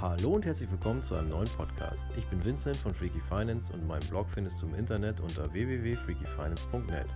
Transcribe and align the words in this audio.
Hallo 0.00 0.36
und 0.36 0.46
herzlich 0.46 0.70
willkommen 0.70 1.02
zu 1.02 1.16
einem 1.16 1.30
neuen 1.30 1.48
Podcast. 1.48 2.06
Ich 2.16 2.24
bin 2.26 2.44
Vincent 2.44 2.76
von 2.76 2.94
Freaky 2.94 3.20
Finance 3.28 3.72
und 3.72 3.84
meinen 3.84 4.08
Blog 4.08 4.28
findest 4.32 4.62
du 4.62 4.66
im 4.66 4.76
Internet 4.76 5.18
unter 5.18 5.52
www.freakyfinance.net. 5.52 7.08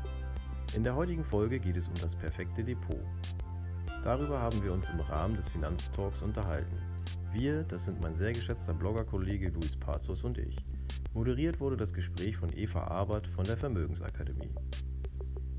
In 0.75 0.83
der 0.83 0.97
heutigen 0.97 1.23
Folge 1.23 1.61
geht 1.61 1.77
es 1.77 1.87
um 1.87 1.95
das 2.03 2.17
perfekte 2.17 2.65
Depot. 2.65 2.99
Darüber 4.03 4.41
haben 4.41 4.61
wir 4.65 4.73
uns 4.73 4.91
im 4.91 4.99
Rahmen 4.99 5.37
des 5.37 5.49
Finanztalks 5.49 6.23
unterhalten. 6.23 6.77
Wir, 7.33 7.63
das 7.63 7.85
sind 7.85 8.01
mein 8.01 8.17
sehr 8.17 8.33
geschätzter 8.33 8.75
Bloggerkollege 8.75 9.51
Luis 9.51 9.77
Pazos 9.77 10.25
und 10.25 10.39
ich. 10.39 10.57
Moderiert 11.15 11.61
wurde 11.61 11.77
das 11.77 11.95
Gespräch 11.95 12.37
von 12.37 12.53
Eva 12.53 12.83
Arbert 12.89 13.29
von 13.29 13.45
der 13.45 13.59
Vermögensakademie. 13.59 14.51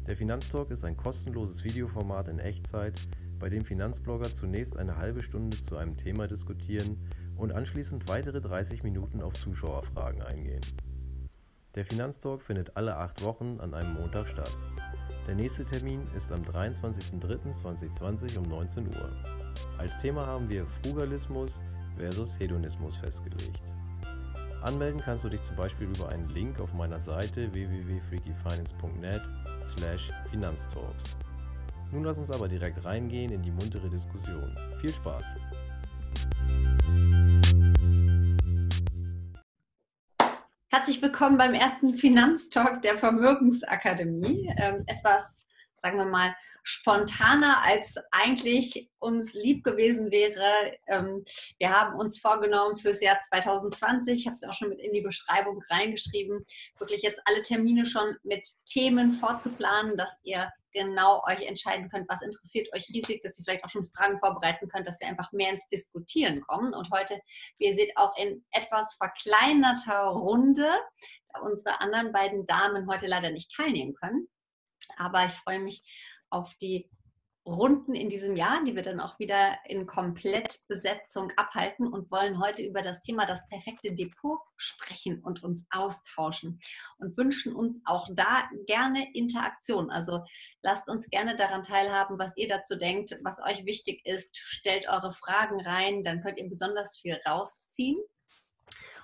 Der 0.08 0.18
Finanztalk 0.18 0.71
ist 0.71 0.84
ein 0.84 0.98
kostenloses 0.98 1.64
Videoformat 1.64 2.28
in 2.28 2.40
Echtzeit, 2.40 3.00
bei 3.44 3.50
dem 3.50 3.66
Finanzblogger 3.66 4.34
zunächst 4.34 4.78
eine 4.78 4.96
halbe 4.96 5.21
Stunde 5.21 5.57
zu 5.61 5.75
einem 5.75 5.97
Thema 5.97 6.28
diskutieren 6.28 6.97
und 7.37 7.51
anschließend 7.51 8.07
weitere 8.07 8.42
30 8.42 8.83
Minuten 8.83 9.21
auf 9.21 9.33
Zuschauerfragen 9.33 10.21
eingehen. 10.21 10.61
Der 11.75 11.86
Finanztalk 11.86 12.41
findet 12.41 12.78
alle 12.78 12.96
acht 12.96 13.24
Wochen 13.24 13.60
an 13.60 13.74
einem 13.74 13.96
Montag 13.96 14.28
statt. 14.28 14.55
Der 15.28 15.36
nächste 15.36 15.65
Termin 15.65 16.05
ist 16.15 16.32
am 16.32 16.41
23.03.2020 16.43 18.38
um 18.38 18.43
19 18.43 18.88
Uhr. 18.88 19.11
Als 19.77 19.97
Thema 19.97 20.25
haben 20.25 20.50
wir 20.50 20.68
Frugalismus 20.83 21.61
versus 21.97 22.38
Hedonismus 22.39 22.97
festgelegt. 22.97 23.61
Anmelden 24.61 25.02
kannst 25.02 25.24
du 25.24 25.29
dich 25.29 25.41
zum 25.43 25.55
Beispiel 25.55 25.88
über 25.88 26.10
einen 26.10 26.29
Link 26.29 26.60
auf 26.60 26.74
meiner 26.74 27.00
Seite 27.00 27.52
www.freakyfinance.net 27.54 29.21
slash 29.65 30.10
Finanztalks. 30.29 31.18
Nun 31.91 32.03
lass 32.03 32.17
uns 32.17 32.31
aber 32.31 32.47
direkt 32.47 32.83
reingehen 32.86 33.31
in 33.31 33.41
die 33.41 33.52
muntere 33.52 33.89
Diskussion. 33.89 34.55
Viel 34.80 34.91
Spaß! 34.91 35.23
Herzlich 40.70 41.02
willkommen 41.02 41.38
beim 41.38 41.53
ersten 41.53 41.94
Finanztalk 41.94 42.81
der 42.81 42.97
Vermögensakademie. 42.97 44.52
Ähm, 44.58 44.83
etwas, 44.88 45.45
sagen 45.78 45.97
wir 45.97 46.05
mal, 46.05 46.36
spontaner 46.64 47.61
als 47.64 47.95
eigentlich 48.11 48.89
uns 49.00 49.33
lieb 49.33 49.64
gewesen 49.64 50.11
wäre. 50.11 50.73
Ähm, 50.88 51.23
wir 51.59 51.70
haben 51.70 52.00
uns 52.00 52.20
vorgenommen 52.20 52.77
fürs 52.77 53.02
Jahr 53.02 53.22
2020, 53.22 54.20
ich 54.20 54.25
habe 54.25 54.33
es 54.33 54.44
auch 54.44 54.53
schon 54.53 54.70
mit 54.70 54.80
in 54.80 54.94
die 54.94 55.02
Beschreibung 55.02 55.61
reingeschrieben, 55.70 56.44
wirklich 56.80 57.02
jetzt 57.02 57.22
alle 57.25 57.44
Termine 57.44 57.86
schon 57.86 58.16
mit 58.23 58.48
Themen 58.66 59.11
vorzuplanen, 59.11 59.98
dass 59.98 60.20
ihr 60.23 60.50
genau 60.73 61.23
euch 61.27 61.41
entscheiden 61.45 61.89
könnt, 61.89 62.09
was 62.09 62.21
interessiert 62.21 62.67
euch 62.73 62.88
riesig, 62.89 63.21
dass 63.21 63.38
ihr 63.38 63.43
vielleicht 63.43 63.63
auch 63.63 63.69
schon 63.69 63.85
Fragen 63.85 64.19
vorbereiten 64.19 64.67
könnt, 64.67 64.88
dass 64.88 64.99
wir 64.99 65.07
einfach 65.07 65.31
mehr 65.31 65.49
ins 65.49 65.65
Diskutieren 65.67 66.41
kommen. 66.41 66.73
Und 66.73 66.89
heute, 66.91 67.19
wie 67.57 67.67
ihr 67.67 67.73
seht, 67.73 67.95
auch 67.95 68.17
in 68.17 68.45
etwas 68.52 68.95
verkleinerter 68.95 70.07
Runde, 70.07 70.69
da 71.33 71.41
unsere 71.41 71.80
anderen 71.81 72.11
beiden 72.11 72.45
Damen 72.45 72.88
heute 72.88 73.07
leider 73.07 73.31
nicht 73.31 73.52
teilnehmen 73.55 73.93
können. 73.95 74.27
Aber 74.97 75.25
ich 75.25 75.33
freue 75.33 75.59
mich 75.59 75.83
auf 76.30 76.53
die 76.55 76.89
Runden 77.45 77.94
in 77.94 78.08
diesem 78.08 78.38
Jahr, 78.38 78.63
die 78.63 78.75
wir 78.75 78.83
dann 78.83 79.02
auch 79.02 79.19
wieder 79.19 79.58
in 79.66 79.86
Komplettbesetzung 79.86 81.31
abhalten 81.36 81.88
und 81.88 82.09
wollen 82.09 82.39
heute 82.39 82.63
über 82.63 82.81
das 82.81 83.02
Thema 83.02 83.25
das 83.25 83.47
perfekte 83.49 83.94
Depot 83.94 84.39
sprechen 84.55 85.22
und 85.22 85.44
uns 85.44 85.66
austauschen 85.71 86.61
und 86.99 87.17
wünschen 87.17 87.53
uns 87.53 87.81
auch 87.86 88.08
da 88.14 88.49
gerne 88.66 89.14
Interaktion. 89.14 89.89
Also 89.89 90.23
lasst 90.61 90.89
uns 90.89 91.09
gerne 91.09 91.36
daran 91.36 91.64
teilhaben, 91.64 92.17
was 92.17 92.38
ihr 92.38 92.47
dazu 92.47 92.77
denkt, 92.77 93.19
was 93.23 93.41
euch 93.41 93.66
wichtig 93.66 94.05
ist. 94.05 94.38
Stellt 94.38 94.88
eure 94.88 95.11
Fragen 95.11 95.59
rein, 95.59 96.03
dann 96.03 96.21
könnt 96.21 96.38
ihr 96.38 96.47
besonders 96.47 96.97
viel 96.97 97.19
rausziehen. 97.27 97.97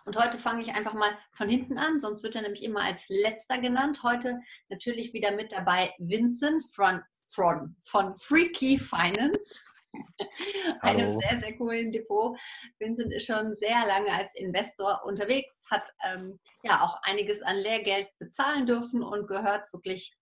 Und 0.06 0.18
heute 0.18 0.38
fange 0.38 0.62
ich 0.62 0.74
einfach 0.74 0.94
mal 0.94 1.18
von 1.32 1.50
hinten 1.50 1.78
an, 1.78 2.00
sonst 2.00 2.24
wird 2.24 2.36
er 2.36 2.42
nämlich 2.42 2.64
immer 2.64 2.82
als 2.82 3.06
letzter 3.10 3.60
genannt. 3.60 4.02
Heute 4.04 4.40
natürlich 4.70 5.14
wieder 5.14 5.32
mit 5.32 5.52
dabei 5.52 5.94
Vincent 5.98 6.64
von, 6.66 7.02
von, 7.30 7.76
von 7.82 8.16
Freaky 8.18 8.78
Finance. 8.78 9.62
einem 10.82 11.20
sehr, 11.20 11.40
sehr 11.40 11.58
coolen 11.58 11.92
Depot. 11.92 12.38
Vincent 12.78 13.12
ist 13.14 13.26
schon 13.26 13.54
sehr 13.56 13.86
lange 13.88 14.12
als 14.12 14.36
Investor 14.36 15.02
unterwegs, 15.06 15.66
hat 15.72 15.90
ähm, 16.06 16.40
ja 16.64 16.84
auch 16.84 17.02
einiges 17.04 17.42
an 17.42 17.58
Lehrgeld 17.58 18.08
bezahlen 18.20 18.66
dürfen 18.66 19.04
und 19.04 19.28
gehört 19.28 19.72
wirklich 19.74 20.16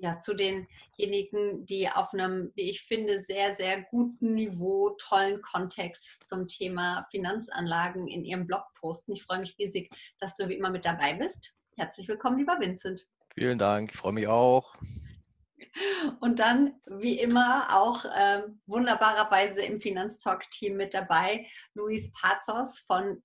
ja, 0.00 0.18
zu 0.18 0.34
denjenigen, 0.34 1.66
die 1.66 1.88
auf 1.88 2.12
einem, 2.12 2.52
wie 2.54 2.70
ich 2.70 2.82
finde, 2.82 3.22
sehr, 3.22 3.54
sehr 3.54 3.82
guten 3.90 4.34
Niveau, 4.34 4.90
tollen 4.98 5.42
Kontext 5.42 6.26
zum 6.26 6.46
Thema 6.46 7.06
Finanzanlagen 7.10 8.08
in 8.08 8.24
ihrem 8.24 8.46
Blog 8.46 8.64
posten. 8.80 9.12
Ich 9.12 9.24
freue 9.24 9.40
mich 9.40 9.56
riesig, 9.58 9.90
dass 10.18 10.34
du 10.34 10.48
wie 10.48 10.54
immer 10.54 10.70
mit 10.70 10.84
dabei 10.84 11.14
bist. 11.14 11.54
Herzlich 11.76 12.08
willkommen, 12.08 12.38
lieber 12.38 12.58
Vincent. 12.58 13.06
Vielen 13.34 13.58
Dank, 13.58 13.92
ich 13.92 13.98
freue 13.98 14.12
mich 14.12 14.26
auch. 14.26 14.76
Und 16.20 16.38
dann, 16.38 16.80
wie 16.86 17.18
immer, 17.18 17.76
auch 17.76 18.04
äh, 18.04 18.42
wunderbarerweise 18.66 19.62
im 19.62 19.80
Finanztalk-Team 19.80 20.76
mit 20.76 20.94
dabei, 20.94 21.46
Luis 21.74 22.12
Pazos 22.12 22.80
von 22.80 23.22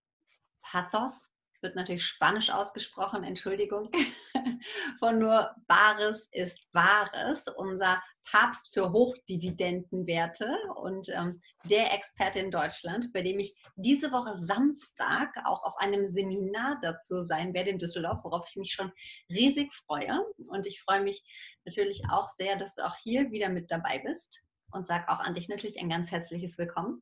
Pathos 0.62 1.33
wird 1.64 1.76
natürlich 1.76 2.06
Spanisch 2.06 2.50
ausgesprochen, 2.50 3.24
Entschuldigung, 3.24 3.90
von 5.00 5.18
nur 5.18 5.56
Bares 5.68 6.28
ist 6.32 6.60
Wahres, 6.74 7.48
unser 7.58 8.04
Papst 8.30 8.74
für 8.74 8.92
Hochdividendenwerte 8.92 10.58
und 10.76 11.10
ähm, 11.10 11.42
der 11.66 11.94
Experte 11.94 12.40
in 12.40 12.52
Deutschland, 12.52 13.12
bei 13.14 13.22
dem 13.22 13.40
ich 13.40 13.56
diese 13.76 14.12
Woche 14.12 14.36
Samstag 14.36 15.30
auch 15.46 15.64
auf 15.64 15.78
einem 15.78 16.06
Seminar 16.06 16.80
dazu 16.82 17.22
sein 17.22 17.54
werde 17.54 17.72
in 17.72 17.80
Düsseldorf, 17.80 18.24
worauf 18.24 18.48
ich 18.50 18.56
mich 18.56 18.72
schon 18.72 18.92
riesig 19.30 19.74
freue. 19.74 20.22
Und 20.48 20.66
ich 20.68 20.82
freue 20.82 21.02
mich 21.02 21.24
natürlich 21.66 22.04
auch 22.12 22.28
sehr, 22.28 22.56
dass 22.56 22.76
du 22.76 22.86
auch 22.86 22.96
hier 22.96 23.32
wieder 23.32 23.50
mit 23.50 23.72
dabei 23.72 24.00
bist 24.00 24.42
und 24.72 24.88
sage 24.88 25.10
auch 25.10 25.20
an 25.20 25.36
dich 25.36 25.50
natürlich 25.50 25.80
ein 25.80 25.90
ganz 25.90 26.12
herzliches 26.12 26.58
Willkommen. 26.58 27.02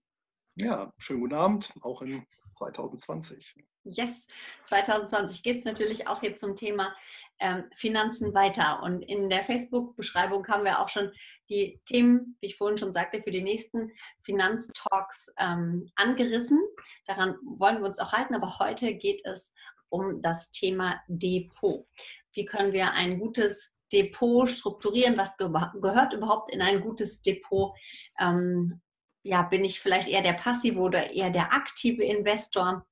Ja, 0.56 0.92
schönen 0.98 1.22
guten 1.22 1.36
Abend, 1.36 1.74
auch 1.82 2.02
in 2.02 2.26
2020. 2.54 3.56
Yes, 3.84 4.28
2020 4.66 5.42
geht 5.42 5.58
es 5.58 5.64
natürlich 5.64 6.08
auch 6.08 6.20
hier 6.20 6.38
zum 6.38 6.56
Thema 6.56 6.96
ähm, 7.40 7.66
Finanzen 7.76 8.34
weiter. 8.34 8.84
Und 8.84 9.02
in 9.02 9.30
der 9.30 9.44
Facebook-Beschreibung 9.44 10.48
haben 10.48 10.64
wir 10.64 10.80
auch 10.80 10.90
schon 10.90 11.12
die 11.50 11.82
Themen, 11.86 12.38
wie 12.40 12.48
ich 12.48 12.58
vorhin 12.58 12.78
schon 12.78 12.94
sagte, 12.94 13.24
für 13.24 13.32
die 13.32 13.42
nächsten 13.42 13.92
Finanztalks 14.22 15.34
ähm, 15.40 15.90
angerissen. 15.96 16.60
Daran 17.08 17.36
wollen 17.44 17.80
wir 17.80 17.88
uns 17.88 18.00
auch 18.00 18.14
halten. 18.14 18.36
Aber 18.36 18.60
heute 18.60 18.94
geht 18.94 19.26
es 19.26 19.52
um 19.90 20.22
das 20.22 20.52
Thema 20.52 21.02
Depot. 21.08 21.88
Wie 22.34 22.46
können 22.46 22.74
wir 22.74 22.92
ein 22.94 23.20
gutes 23.20 23.76
Depot 23.92 24.48
strukturieren? 24.48 25.18
Was 25.18 25.36
ge 25.38 25.50
gehört 25.82 26.14
überhaupt 26.14 26.54
in 26.54 26.62
ein 26.62 26.82
gutes 26.82 27.24
Depot? 27.24 27.74
Ähm, 28.20 28.80
ja, 29.24 29.42
bin 29.42 29.66
ich 29.66 29.80
vielleicht 29.80 30.08
eher 30.08 30.22
der 30.22 30.34
passive 30.34 30.80
oder 30.80 31.12
eher 31.12 31.32
der 31.32 31.54
aktive 31.54 32.04
Investor? 32.04 32.86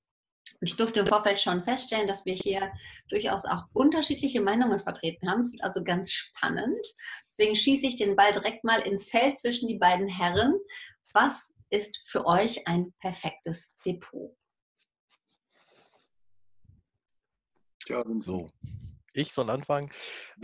Und 0.62 0.68
ich 0.68 0.76
durfte 0.76 1.02
im 1.02 1.08
Vorfeld 1.08 1.40
schon 1.40 1.64
feststellen, 1.64 2.08
dass 2.08 2.26
wir 2.26 2.34
hier 2.34 2.72
durchaus 3.10 3.46
auch 3.46 3.64
unterschiedliche 3.74 4.42
Meinungen 4.42 4.80
vertreten 4.80 5.30
haben. 5.30 5.40
Es 5.40 5.54
wird 5.54 5.64
also 5.64 5.84
ganz 5.84 6.12
spannend. 6.12 6.86
Deswegen 7.30 7.56
schieße 7.56 7.88
ich 7.88 7.96
den 7.96 8.16
Ball 8.16 8.34
direkt 8.34 8.64
mal 8.66 8.82
ins 8.82 9.10
Feld 9.10 9.40
zwischen 9.40 9.68
die 9.68 9.78
beiden 9.78 10.10
Herren. 10.10 10.54
Was 11.14 11.54
ist 11.70 12.00
für 12.06 12.26
euch 12.26 12.68
ein 12.68 12.94
perfektes 13.00 13.76
Depot? 13.86 14.36
Ja, 17.88 18.04
so. 18.18 18.50
Ich 19.14 19.34
soll 19.34 19.50
anfangen. 19.50 19.90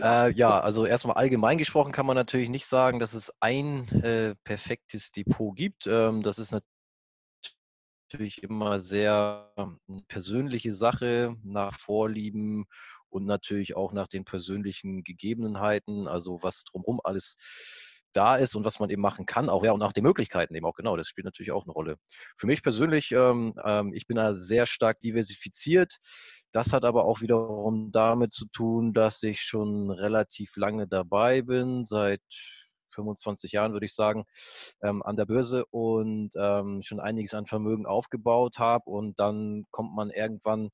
Äh, 0.00 0.32
ja, 0.32 0.58
also 0.58 0.86
erstmal 0.86 1.16
allgemein 1.16 1.58
gesprochen 1.58 1.92
kann 1.92 2.06
man 2.06 2.16
natürlich 2.16 2.48
nicht 2.48 2.66
sagen, 2.66 2.98
dass 2.98 3.14
es 3.14 3.32
ein 3.40 3.88
äh, 4.02 4.34
perfektes 4.44 5.12
Depot 5.12 5.54
gibt. 5.54 5.86
Ähm, 5.86 6.22
das 6.22 6.38
ist 6.38 6.52
natürlich 8.06 8.42
immer 8.42 8.80
sehr 8.80 9.52
ähm, 9.56 9.78
persönliche 10.08 10.72
Sache 10.72 11.36
nach 11.42 11.78
Vorlieben 11.80 12.66
und 13.08 13.26
natürlich 13.26 13.76
auch 13.76 13.92
nach 13.92 14.06
den 14.06 14.24
persönlichen 14.24 15.02
Gegebenheiten, 15.02 16.06
also 16.06 16.38
was 16.42 16.64
drumherum 16.64 17.00
alles 17.02 17.36
da 18.12 18.36
ist 18.36 18.54
und 18.54 18.64
was 18.64 18.78
man 18.78 18.90
eben 18.90 19.02
machen 19.02 19.26
kann, 19.26 19.48
auch 19.48 19.64
ja 19.64 19.72
und 19.72 19.80
nach 19.80 19.92
den 19.92 20.04
Möglichkeiten 20.04 20.54
eben 20.54 20.64
auch 20.64 20.74
genau. 20.74 20.96
Das 20.96 21.08
spielt 21.08 21.24
natürlich 21.24 21.50
auch 21.50 21.64
eine 21.64 21.72
Rolle. 21.72 21.96
Für 22.36 22.46
mich 22.46 22.62
persönlich, 22.62 23.10
ähm, 23.12 23.54
ähm, 23.64 23.92
ich 23.92 24.06
bin 24.06 24.16
da 24.16 24.34
sehr 24.34 24.66
stark 24.66 25.00
diversifiziert. 25.00 25.96
Das 26.52 26.72
hat 26.72 26.84
aber 26.84 27.04
auch 27.04 27.20
wiederum 27.20 27.90
damit 27.92 28.32
zu 28.32 28.46
tun, 28.46 28.94
dass 28.94 29.22
ich 29.22 29.40
schon 29.40 29.90
relativ 29.90 30.56
lange 30.56 30.86
dabei 30.86 31.42
bin, 31.42 31.84
seit 31.84 32.22
25 32.96 33.52
Jahren 33.52 33.72
würde 33.72 33.86
ich 33.86 33.94
sagen, 33.94 34.24
ähm, 34.82 35.02
an 35.04 35.16
der 35.16 35.26
Börse 35.26 35.66
und 35.70 36.30
ähm, 36.36 36.82
schon 36.82 37.00
einiges 37.00 37.34
an 37.34 37.46
Vermögen 37.46 37.86
aufgebaut 37.86 38.58
habe. 38.58 38.90
Und 38.90 39.20
dann 39.20 39.64
kommt 39.70 39.94
man 39.94 40.10
irgendwann 40.10 40.70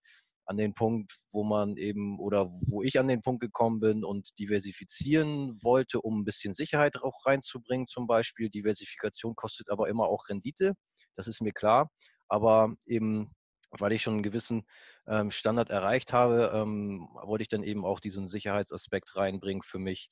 an 0.46 0.56
den 0.56 0.74
Punkt, 0.74 1.12
wo 1.32 1.44
man 1.44 1.76
eben 1.76 2.19
oder 2.19 2.50
wo 2.69 2.82
ich 2.82 2.98
an 2.98 3.08
den 3.08 3.22
Punkt 3.22 3.40
gekommen 3.42 3.80
bin 3.80 4.04
und 4.04 4.30
diversifizieren 4.38 5.56
wollte, 5.62 6.00
um 6.00 6.20
ein 6.20 6.24
bisschen 6.24 6.54
Sicherheit 6.54 6.96
auch 7.02 7.26
reinzubringen 7.26 7.86
zum 7.86 8.06
Beispiel. 8.06 8.50
Diversifikation 8.50 9.36
kostet 9.36 9.70
aber 9.70 9.88
immer 9.88 10.06
auch 10.08 10.28
Rendite, 10.28 10.74
das 11.16 11.28
ist 11.28 11.42
mir 11.42 11.52
klar. 11.52 11.90
aber 12.28 12.74
eben, 12.86 13.32
weil 13.70 13.92
ich 13.92 14.02
schon 14.02 14.14
einen 14.14 14.22
gewissen 14.22 14.66
ähm, 15.06 15.30
Standard 15.30 15.70
erreicht 15.70 16.12
habe, 16.12 16.52
ähm, 16.54 17.08
wollte 17.22 17.42
ich 17.42 17.48
dann 17.48 17.62
eben 17.64 17.84
auch 17.84 18.00
diesen 18.00 18.28
Sicherheitsaspekt 18.28 19.16
reinbringen 19.16 19.62
für 19.62 19.78
mich 19.78 20.10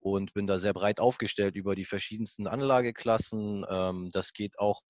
und 0.00 0.32
bin 0.34 0.46
da 0.46 0.58
sehr 0.58 0.74
breit 0.74 1.00
aufgestellt 1.00 1.56
über 1.56 1.74
die 1.74 1.84
verschiedensten 1.84 2.46
Anlageklassen. 2.46 3.64
Ähm, 3.68 4.10
das 4.12 4.32
geht 4.32 4.58
auch 4.58 4.82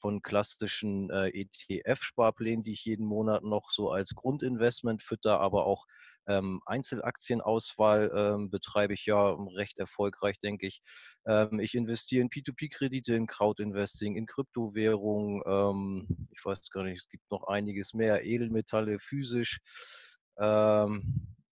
von 0.00 0.20
klassischen 0.20 1.10
äh, 1.10 1.28
ETF-Sparplänen, 1.28 2.64
die 2.64 2.72
ich 2.72 2.84
jeden 2.84 3.06
Monat 3.06 3.44
noch 3.44 3.70
so 3.70 3.90
als 3.90 4.14
Grundinvestment 4.14 5.02
fütter, 5.02 5.40
aber 5.40 5.64
auch 5.66 5.86
ähm, 6.26 6.60
Einzelaktienauswahl 6.66 8.12
ähm, 8.14 8.50
betreibe 8.50 8.94
ich 8.94 9.06
ja 9.06 9.32
recht 9.56 9.78
erfolgreich, 9.78 10.38
denke 10.40 10.66
ich. 10.66 10.82
Ähm, 11.26 11.58
ich 11.60 11.74
investiere 11.74 12.22
in 12.22 12.30
P2P-Kredite, 12.30 13.14
in 13.14 13.26
Crowdinvesting, 13.26 14.16
in 14.16 14.26
Kryptowährungen. 14.26 15.42
Ähm, 15.46 16.28
ich 16.30 16.44
weiß 16.44 16.70
gar 16.70 16.84
nicht, 16.84 17.00
es 17.00 17.08
gibt 17.08 17.28
noch 17.30 17.44
einiges 17.44 17.94
mehr, 17.94 18.24
Edelmetalle 18.24 18.98
physisch. 19.00 19.60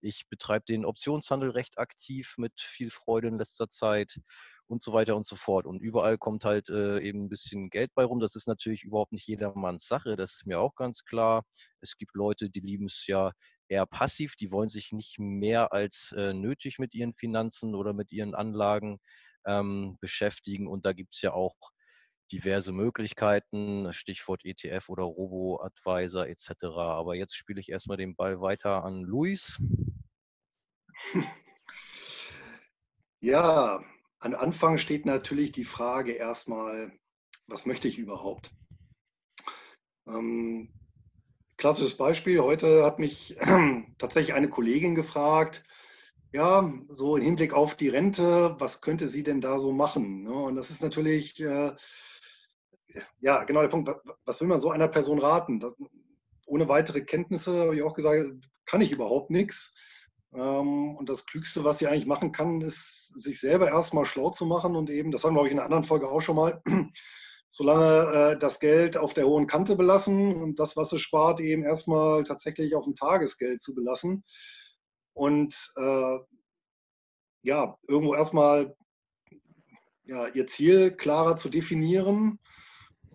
Ich 0.01 0.29
betreibe 0.29 0.65
den 0.67 0.85
Optionshandel 0.85 1.51
recht 1.51 1.79
aktiv 1.79 2.35
mit 2.37 2.61
viel 2.61 2.91
Freude 2.91 3.29
in 3.29 3.39
letzter 3.39 3.69
Zeit 3.69 4.21
und 4.67 4.83
so 4.83 4.93
weiter 4.93 5.17
und 5.17 5.27
so 5.27 5.37
fort. 5.37 5.67
Und 5.67 5.81
überall 5.81 6.17
kommt 6.17 6.45
halt 6.45 6.69
äh, 6.69 7.01
eben 7.01 7.25
ein 7.25 7.29
bisschen 7.29 7.71
Geld 7.71 7.91
bei 7.95 8.05
rum. 8.05 8.21
Das 8.21 8.37
ist 8.37 8.47
natürlich 8.47 8.85
überhaupt 8.85 9.13
nicht 9.13 9.27
jedermanns 9.27 9.87
Sache, 9.87 10.17
das 10.17 10.33
ist 10.33 10.47
mir 10.47 10.61
auch 10.61 10.75
ganz 10.75 11.05
klar. 11.05 11.45
Es 11.81 11.97
gibt 11.97 12.15
Leute, 12.15 12.51
die 12.51 12.61
lieben 12.61 12.87
es 12.87 13.07
ja 13.07 13.33
eher 13.69 13.87
passiv, 13.87 14.37
die 14.37 14.51
wollen 14.51 14.69
sich 14.69 14.93
nicht 14.93 15.19
mehr 15.19 15.73
als 15.73 16.13
äh, 16.17 16.33
nötig 16.33 16.79
mit 16.79 16.95
ihren 16.95 17.15
Finanzen 17.15 17.75
oder 17.75 17.93
mit 17.93 18.13
ihren 18.13 18.35
Anlagen 18.35 18.99
ähm, 19.47 19.97
beschäftigen. 20.01 20.69
Und 20.69 20.87
da 20.87 20.93
gibt 20.93 21.15
es 21.15 21.23
ja 21.23 21.33
auch 21.33 21.57
diverse 22.33 22.73
Möglichkeiten, 22.73 23.93
Stichwort 23.93 24.45
ETF 24.45 24.89
oder 24.89 25.05
Robo-Advisor 25.05 26.27
etc. 26.27 26.65
Aber 26.77 27.15
jetzt 27.15 27.37
spiele 27.37 27.61
ich 27.61 27.69
erstmal 27.69 27.97
den 27.97 28.15
Ball 28.17 28.41
weiter 28.41 28.85
an 28.85 29.03
Luis. 29.03 29.61
Ja, 33.23 33.85
an 34.21 34.35
Anfang 34.35 34.79
steht 34.79 35.05
natürlich 35.05 35.53
die 35.53 35.67
Frage 35.67 36.13
erstmal, 36.13 36.91
was 37.47 37.67
möchte 37.67 37.87
ich 37.87 37.99
überhaupt? 37.99 38.55
Ähm, 40.09 40.71
klassisches 41.59 41.99
Beispiel, 41.99 42.41
heute 42.41 42.83
hat 42.83 42.99
mich 42.99 43.37
tatsächlich 43.99 44.33
eine 44.33 44.49
Kollegin 44.49 44.95
gefragt, 44.95 45.65
ja, 46.33 46.73
so 46.89 47.17
im 47.17 47.23
Hinblick 47.23 47.53
auf 47.53 47.75
die 47.75 47.89
Rente, 47.89 48.57
was 48.59 48.81
könnte 48.81 49.09
sie 49.09 49.23
denn 49.23 49.43
da 49.43 49.59
so 49.59 49.73
machen? 49.73 50.23
Ne? 50.23 50.33
Und 50.33 50.57
das 50.57 50.71
ist 50.71 50.83
natürlich, 50.83 51.41
äh, 51.41 51.73
ja, 53.21 53.45
genau 53.45 53.61
der 53.61 53.69
Punkt, 53.69 53.91
was 54.25 54.41
will 54.41 54.49
man 54.49 54.61
so 54.61 54.71
einer 54.71 54.89
Person 54.89 55.19
raten? 55.19 55.61
Das, 55.61 55.75
ohne 56.47 56.69
weitere 56.69 57.03
Kenntnisse, 57.03 57.65
habe 57.65 57.77
ich 57.77 57.83
auch 57.83 57.95
gesagt, 57.95 58.31
kann 58.67 58.81
ich 58.81 58.93
überhaupt 58.93 59.31
nichts. 59.31 59.73
Ähm, 60.33 60.97
und 60.97 61.09
das 61.09 61.27
Klügste, 61.27 61.65
was 61.65 61.79
sie 61.79 61.89
eigentlich 61.89 62.07
machen 62.07 62.33
kann, 62.33 62.61
ist, 62.61 63.09
sich 63.23 63.41
selber 63.41 63.69
erstmal 63.69 64.05
schlau 64.05 64.31
zu 64.31 64.47
machen 64.47 64.77
und 64.77 64.91
eben, 64.91 65.11
das 65.11 65.25
haben 65.25 65.35
wir, 65.35 65.41
glaube 65.41 65.49
ich, 65.49 65.53
in 65.53 65.59
einer 65.59 65.67
anderen 65.67 65.85
Folge 65.85 66.09
auch 66.09 66.21
schon 66.21 66.37
mal, 66.37 66.63
solange 67.51 68.35
äh, 68.35 68.39
das 68.39 68.61
Geld 68.61 68.97
auf 68.97 69.13
der 69.15 69.27
hohen 69.27 69.49
Kante 69.49 69.75
belassen 69.77 70.41
und 70.41 70.61
das, 70.61 70.77
was 70.77 70.91
sie 70.91 70.99
spart, 71.01 71.41
eben 71.41 71.65
erstmal 71.65 72.23
tatsächlich 72.23 72.75
auf 72.77 72.85
dem 72.85 72.95
Tagesgeld 72.95 73.61
zu 73.61 73.75
belassen. 73.75 74.25
Und 75.15 75.73
äh, 75.77 76.19
ja, 77.43 77.77
irgendwo 77.89 78.15
erstmal 78.15 78.77
ja, 80.05 80.29
ihr 80.29 80.47
Ziel 80.47 80.93
klarer 80.93 81.37
zu 81.37 81.49
definieren. 81.49 82.39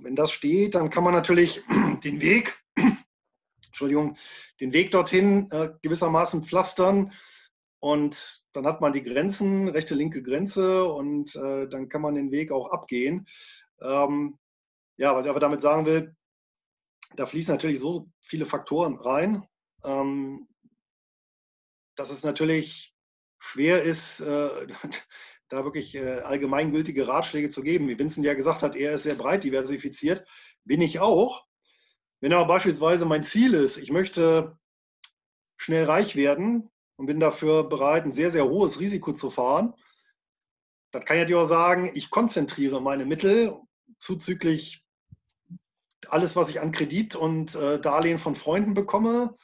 Wenn 0.05 0.15
das 0.15 0.31
steht, 0.31 0.75
dann 0.75 0.91
kann 0.91 1.03
man 1.03 1.15
natürlich 1.15 1.63
den 2.03 2.21
Weg 2.21 2.55
Entschuldigung, 3.65 4.15
den 4.61 4.71
Weg 4.71 4.91
dorthin 4.91 5.49
äh, 5.49 5.71
gewissermaßen 5.81 6.43
pflastern. 6.43 7.11
Und 7.79 8.43
dann 8.53 8.67
hat 8.67 8.81
man 8.81 8.93
die 8.93 9.01
Grenzen, 9.01 9.67
rechte, 9.67 9.95
linke 9.95 10.21
Grenze 10.21 10.85
und 10.85 11.35
äh, 11.35 11.67
dann 11.67 11.89
kann 11.89 12.03
man 12.03 12.13
den 12.13 12.29
Weg 12.29 12.51
auch 12.51 12.69
abgehen. 12.71 13.27
Ähm, 13.81 14.37
ja, 14.97 15.15
was 15.15 15.25
ich 15.25 15.31
aber 15.31 15.39
damit 15.39 15.61
sagen 15.61 15.87
will, 15.87 16.15
da 17.15 17.25
fließen 17.25 17.55
natürlich 17.55 17.79
so 17.79 18.07
viele 18.21 18.45
Faktoren 18.45 18.97
rein, 18.99 19.43
ähm, 19.83 20.47
dass 21.95 22.11
es 22.11 22.23
natürlich 22.23 22.95
schwer 23.39 23.81
ist, 23.81 24.19
äh, 24.19 24.67
da 25.55 25.63
wirklich 25.63 25.95
äh, 25.95 26.19
allgemeingültige 26.19 27.07
Ratschläge 27.07 27.49
zu 27.49 27.61
geben. 27.61 27.87
Wie 27.87 27.97
Vincent 27.97 28.25
ja 28.25 28.33
gesagt 28.33 28.61
hat, 28.61 28.75
er 28.75 28.93
ist 28.95 29.03
sehr 29.03 29.15
breit 29.15 29.43
diversifiziert, 29.43 30.27
bin 30.65 30.81
ich 30.81 30.99
auch. 30.99 31.45
Wenn 32.21 32.33
aber 32.33 32.45
beispielsweise 32.45 33.05
mein 33.05 33.23
Ziel 33.23 33.53
ist, 33.53 33.77
ich 33.77 33.91
möchte 33.91 34.57
schnell 35.57 35.85
reich 35.85 36.15
werden 36.15 36.69
und 36.97 37.05
bin 37.05 37.19
dafür 37.19 37.63
bereit, 37.69 38.05
ein 38.05 38.11
sehr, 38.11 38.31
sehr 38.31 38.45
hohes 38.45 38.79
Risiko 38.79 39.13
zu 39.13 39.29
fahren, 39.29 39.73
dann 40.91 41.05
kann 41.05 41.17
ich 41.17 41.23
natürlich 41.23 41.43
auch 41.43 41.47
sagen, 41.47 41.91
ich 41.93 42.09
konzentriere 42.09 42.81
meine 42.81 43.05
Mittel 43.05 43.57
zuzüglich 43.97 44.85
alles, 46.07 46.35
was 46.35 46.49
ich 46.49 46.59
an 46.59 46.71
Kredit 46.71 47.15
und 47.15 47.55
äh, 47.55 47.79
Darlehen 47.79 48.17
von 48.17 48.35
Freunden 48.35 48.73
bekomme 48.73 49.35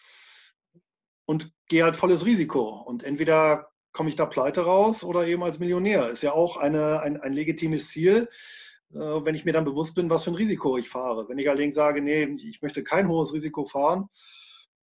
und 1.26 1.54
gehe 1.68 1.84
halt 1.84 1.96
volles 1.96 2.26
Risiko. 2.26 2.82
Und 2.82 3.04
entweder 3.04 3.71
komme 3.92 4.10
ich 4.10 4.16
da 4.16 4.26
pleite 4.26 4.62
raus 4.62 5.04
oder 5.04 5.28
eben 5.28 5.44
als 5.44 5.60
Millionär. 5.60 6.10
Ist 6.10 6.24
ja 6.24 6.34
auch 6.34 6.58
eine, 6.58 7.02
ein, 7.02 7.20
ein 7.20 7.34
legitimes 7.34 7.90
Ziel. 7.90 8.30
Äh, 8.94 8.98
wenn 8.98 9.36
ich 9.36 9.46
mir 9.46 9.54
dann 9.54 9.66
bewusst 9.66 9.96
bin, 9.96 10.10
was 10.10 10.24
für 10.24 10.32
ein 10.32 10.36
Risiko 10.36 10.78
ich 10.78 10.90
fahre. 10.90 11.28
Wenn 11.30 11.38
ich 11.38 11.50
allerdings 11.50 11.76
sage, 11.76 12.02
nee, 12.02 12.24
ich 12.24 12.62
möchte 12.62 12.84
kein 12.84 13.08
hohes 13.08 13.34
Risiko 13.34 13.66
fahren, 13.66 14.10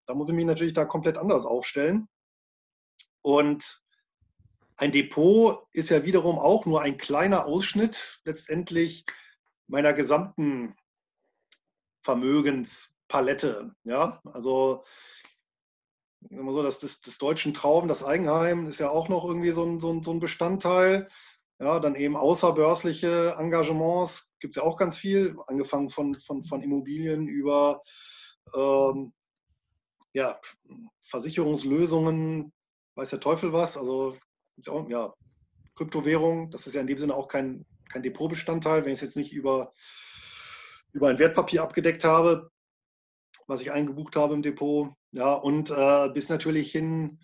dann 0.05 0.17
muss 0.17 0.29
ich 0.29 0.35
mich 0.35 0.45
natürlich 0.45 0.73
da 0.73 0.85
komplett 0.85 1.17
anders 1.17 1.45
aufstellen. 1.45 2.07
Und 3.21 3.83
ein 4.77 4.91
Depot 4.91 5.65
ist 5.71 5.89
ja 5.89 6.03
wiederum 6.03 6.37
auch 6.37 6.65
nur 6.65 6.81
ein 6.81 6.97
kleiner 6.97 7.45
Ausschnitt 7.45 8.19
letztendlich 8.25 9.05
meiner 9.67 9.93
gesamten 9.93 10.75
Vermögenspalette. 12.03 13.73
Ja, 13.83 14.21
also 14.25 14.83
sagen 16.29 16.51
so, 16.51 16.63
das, 16.63 16.79
das, 16.79 17.01
das 17.01 17.17
deutschen 17.17 17.53
Traum, 17.53 17.87
das 17.87 18.03
Eigenheim 18.03 18.67
ist 18.67 18.79
ja 18.79 18.89
auch 18.89 19.09
noch 19.09 19.25
irgendwie 19.25 19.51
so 19.51 19.63
ein, 19.63 19.79
so 19.79 19.91
ein, 19.91 20.03
so 20.03 20.11
ein 20.11 20.19
Bestandteil. 20.19 21.07
Ja, 21.59 21.79
dann 21.79 21.95
eben 21.95 22.17
außerbörsliche 22.17 23.35
Engagements 23.39 24.29
gibt 24.41 24.51
es 24.51 24.57
ja 24.57 24.63
auch 24.63 24.75
ganz 24.75 24.97
viel, 24.97 25.37
angefangen 25.47 25.89
von, 25.89 26.13
von, 26.15 26.43
von 26.43 26.61
Immobilien 26.61 27.29
über 27.29 27.81
ähm, 28.53 29.13
ja, 30.13 30.39
Versicherungslösungen, 31.01 32.51
weiß 32.95 33.11
der 33.11 33.21
Teufel 33.21 33.53
was. 33.53 33.77
Also 33.77 34.17
ja, 34.89 35.13
Kryptowährung, 35.75 36.51
das 36.51 36.67
ist 36.67 36.73
ja 36.73 36.81
in 36.81 36.87
dem 36.87 36.97
Sinne 36.97 37.15
auch 37.15 37.27
kein, 37.27 37.65
kein 37.89 38.03
Depotbestandteil, 38.03 38.83
wenn 38.83 38.91
ich 38.91 38.97
es 38.97 39.01
jetzt 39.01 39.17
nicht 39.17 39.31
über, 39.31 39.73
über 40.91 41.09
ein 41.09 41.19
Wertpapier 41.19 41.63
abgedeckt 41.63 42.03
habe, 42.03 42.51
was 43.47 43.61
ich 43.61 43.71
eingebucht 43.71 44.15
habe 44.15 44.33
im 44.33 44.41
Depot. 44.41 44.89
Ja, 45.11 45.33
und 45.33 45.71
äh, 45.71 46.09
bis 46.09 46.29
natürlich 46.29 46.71
hin 46.71 47.19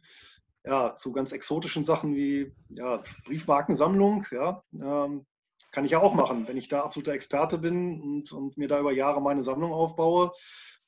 ja, 0.65 0.95
zu 0.95 1.11
ganz 1.11 1.31
exotischen 1.31 1.83
Sachen 1.83 2.15
wie 2.15 2.53
ja, 2.69 3.01
Briefmarkensammlung, 3.25 4.25
ja, 4.31 4.63
ähm, 4.73 5.25
kann 5.71 5.85
ich 5.85 5.91
ja 5.91 6.01
auch 6.01 6.13
machen. 6.13 6.47
Wenn 6.47 6.57
ich 6.57 6.67
da 6.67 6.81
absoluter 6.81 7.13
Experte 7.13 7.57
bin 7.57 8.01
und, 8.01 8.31
und 8.31 8.57
mir 8.57 8.67
da 8.67 8.79
über 8.79 8.91
Jahre 8.91 9.21
meine 9.21 9.41
Sammlung 9.41 9.71
aufbaue, 9.71 10.31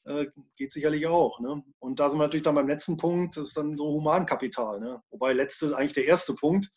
äh, 0.06 0.28
geht 0.58 0.72
sicherlich 0.72 1.08
auch. 1.08 1.40
Ne? 1.40 1.64
Und 1.80 2.00
da 2.00 2.10
sind 2.10 2.20
wir 2.20 2.26
natürlich 2.26 2.44
dann 2.44 2.56
beim 2.56 2.68
letzten 2.68 2.98
Punkt, 2.98 3.38
das 3.38 3.48
ist 3.48 3.58
dann 3.58 3.78
so 3.78 3.86
Humankapital. 3.86 4.80
Ne? 4.80 5.02
Wobei 5.10 5.34
letzte 5.34 5.76
eigentlich 5.78 5.94
der 5.94 6.06
erste 6.06 6.34
Punkt, 6.34 6.70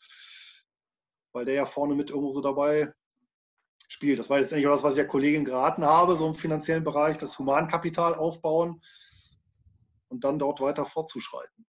weil 1.33 1.45
der 1.45 1.55
ja 1.55 1.67
vorne 1.67 1.95
mit 1.95 2.11
irgendwo 2.11 2.33
so 2.33 2.41
dabei 2.41 2.93
spielt. 3.89 4.19
Das 4.19 4.31
war 4.31 4.39
jetzt 4.39 4.53
eigentlich 4.53 4.67
auch 4.67 4.73
das, 4.73 4.83
was 4.83 4.95
ich 4.95 4.99
der 5.01 5.07
Kollegin 5.07 5.45
geraten 5.45 5.85
habe, 5.85 6.17
so 6.17 6.27
im 6.27 6.35
finanziellen 6.35 6.85
Bereich, 6.85 7.19
das 7.19 7.39
Humankapital 7.39 8.15
aufbauen 8.15 8.83
und 10.09 10.25
dann 10.25 10.39
dort 10.39 10.61
weiter 10.61 10.87
fortzuschreiten. 10.87 11.67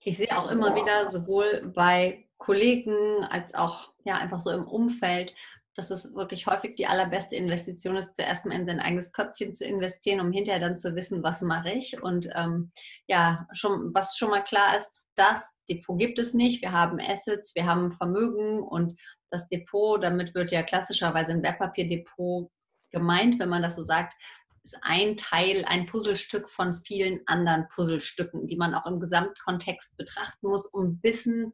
Ich 0.00 0.18
sehe 0.18 0.36
auch 0.36 0.50
immer 0.50 0.76
wieder 0.76 1.10
sowohl 1.10 1.72
bei 1.74 2.28
Kollegen 2.36 3.24
als 3.24 3.54
auch 3.54 3.92
ja 4.04 4.16
einfach 4.16 4.40
so 4.40 4.50
im 4.50 4.66
Umfeld, 4.66 5.34
dass 5.76 5.90
es 5.90 6.14
wirklich 6.14 6.46
häufig 6.46 6.76
die 6.76 6.86
allerbeste 6.86 7.36
Investition 7.36 7.96
ist, 7.96 8.14
zuerst 8.14 8.44
mal 8.44 8.54
in 8.54 8.66
sein 8.66 8.80
eigenes 8.80 9.12
Köpfchen 9.12 9.52
zu 9.52 9.64
investieren, 9.64 10.20
um 10.20 10.30
hinterher 10.30 10.60
dann 10.60 10.76
zu 10.76 10.94
wissen, 10.94 11.22
was 11.22 11.40
mache 11.40 11.72
ich. 11.72 12.00
Und 12.00 12.28
ähm, 12.34 12.70
ja, 13.06 13.48
schon, 13.52 13.92
was 13.94 14.16
schon 14.16 14.30
mal 14.30 14.44
klar 14.44 14.76
ist, 14.76 14.92
das 15.16 15.54
Depot 15.68 15.98
gibt 15.98 16.18
es 16.18 16.34
nicht. 16.34 16.62
Wir 16.62 16.72
haben 16.72 17.00
Assets, 17.00 17.54
wir 17.54 17.66
haben 17.66 17.92
Vermögen 17.92 18.62
und 18.62 18.94
das 19.34 19.48
Depot, 19.48 20.02
damit 20.02 20.34
wird 20.34 20.52
ja 20.52 20.62
klassischerweise 20.62 21.32
ein 21.32 21.42
Wertpapierdepot 21.42 22.50
gemeint, 22.90 23.38
wenn 23.38 23.48
man 23.48 23.62
das 23.62 23.76
so 23.76 23.82
sagt, 23.82 24.14
ist 24.62 24.78
ein 24.80 25.16
Teil, 25.16 25.64
ein 25.66 25.86
Puzzlestück 25.86 26.48
von 26.48 26.72
vielen 26.72 27.20
anderen 27.26 27.68
Puzzlestücken, 27.68 28.46
die 28.46 28.56
man 28.56 28.74
auch 28.74 28.86
im 28.86 29.00
Gesamtkontext 29.00 29.96
betrachten 29.96 30.46
muss, 30.46 30.66
um 30.66 30.98
wissen 31.02 31.52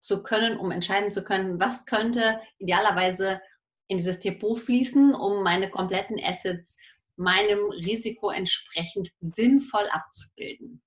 zu 0.00 0.22
können, 0.22 0.58
um 0.58 0.70
entscheiden 0.70 1.10
zu 1.10 1.24
können, 1.24 1.58
was 1.58 1.86
könnte 1.86 2.38
idealerweise 2.58 3.40
in 3.88 3.96
dieses 3.96 4.20
Depot 4.20 4.58
fließen, 4.58 5.14
um 5.14 5.42
meine 5.42 5.70
kompletten 5.70 6.18
Assets 6.22 6.76
meinem 7.16 7.70
Risiko 7.70 8.30
entsprechend 8.30 9.10
sinnvoll 9.20 9.86
abzubilden. 9.90 10.83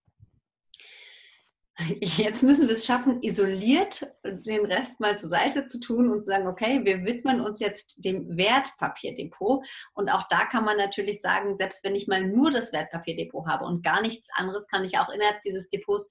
Jetzt 2.01 2.43
müssen 2.43 2.67
wir 2.67 2.73
es 2.73 2.85
schaffen, 2.85 3.21
isoliert 3.21 4.07
den 4.23 4.65
Rest 4.65 4.99
mal 4.99 5.17
zur 5.17 5.29
Seite 5.29 5.65
zu 5.67 5.79
tun 5.79 6.09
und 6.09 6.21
zu 6.21 6.25
sagen, 6.25 6.47
okay, 6.47 6.81
wir 6.83 7.05
widmen 7.05 7.39
uns 7.39 7.59
jetzt 7.59 8.03
dem 8.03 8.35
Wertpapierdepot. 8.35 9.63
Und 9.93 10.09
auch 10.09 10.23
da 10.29 10.45
kann 10.45 10.65
man 10.65 10.77
natürlich 10.77 11.21
sagen, 11.21 11.55
selbst 11.55 11.83
wenn 11.83 11.95
ich 11.95 12.07
mal 12.07 12.25
nur 12.25 12.51
das 12.51 12.73
Wertpapierdepot 12.73 13.47
habe 13.47 13.65
und 13.65 13.83
gar 13.83 14.01
nichts 14.01 14.29
anderes, 14.33 14.67
kann 14.67 14.85
ich 14.85 14.97
auch 14.97 15.09
innerhalb 15.09 15.41
dieses 15.41 15.69
Depots 15.69 16.09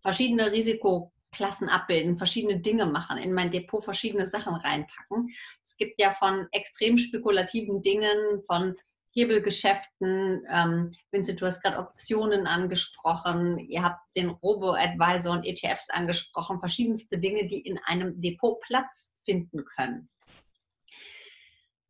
verschiedene 0.00 0.52
Risikoklassen 0.52 1.68
abbilden, 1.68 2.16
verschiedene 2.16 2.60
Dinge 2.60 2.86
machen, 2.86 3.18
in 3.18 3.32
mein 3.32 3.50
Depot 3.50 3.82
verschiedene 3.82 4.26
Sachen 4.26 4.54
reinpacken. 4.54 5.30
Es 5.62 5.76
gibt 5.76 5.98
ja 5.98 6.12
von 6.12 6.46
extrem 6.52 6.98
spekulativen 6.98 7.82
Dingen, 7.82 8.40
von 8.46 8.76
Hebelgeschäften. 9.12 10.44
Ähm, 10.48 10.90
Vincent, 11.10 11.40
du 11.40 11.46
hast 11.46 11.62
gerade 11.62 11.78
Optionen 11.78 12.46
angesprochen. 12.46 13.58
Ihr 13.58 13.82
habt 13.82 14.00
den 14.16 14.30
Robo-Advisor 14.30 15.32
und 15.32 15.44
ETFs 15.44 15.90
angesprochen. 15.90 16.60
Verschiedenste 16.60 17.18
Dinge, 17.18 17.46
die 17.46 17.60
in 17.60 17.78
einem 17.84 18.20
Depot 18.20 18.60
Platz 18.60 19.12
finden 19.24 19.64
können. 19.64 20.08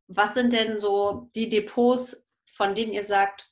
Was 0.08 0.34
sind 0.34 0.52
denn 0.52 0.78
so 0.78 1.30
die 1.34 1.48
Depots, 1.48 2.24
von 2.50 2.74
denen 2.74 2.92
ihr 2.92 3.04
sagt, 3.04 3.50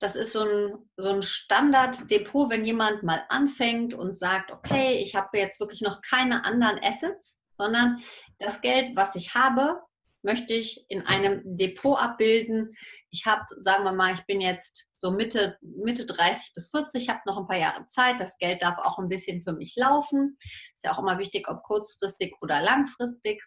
das 0.00 0.16
ist 0.16 0.32
so 0.32 0.40
ein, 0.40 0.90
so 0.96 1.10
ein 1.10 1.22
Standard-Depot, 1.22 2.50
wenn 2.50 2.64
jemand 2.64 3.02
mal 3.02 3.22
anfängt 3.28 3.92
und 3.94 4.16
sagt, 4.16 4.50
okay, 4.50 4.94
ich 4.94 5.14
habe 5.14 5.38
jetzt 5.38 5.60
wirklich 5.60 5.82
noch 5.82 6.00
keine 6.00 6.44
anderen 6.44 6.80
Assets, 6.82 7.40
sondern 7.58 8.02
das 8.38 8.62
Geld, 8.62 8.96
was 8.96 9.14
ich 9.14 9.34
habe, 9.34 9.80
möchte 10.22 10.52
ich 10.54 10.84
in 10.88 11.06
einem 11.06 11.42
Depot 11.44 11.98
abbilden. 11.98 12.74
Ich 13.10 13.26
habe, 13.26 13.44
sagen 13.56 13.84
wir 13.84 13.92
mal, 13.92 14.14
ich 14.14 14.24
bin 14.26 14.40
jetzt 14.40 14.86
so 14.96 15.10
Mitte, 15.10 15.56
Mitte 15.60 16.04
30 16.04 16.52
bis 16.54 16.70
40, 16.70 17.08
habe 17.08 17.20
noch 17.26 17.38
ein 17.38 17.46
paar 17.46 17.56
Jahre 17.56 17.86
Zeit. 17.86 18.20
Das 18.20 18.38
Geld 18.38 18.62
darf 18.62 18.78
auch 18.78 18.98
ein 18.98 19.08
bisschen 19.08 19.40
für 19.40 19.52
mich 19.52 19.74
laufen. 19.76 20.36
Ist 20.74 20.84
ja 20.84 20.92
auch 20.92 20.98
immer 20.98 21.18
wichtig, 21.18 21.48
ob 21.48 21.62
kurzfristig 21.62 22.34
oder 22.40 22.60
langfristig. 22.60 23.42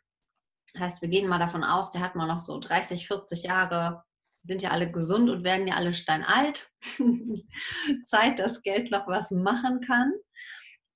Das 0.74 0.82
heißt, 0.82 1.02
wir 1.02 1.10
gehen 1.10 1.28
mal 1.28 1.40
davon 1.40 1.64
aus, 1.64 1.92
der 1.92 2.02
hat 2.02 2.16
mal 2.16 2.28
noch 2.28 2.40
so 2.40 2.60
30, 2.60 3.08
40 3.08 3.44
Jahre, 3.44 4.04
sind 4.42 4.62
ja 4.62 4.72
alle 4.72 4.92
gesund 4.92 5.30
und 5.30 5.44
werden 5.44 5.68
ja 5.68 5.76
alle 5.76 5.94
steinalt. 5.94 6.72
Zeit, 8.06 8.40
dass 8.40 8.64
Geld 8.64 8.92
noch 8.92 9.08
was 9.08 9.30
machen 9.32 9.82
kann. 9.82 10.12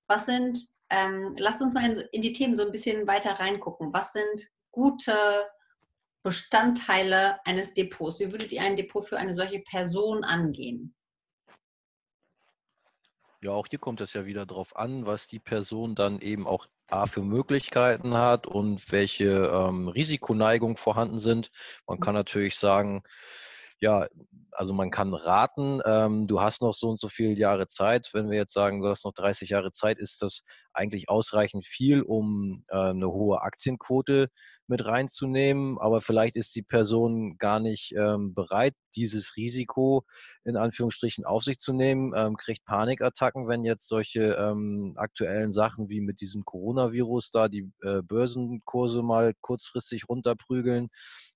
Was 0.07 0.25
sind, 0.25 0.59
ähm, 0.89 1.33
lasst 1.37 1.61
uns 1.61 1.75
mal 1.75 1.85
in, 1.85 1.95
in 2.11 2.21
die 2.21 2.33
Themen 2.33 2.55
so 2.55 2.65
ein 2.65 2.71
bisschen 2.71 3.05
weiter 3.07 3.39
reingucken. 3.39 3.93
Was 3.93 4.13
sind 4.13 4.47
gute 4.71 5.15
Bestandteile 6.27 7.39
eines 7.45 7.73
Depots? 7.73 8.19
Wie 8.19 8.33
würdet 8.33 8.51
ihr 8.51 8.61
ein 8.61 8.75
Depot 8.75 9.01
für 9.01 9.17
eine 9.17 9.33
solche 9.33 9.59
Person 9.59 10.25
angehen? 10.25 10.93
Ja, 13.39 13.51
auch 13.51 13.65
hier 13.69 13.79
kommt 13.79 14.01
es 14.01 14.11
ja 14.11 14.25
wieder 14.25 14.45
darauf 14.45 14.75
an, 14.75 15.05
was 15.05 15.27
die 15.27 15.39
Person 15.39 15.95
dann 15.95 16.19
eben 16.19 16.45
auch 16.45 16.67
A 16.89 17.05
für 17.05 17.21
Möglichkeiten 17.21 18.13
hat 18.15 18.45
und 18.45 18.91
welche 18.91 19.45
ähm, 19.53 19.87
Risikoneigung 19.87 20.75
vorhanden 20.75 21.19
sind. 21.19 21.49
Man 21.87 22.01
kann 22.01 22.13
natürlich 22.13 22.57
sagen, 22.57 23.03
ja, 23.79 24.07
also 24.51 24.73
man 24.73 24.89
kann 24.89 25.13
raten, 25.13 25.81
ähm, 25.85 26.25
du 26.25 26.41
hast 26.41 26.63
noch 26.63 26.73
so 26.73 26.89
und 26.89 26.99
so 26.99 27.09
viele 27.09 27.33
Jahre 27.33 27.67
Zeit. 27.67 28.09
Wenn 28.13 28.31
wir 28.31 28.37
jetzt 28.37 28.53
sagen, 28.53 28.81
du 28.81 28.87
hast 28.87 29.05
noch 29.05 29.13
30 29.13 29.49
Jahre 29.49 29.71
Zeit, 29.71 29.99
ist 29.99 30.23
das 30.23 30.41
eigentlich 30.73 31.09
ausreichend 31.09 31.65
viel, 31.65 32.01
um 32.01 32.63
äh, 32.69 32.75
eine 32.75 33.07
hohe 33.07 33.41
Aktienquote 33.41 34.29
mit 34.65 34.83
reinzunehmen. 34.83 35.77
Aber 35.77 36.01
vielleicht 36.01 36.35
ist 36.35 36.55
die 36.55 36.63
Person 36.63 37.37
gar 37.37 37.59
nicht 37.59 37.93
ähm, 37.95 38.33
bereit, 38.33 38.73
dieses 38.95 39.35
Risiko 39.35 40.03
in 40.43 40.57
Anführungsstrichen 40.57 41.23
auf 41.23 41.43
sich 41.43 41.59
zu 41.59 41.71
nehmen, 41.71 42.13
ähm, 42.15 42.35
kriegt 42.35 42.65
Panikattacken, 42.65 43.47
wenn 43.47 43.63
jetzt 43.63 43.87
solche 43.87 44.33
ähm, 44.39 44.93
aktuellen 44.97 45.53
Sachen 45.53 45.87
wie 45.89 46.01
mit 46.01 46.19
diesem 46.19 46.45
Coronavirus 46.45 47.29
da 47.29 47.47
die 47.47 47.71
äh, 47.83 48.01
Börsenkurse 48.01 49.03
mal 49.03 49.33
kurzfristig 49.41 50.09
runterprügeln 50.09 50.89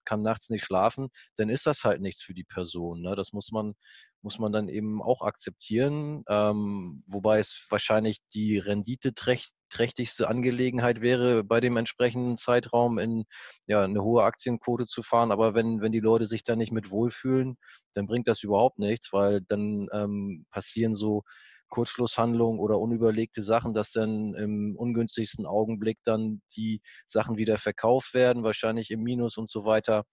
kann 0.06 0.22
nachts 0.22 0.50
nicht 0.50 0.66
schlafen, 0.66 1.10
dann 1.38 1.50
ist 1.50 1.66
das 1.66 1.84
halt 1.84 2.02
nichts 2.02 2.22
für 2.24 2.34
die 2.34 2.44
Person. 2.44 3.02
Ne? 3.02 3.16
Das 3.16 3.34
muss 3.34 3.52
man, 3.52 3.74
muss 4.22 4.40
man 4.40 4.52
dann 4.52 4.68
eben 4.68 5.02
auch 5.02 5.22
akzeptieren, 5.22 6.24
ähm, 6.30 7.04
wobei 7.08 7.40
es 7.40 7.66
wahrscheinlich 7.70 8.20
die 8.34 8.58
renditeträchtigste 8.58 10.28
Angelegenheit 10.28 11.02
wäre, 11.02 11.44
bei 11.44 11.60
dem 11.60 11.78
entsprechenden 11.78 12.38
Zeitraum 12.38 13.00
in 13.00 13.26
ja, 13.68 13.84
eine 13.84 14.04
hohe 14.04 14.24
Aktienquote 14.24 14.86
zu 14.86 15.02
fahren. 15.04 15.32
Aber 15.32 15.54
wenn, 15.54 15.82
wenn 15.82 15.92
die 15.92 16.00
Leute 16.00 16.26
sich 16.26 16.44
da 16.44 16.56
nicht 16.56 16.72
mit 16.72 16.92
wohlfühlen, 16.92 17.58
dann 17.94 18.08
bringt 18.08 18.28
das 18.28 18.44
überhaupt 18.44 18.80
nichts, 18.80 19.12
weil 19.14 19.42
dann 19.42 19.88
ähm, 19.94 20.46
passieren 20.52 20.96
so 20.96 21.24
Kurzschlusshandlungen 21.72 22.60
oder 22.60 22.78
unüberlegte 22.80 23.42
Sachen, 23.42 23.74
dass 23.74 23.92
dann 23.92 24.36
im 24.36 24.76
ungünstigsten 24.78 25.48
Augenblick 25.48 25.98
dann 26.04 26.44
die 26.56 26.82
Sachen 27.08 27.38
wieder 27.38 27.58
verkauft 27.58 28.14
werden, 28.14 28.44
wahrscheinlich 28.44 28.92
im 28.92 29.02
Minus 29.02 29.38
und 29.38 29.50
so 29.50 29.66
weiter. 29.66 30.04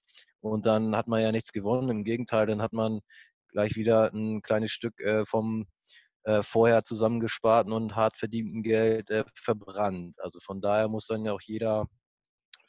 Und 0.40 0.64
dann 0.64 0.96
hat 0.96 1.08
man 1.08 1.20
ja 1.20 1.32
nichts 1.32 1.52
gewonnen. 1.52 1.90
Im 1.90 2.04
Gegenteil, 2.04 2.46
dann 2.46 2.62
hat 2.62 2.72
man 2.72 3.00
gleich 3.48 3.76
wieder 3.76 4.12
ein 4.14 4.40
kleines 4.40 4.70
Stück 4.70 4.98
äh, 5.00 5.26
vom 5.26 5.66
äh, 6.24 6.42
vorher 6.42 6.84
zusammengesparten 6.84 7.72
und 7.72 7.96
hart 7.96 8.16
verdienten 8.16 8.62
Geld 8.62 9.10
äh, 9.10 9.24
verbrannt. 9.34 10.20
Also 10.20 10.40
von 10.40 10.60
daher 10.60 10.88
muss 10.88 11.06
dann 11.06 11.24
ja 11.24 11.32
auch 11.32 11.40
jeder 11.40 11.86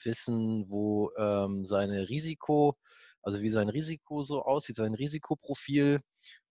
wissen, 0.03 0.65
wo 0.69 1.11
ähm, 1.17 1.65
seine 1.65 2.09
Risiko, 2.09 2.75
also 3.21 3.41
wie 3.41 3.49
sein 3.49 3.69
Risiko 3.69 4.23
so 4.23 4.43
aussieht, 4.43 4.77
sein 4.77 4.93
Risikoprofil 4.93 5.99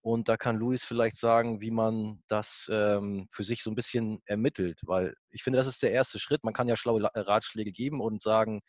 und 0.01 0.29
da 0.29 0.37
kann 0.37 0.57
Luis 0.57 0.85
vielleicht 0.85 1.17
sagen, 1.17 1.61
wie 1.61 1.71
man 1.71 2.23
das 2.29 2.69
ähm, 2.71 3.27
für 3.31 3.45
sich 3.45 3.63
so 3.63 3.71
ein 3.71 3.75
bisschen 3.75 4.23
ermittelt, 4.27 4.81
weil 4.85 5.15
ich 5.31 5.43
finde, 5.43 5.59
das 5.59 5.67
ist 5.67 5.83
der 5.83 5.93
erste 5.93 6.19
Schritt. 6.19 6.45
Man 6.45 6.55
kann 6.55 6.69
ja 6.69 6.77
schlaue 6.77 7.03
äh, 7.03 7.21
Ratschläge 7.21 7.73
geben 7.73 8.01
und 8.01 8.23
sagen, 8.23 8.61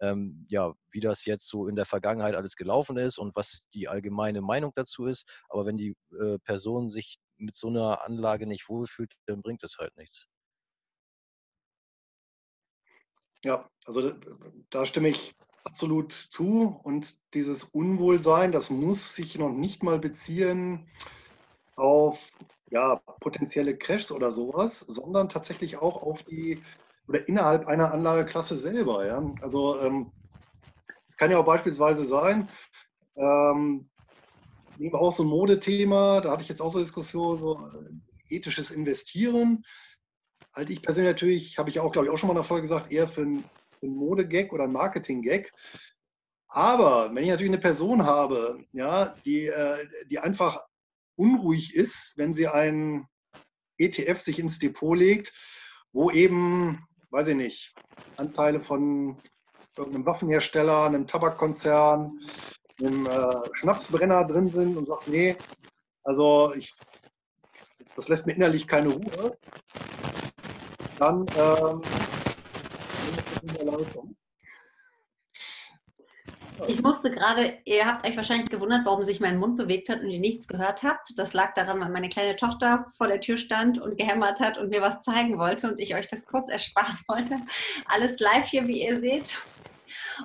ähm, 0.00 0.46
ja, 0.48 0.72
wie 0.90 1.00
das 1.00 1.24
jetzt 1.26 1.46
so 1.46 1.68
in 1.68 1.76
der 1.76 1.84
Vergangenheit 1.86 2.34
alles 2.34 2.56
gelaufen 2.56 2.96
ist 2.96 3.18
und 3.18 3.36
was 3.36 3.68
die 3.74 3.88
allgemeine 3.88 4.40
Meinung 4.40 4.72
dazu 4.74 5.04
ist. 5.04 5.24
Aber 5.48 5.66
wenn 5.66 5.76
die 5.76 5.94
äh, 6.18 6.38
Person 6.44 6.88
sich 6.88 7.18
mit 7.36 7.54
so 7.54 7.68
einer 7.68 8.04
Anlage 8.04 8.46
nicht 8.46 8.68
wohlfühlt, 8.68 9.12
dann 9.26 9.42
bringt 9.42 9.62
das 9.62 9.76
halt 9.78 9.94
nichts. 9.96 10.26
Ja, 13.44 13.70
also 13.84 14.12
da 14.70 14.84
stimme 14.84 15.10
ich 15.10 15.34
absolut 15.64 16.12
zu. 16.12 16.80
Und 16.82 17.16
dieses 17.34 17.64
Unwohlsein, 17.64 18.52
das 18.52 18.70
muss 18.70 19.14
sich 19.14 19.38
noch 19.38 19.50
nicht 19.50 19.82
mal 19.82 19.98
beziehen 19.98 20.90
auf 21.76 22.32
ja, 22.70 22.96
potenzielle 23.20 23.76
Crashs 23.76 24.12
oder 24.12 24.32
sowas, 24.32 24.80
sondern 24.80 25.28
tatsächlich 25.28 25.78
auch 25.78 26.02
auf 26.02 26.22
die 26.24 26.62
oder 27.06 27.26
innerhalb 27.26 27.66
einer 27.66 27.92
Anlageklasse 27.92 28.56
selber. 28.56 29.06
Ja? 29.06 29.34
Also 29.40 29.80
ähm, 29.80 30.12
es 31.08 31.16
kann 31.16 31.30
ja 31.30 31.38
auch 31.38 31.44
beispielsweise 31.44 32.04
sein, 32.04 32.48
ähm, 33.16 33.88
nehmen 34.76 34.92
wir 34.92 35.00
auch 35.00 35.12
so 35.12 35.24
ein 35.24 35.28
Modethema, 35.28 36.20
da 36.20 36.32
hatte 36.32 36.42
ich 36.42 36.48
jetzt 36.48 36.60
auch 36.60 36.70
so 36.70 36.78
eine 36.78 36.84
Diskussion, 36.84 37.38
so 37.38 37.58
äh, 37.58 38.34
ethisches 38.34 38.70
Investieren. 38.70 39.64
Halte 40.54 40.72
ich 40.72 40.82
persönlich 40.82 41.12
natürlich, 41.12 41.58
habe 41.58 41.70
ich 41.70 41.80
auch, 41.80 41.92
glaube 41.92 42.06
ich, 42.06 42.12
auch 42.12 42.18
schon 42.18 42.28
mal 42.28 42.32
in 42.32 42.38
der 42.38 42.44
Folge 42.44 42.62
gesagt, 42.62 42.92
eher 42.92 43.08
für 43.08 43.22
ein 43.22 43.44
ein 43.82 43.94
Modegag 43.94 44.52
oder 44.52 44.64
ein 44.64 44.72
Marketing-Gag. 44.72 45.52
Aber 46.48 47.14
wenn 47.14 47.24
ich 47.24 47.30
natürlich 47.30 47.52
eine 47.52 47.60
Person 47.60 48.04
habe, 48.04 48.64
ja, 48.72 49.14
die, 49.24 49.46
äh, 49.46 49.86
die 50.10 50.18
einfach 50.18 50.64
unruhig 51.16 51.74
ist, 51.74 52.14
wenn 52.16 52.32
sie 52.32 52.48
einen 52.48 53.06
ETF 53.76 54.20
sich 54.20 54.38
ins 54.38 54.58
Depot 54.58 54.96
legt, 54.96 55.32
wo 55.92 56.10
eben, 56.10 56.86
weiß 57.10 57.28
ich 57.28 57.36
nicht, 57.36 57.74
Anteile 58.16 58.60
von 58.60 59.20
irgendeinem 59.76 60.06
Waffenhersteller, 60.06 60.84
einem 60.84 61.06
Tabakkonzern, 61.06 62.18
einem 62.80 63.06
äh, 63.06 63.54
Schnapsbrenner 63.54 64.24
drin 64.24 64.50
sind 64.50 64.76
und 64.76 64.86
sagt, 64.86 65.08
nee, 65.08 65.36
also 66.04 66.52
ich, 66.54 66.74
das 67.94 68.08
lässt 68.08 68.26
mir 68.26 68.34
innerlich 68.34 68.66
keine 68.66 68.90
Ruhe, 68.90 69.36
dann 70.98 71.26
ähm, 71.36 71.82
ich 76.66 76.82
musste 76.82 77.10
gerade, 77.10 77.58
ihr 77.64 77.86
habt 77.86 78.06
euch 78.06 78.16
wahrscheinlich 78.16 78.50
gewundert, 78.50 78.84
warum 78.84 79.02
sich 79.02 79.20
mein 79.20 79.38
Mund 79.38 79.56
bewegt 79.56 79.88
hat 79.88 80.00
und 80.00 80.10
ihr 80.10 80.18
nichts 80.18 80.48
gehört 80.48 80.82
habt. 80.82 81.12
Das 81.16 81.32
lag 81.32 81.54
daran, 81.54 81.80
weil 81.80 81.90
meine 81.90 82.08
kleine 82.08 82.34
Tochter 82.34 82.84
vor 82.96 83.06
der 83.06 83.20
Tür 83.20 83.36
stand 83.36 83.80
und 83.80 83.96
gehämmert 83.96 84.40
hat 84.40 84.58
und 84.58 84.70
mir 84.70 84.80
was 84.80 85.00
zeigen 85.02 85.38
wollte 85.38 85.70
und 85.70 85.78
ich 85.78 85.94
euch 85.94 86.08
das 86.08 86.26
kurz 86.26 86.48
ersparen 86.48 86.98
wollte. 87.06 87.36
Alles 87.86 88.18
live 88.18 88.48
hier, 88.48 88.66
wie 88.66 88.82
ihr 88.82 88.98
seht. 88.98 89.36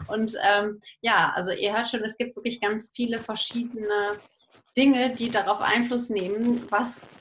Und 0.08 0.36
ähm, 0.44 0.82
ja, 1.02 1.32
also 1.36 1.52
ihr 1.52 1.76
hört 1.76 1.88
schon, 1.88 2.02
es 2.02 2.18
gibt 2.18 2.36
wirklich 2.36 2.60
ganz 2.60 2.92
viele 2.94 3.20
verschiedene 3.20 4.20
Dinge, 4.76 5.14
die 5.14 5.30
darauf 5.30 5.62
Einfluss 5.62 6.10
nehmen, 6.10 6.66
was 6.72 7.12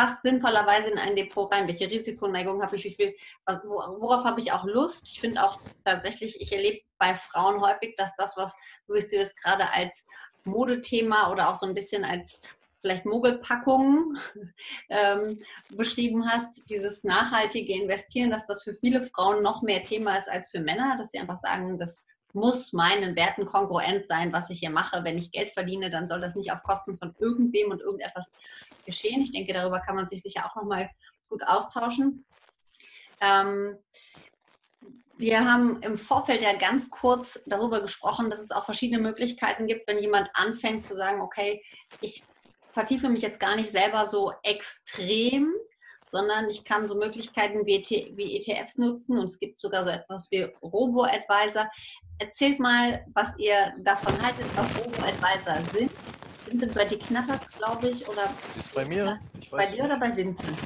passt 0.00 0.22
sinnvollerweise 0.22 0.88
in 0.88 0.98
ein 0.98 1.14
Depot 1.14 1.52
rein? 1.52 1.68
Welche 1.68 1.90
Risikoneigung 1.90 2.62
habe 2.62 2.74
ich? 2.76 2.84
Wie 2.84 2.94
viel, 2.94 3.14
was, 3.44 3.62
worauf 3.64 4.24
habe 4.24 4.40
ich 4.40 4.50
auch 4.50 4.64
Lust? 4.64 5.08
Ich 5.12 5.20
finde 5.20 5.42
auch 5.42 5.60
tatsächlich, 5.84 6.40
ich 6.40 6.52
erlebe 6.54 6.80
bei 6.96 7.14
Frauen 7.14 7.60
häufig, 7.60 7.96
dass 7.96 8.14
das, 8.14 8.34
was 8.38 8.54
du 8.86 8.94
das 8.98 9.36
gerade 9.36 9.70
als 9.70 10.06
Modethema 10.44 11.30
oder 11.30 11.50
auch 11.50 11.56
so 11.56 11.66
ein 11.66 11.74
bisschen 11.74 12.06
als 12.06 12.40
vielleicht 12.80 13.04
Mogelpackungen 13.04 14.18
ähm, 14.88 15.42
beschrieben 15.68 16.26
hast, 16.26 16.70
dieses 16.70 17.04
nachhaltige 17.04 17.74
Investieren, 17.74 18.30
dass 18.30 18.46
das 18.46 18.62
für 18.62 18.72
viele 18.72 19.02
Frauen 19.02 19.42
noch 19.42 19.60
mehr 19.60 19.82
Thema 19.82 20.16
ist 20.16 20.30
als 20.30 20.50
für 20.50 20.60
Männer, 20.60 20.96
dass 20.96 21.10
sie 21.10 21.18
einfach 21.18 21.36
sagen, 21.36 21.76
das 21.76 22.06
muss 22.32 22.72
meinen 22.72 23.16
Werten 23.16 23.46
kongruent 23.46 24.06
sein, 24.06 24.32
was 24.32 24.50
ich 24.50 24.60
hier 24.60 24.70
mache. 24.70 25.04
Wenn 25.04 25.18
ich 25.18 25.32
Geld 25.32 25.50
verdiene, 25.50 25.90
dann 25.90 26.06
soll 26.06 26.20
das 26.20 26.36
nicht 26.36 26.52
auf 26.52 26.62
Kosten 26.62 26.96
von 26.96 27.14
irgendwem 27.18 27.70
und 27.70 27.80
irgendetwas 27.80 28.34
geschehen. 28.84 29.22
Ich 29.22 29.32
denke, 29.32 29.52
darüber 29.52 29.80
kann 29.80 29.96
man 29.96 30.08
sich 30.08 30.22
sicher 30.22 30.46
auch 30.46 30.56
nochmal 30.56 30.90
gut 31.28 31.42
austauschen. 31.46 32.24
Ähm, 33.20 33.76
wir 35.20 35.44
haben 35.44 35.82
im 35.82 35.98
Vorfeld 35.98 36.40
ja 36.40 36.56
ganz 36.56 36.88
kurz 36.88 37.38
darüber 37.44 37.82
gesprochen, 37.82 38.30
dass 38.30 38.40
es 38.40 38.50
auch 38.50 38.64
verschiedene 38.64 39.02
Möglichkeiten 39.02 39.66
gibt, 39.66 39.86
wenn 39.86 39.98
jemand 39.98 40.30
anfängt 40.32 40.86
zu 40.86 40.96
sagen, 40.96 41.20
okay, 41.20 41.62
ich 42.00 42.24
vertiefe 42.72 43.10
mich 43.10 43.22
jetzt 43.22 43.38
gar 43.38 43.56
nicht 43.56 43.70
selber 43.70 44.06
so 44.06 44.32
extrem, 44.42 45.52
sondern 46.04 46.48
ich 46.48 46.64
kann 46.64 46.86
so 46.86 46.94
Möglichkeiten 46.94 47.66
wie, 47.66 47.82
wie 48.16 48.36
ETFs 48.36 48.78
nutzen 48.78 49.18
und 49.18 49.24
es 49.24 49.38
gibt 49.38 49.60
sogar 49.60 49.84
so 49.84 49.90
etwas 49.90 50.30
wie 50.30 50.42
Robo-Advisor. 50.62 51.70
Erzählt 52.18 52.58
mal, 52.58 53.04
was 53.14 53.36
ihr 53.38 53.74
davon 53.78 54.20
haltet, 54.20 54.46
was 54.56 54.74
Robo-Advisor 54.76 55.64
sind. 55.70 55.90
Vincent, 56.46 56.74
bei 56.74 56.84
dir 56.84 56.98
knattert 56.98 57.44
es, 57.44 57.50
glaube 57.52 57.88
ich, 57.88 58.06
oder 58.08 58.34
ist 58.58 58.74
bei 58.74 58.84
mir? 58.84 59.20
bei 59.50 59.66
dir 59.66 59.84
oder 59.84 59.98
bei 59.98 60.14
Vincent? 60.16 60.58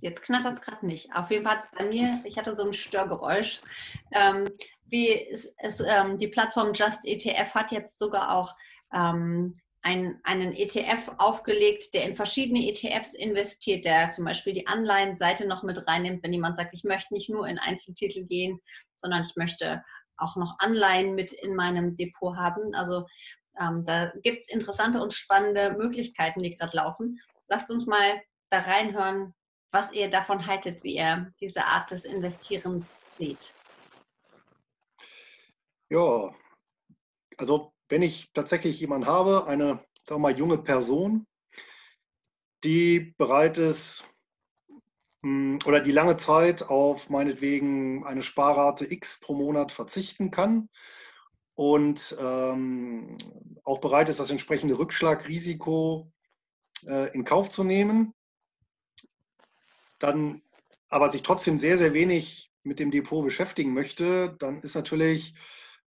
Jetzt 0.00 0.22
knattert 0.22 0.54
es 0.54 0.60
gerade 0.60 0.86
nicht. 0.86 1.12
Auf 1.14 1.30
jeden 1.30 1.44
Fall 1.44 1.60
bei 1.76 1.84
mir, 1.84 2.20
ich 2.24 2.36
hatte 2.36 2.54
so 2.54 2.64
ein 2.64 2.72
Störgeräusch. 2.72 3.60
Ähm, 4.12 4.48
wie 4.84 5.08
ist, 5.08 5.52
ist 5.62 5.82
ähm, 5.84 6.18
die 6.18 6.28
Plattform 6.28 6.72
Just 6.74 7.06
ETF 7.06 7.54
hat 7.54 7.72
jetzt 7.72 7.98
sogar 7.98 8.36
auch 8.36 8.54
ähm, 8.92 9.54
ein, 9.86 10.18
einen 10.24 10.52
ETF 10.52 11.12
aufgelegt, 11.18 11.94
der 11.94 12.02
in 12.06 12.16
verschiedene 12.16 12.68
ETFs 12.68 13.14
investiert, 13.14 13.84
der 13.84 14.10
zum 14.10 14.24
Beispiel 14.24 14.52
die 14.52 14.66
Anleihenseite 14.66 15.46
noch 15.46 15.62
mit 15.62 15.86
reinnimmt, 15.86 16.24
wenn 16.24 16.32
jemand 16.32 16.56
sagt, 16.56 16.74
ich 16.74 16.82
möchte 16.82 17.14
nicht 17.14 17.30
nur 17.30 17.46
in 17.46 17.60
Einzeltitel 17.60 18.24
gehen, 18.24 18.60
sondern 18.96 19.22
ich 19.22 19.36
möchte 19.36 19.84
auch 20.16 20.34
noch 20.34 20.56
Anleihen 20.58 21.14
mit 21.14 21.32
in 21.32 21.54
meinem 21.54 21.94
Depot 21.94 22.36
haben. 22.36 22.74
Also 22.74 23.06
ähm, 23.60 23.84
da 23.84 24.12
gibt 24.24 24.40
es 24.40 24.48
interessante 24.48 25.00
und 25.00 25.12
spannende 25.12 25.76
Möglichkeiten, 25.78 26.42
die 26.42 26.56
gerade 26.56 26.76
laufen. 26.76 27.20
Lasst 27.46 27.70
uns 27.70 27.86
mal 27.86 28.20
da 28.50 28.58
reinhören, 28.58 29.34
was 29.70 29.92
ihr 29.92 30.10
davon 30.10 30.48
haltet, 30.48 30.82
wie 30.82 30.96
ihr 30.96 31.32
diese 31.40 31.64
Art 31.64 31.92
des 31.92 32.04
Investierens 32.04 32.98
seht. 33.18 33.54
Ja, 35.90 36.34
also 37.38 37.75
wenn 37.88 38.02
ich 38.02 38.30
tatsächlich 38.32 38.80
jemanden 38.80 39.06
habe, 39.06 39.46
eine 39.46 39.84
sagen 40.06 40.22
wir 40.22 40.30
mal, 40.30 40.38
junge 40.38 40.58
Person, 40.58 41.26
die 42.64 43.14
bereit 43.18 43.58
ist 43.58 44.04
hm, 45.22 45.58
oder 45.66 45.80
die 45.80 45.92
lange 45.92 46.16
Zeit 46.16 46.62
auf 46.62 47.10
meinetwegen 47.10 48.04
eine 48.04 48.22
Sparrate 48.22 48.90
X 48.90 49.20
pro 49.20 49.34
Monat 49.34 49.72
verzichten 49.72 50.30
kann 50.30 50.68
und 51.54 52.16
ähm, 52.20 53.16
auch 53.64 53.78
bereit 53.78 54.08
ist, 54.08 54.20
das 54.20 54.30
entsprechende 54.30 54.78
Rückschlagrisiko 54.78 56.12
äh, 56.86 57.12
in 57.14 57.24
Kauf 57.24 57.48
zu 57.48 57.64
nehmen, 57.64 58.14
dann 59.98 60.42
aber 60.88 61.10
sich 61.10 61.22
trotzdem 61.22 61.58
sehr, 61.58 61.78
sehr 61.78 61.94
wenig 61.94 62.52
mit 62.62 62.78
dem 62.78 62.90
Depot 62.90 63.24
beschäftigen 63.24 63.74
möchte, 63.74 64.36
dann 64.38 64.60
ist 64.60 64.74
natürlich 64.74 65.34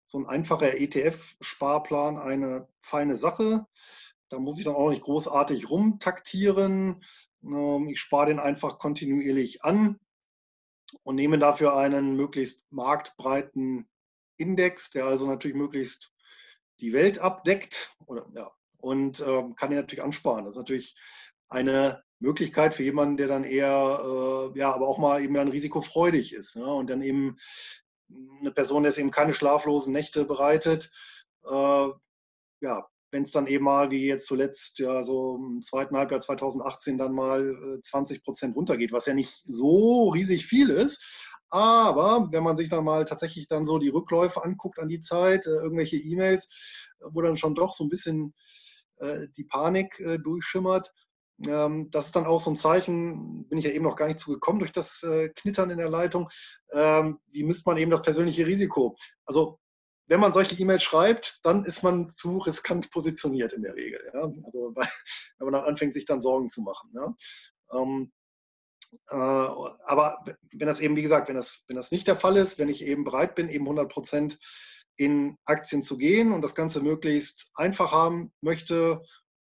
so 0.06 0.18
ein 0.18 0.26
einfacher 0.26 0.78
ETF-Sparplan 0.78 2.18
eine 2.18 2.68
feine 2.80 3.16
Sache. 3.16 3.66
Da 4.28 4.38
muss 4.38 4.58
ich 4.58 4.64
dann 4.64 4.74
auch 4.74 4.90
nicht 4.90 5.02
großartig 5.02 5.68
rumtaktieren. 5.68 7.04
Ähm, 7.44 7.88
ich 7.88 8.00
spare 8.00 8.26
den 8.26 8.40
einfach 8.40 8.78
kontinuierlich 8.78 9.62
an 9.62 9.98
und 11.02 11.16
nehme 11.16 11.38
dafür 11.38 11.76
einen 11.76 12.16
möglichst 12.16 12.70
marktbreiten 12.72 13.88
Index, 14.36 14.90
der 14.90 15.06
also 15.06 15.26
natürlich 15.26 15.56
möglichst 15.56 16.12
die 16.80 16.92
Welt 16.92 17.18
abdeckt 17.18 17.96
oder, 18.06 18.26
ja, 18.32 18.50
und 18.78 19.20
äh, 19.20 19.42
kann 19.56 19.70
den 19.70 19.78
natürlich 19.80 20.04
ansparen. 20.04 20.44
Das 20.44 20.54
ist 20.54 20.58
natürlich 20.58 20.96
eine 21.48 22.02
Möglichkeit 22.18 22.74
für 22.74 22.82
jemanden, 22.82 23.16
der 23.16 23.28
dann 23.28 23.44
eher, 23.44 24.00
äh, 24.54 24.58
ja, 24.58 24.72
aber 24.72 24.88
auch 24.88 24.98
mal 24.98 25.22
eben 25.22 25.34
dann 25.34 25.48
risikofreudig 25.48 26.32
ist 26.32 26.56
ne? 26.56 26.66
und 26.66 26.88
dann 26.88 27.02
eben 27.02 27.38
eine 28.40 28.50
Person, 28.50 28.82
der 28.82 28.90
es 28.90 28.98
eben 28.98 29.10
keine 29.10 29.34
schlaflosen 29.34 29.92
Nächte 29.92 30.24
bereitet. 30.24 30.90
Äh, 31.48 31.88
ja, 32.60 32.86
wenn 33.10 33.22
es 33.22 33.32
dann 33.32 33.46
eben 33.46 33.64
mal, 33.64 33.90
wie 33.90 34.06
jetzt 34.06 34.26
zuletzt, 34.26 34.78
ja, 34.78 35.02
so 35.02 35.36
im 35.36 35.62
zweiten 35.62 35.96
Halbjahr 35.96 36.20
2018 36.20 36.98
dann 36.98 37.12
mal 37.12 37.80
20 37.82 38.18
äh, 38.18 38.20
Prozent 38.20 38.56
runtergeht, 38.56 38.92
was 38.92 39.06
ja 39.06 39.14
nicht 39.14 39.42
so 39.44 40.10
riesig 40.10 40.46
viel 40.46 40.70
ist. 40.70 41.24
Aber 41.48 42.28
wenn 42.32 42.42
man 42.42 42.56
sich 42.56 42.68
dann 42.68 42.84
mal 42.84 43.04
tatsächlich 43.04 43.46
dann 43.46 43.66
so 43.66 43.78
die 43.78 43.88
Rückläufe 43.88 44.44
anguckt 44.44 44.78
an 44.78 44.88
die 44.88 45.00
Zeit, 45.00 45.46
äh, 45.46 45.50
irgendwelche 45.50 45.96
E-Mails, 45.96 46.48
wo 47.00 47.22
dann 47.22 47.36
schon 47.36 47.54
doch 47.54 47.74
so 47.74 47.84
ein 47.84 47.88
bisschen 47.88 48.34
äh, 48.98 49.28
die 49.36 49.44
Panik 49.44 49.98
äh, 50.00 50.18
durchschimmert, 50.18 50.92
ähm, 51.46 51.90
das 51.90 52.06
ist 52.06 52.16
dann 52.16 52.26
auch 52.26 52.40
so 52.40 52.50
ein 52.50 52.56
Zeichen, 52.56 53.46
bin 53.48 53.58
ich 53.58 53.64
ja 53.64 53.70
eben 53.70 53.84
noch 53.84 53.96
gar 53.96 54.06
nicht 54.06 54.18
zugekommen 54.18 54.60
durch 54.60 54.72
das 54.72 55.02
äh, 55.02 55.28
Knittern 55.30 55.70
in 55.70 55.78
der 55.78 55.90
Leitung. 55.90 56.28
Ähm, 56.72 57.18
wie 57.30 57.44
misst 57.44 57.66
man 57.66 57.76
eben 57.76 57.90
das 57.90 58.02
persönliche 58.02 58.46
Risiko? 58.46 58.96
Also 59.26 59.58
wenn 60.08 60.20
man 60.20 60.32
solche 60.32 60.54
E-Mails 60.60 60.82
schreibt, 60.82 61.40
dann 61.44 61.64
ist 61.64 61.82
man 61.82 62.08
zu 62.08 62.38
riskant 62.38 62.90
positioniert 62.90 63.52
in 63.52 63.62
der 63.62 63.74
Regel. 63.74 64.00
Ja? 64.14 64.20
Also 64.22 64.74
wenn 65.38 65.44
man 65.44 65.52
dann 65.52 65.64
anfängt, 65.64 65.94
sich 65.94 66.06
dann 66.06 66.20
Sorgen 66.20 66.48
zu 66.48 66.62
machen. 66.62 66.90
Ja? 66.94 67.14
Ähm, 67.78 68.12
äh, 69.08 69.14
aber 69.14 70.24
wenn 70.52 70.68
das 70.68 70.80
eben, 70.80 70.96
wie 70.96 71.02
gesagt, 71.02 71.28
wenn 71.28 71.36
das, 71.36 71.64
wenn 71.66 71.76
das 71.76 71.90
nicht 71.90 72.06
der 72.06 72.16
Fall 72.16 72.36
ist, 72.36 72.58
wenn 72.58 72.68
ich 72.68 72.82
eben 72.82 73.04
bereit 73.04 73.34
bin, 73.34 73.48
eben 73.48 73.64
100 73.64 73.90
Prozent 73.90 74.38
in 74.96 75.36
Aktien 75.44 75.82
zu 75.82 75.98
gehen 75.98 76.32
und 76.32 76.40
das 76.40 76.54
Ganze 76.54 76.80
möglichst 76.80 77.50
einfach 77.54 77.92
haben 77.92 78.32
möchte 78.40 79.02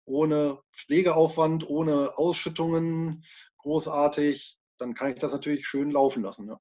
ohne 0.10 0.60
Pflegeaufwand, 0.74 1.70
ohne 1.70 2.18
Ausschüttungen 2.18 3.24
großartig, 3.60 4.58
dann 4.78 4.94
kann 4.94 5.12
ich 5.12 5.20
das 5.20 5.34
natürlich 5.34 5.68
schön 5.68 5.92
laufen 5.92 6.24
lassen. 6.24 6.48
Ja. 6.48 6.60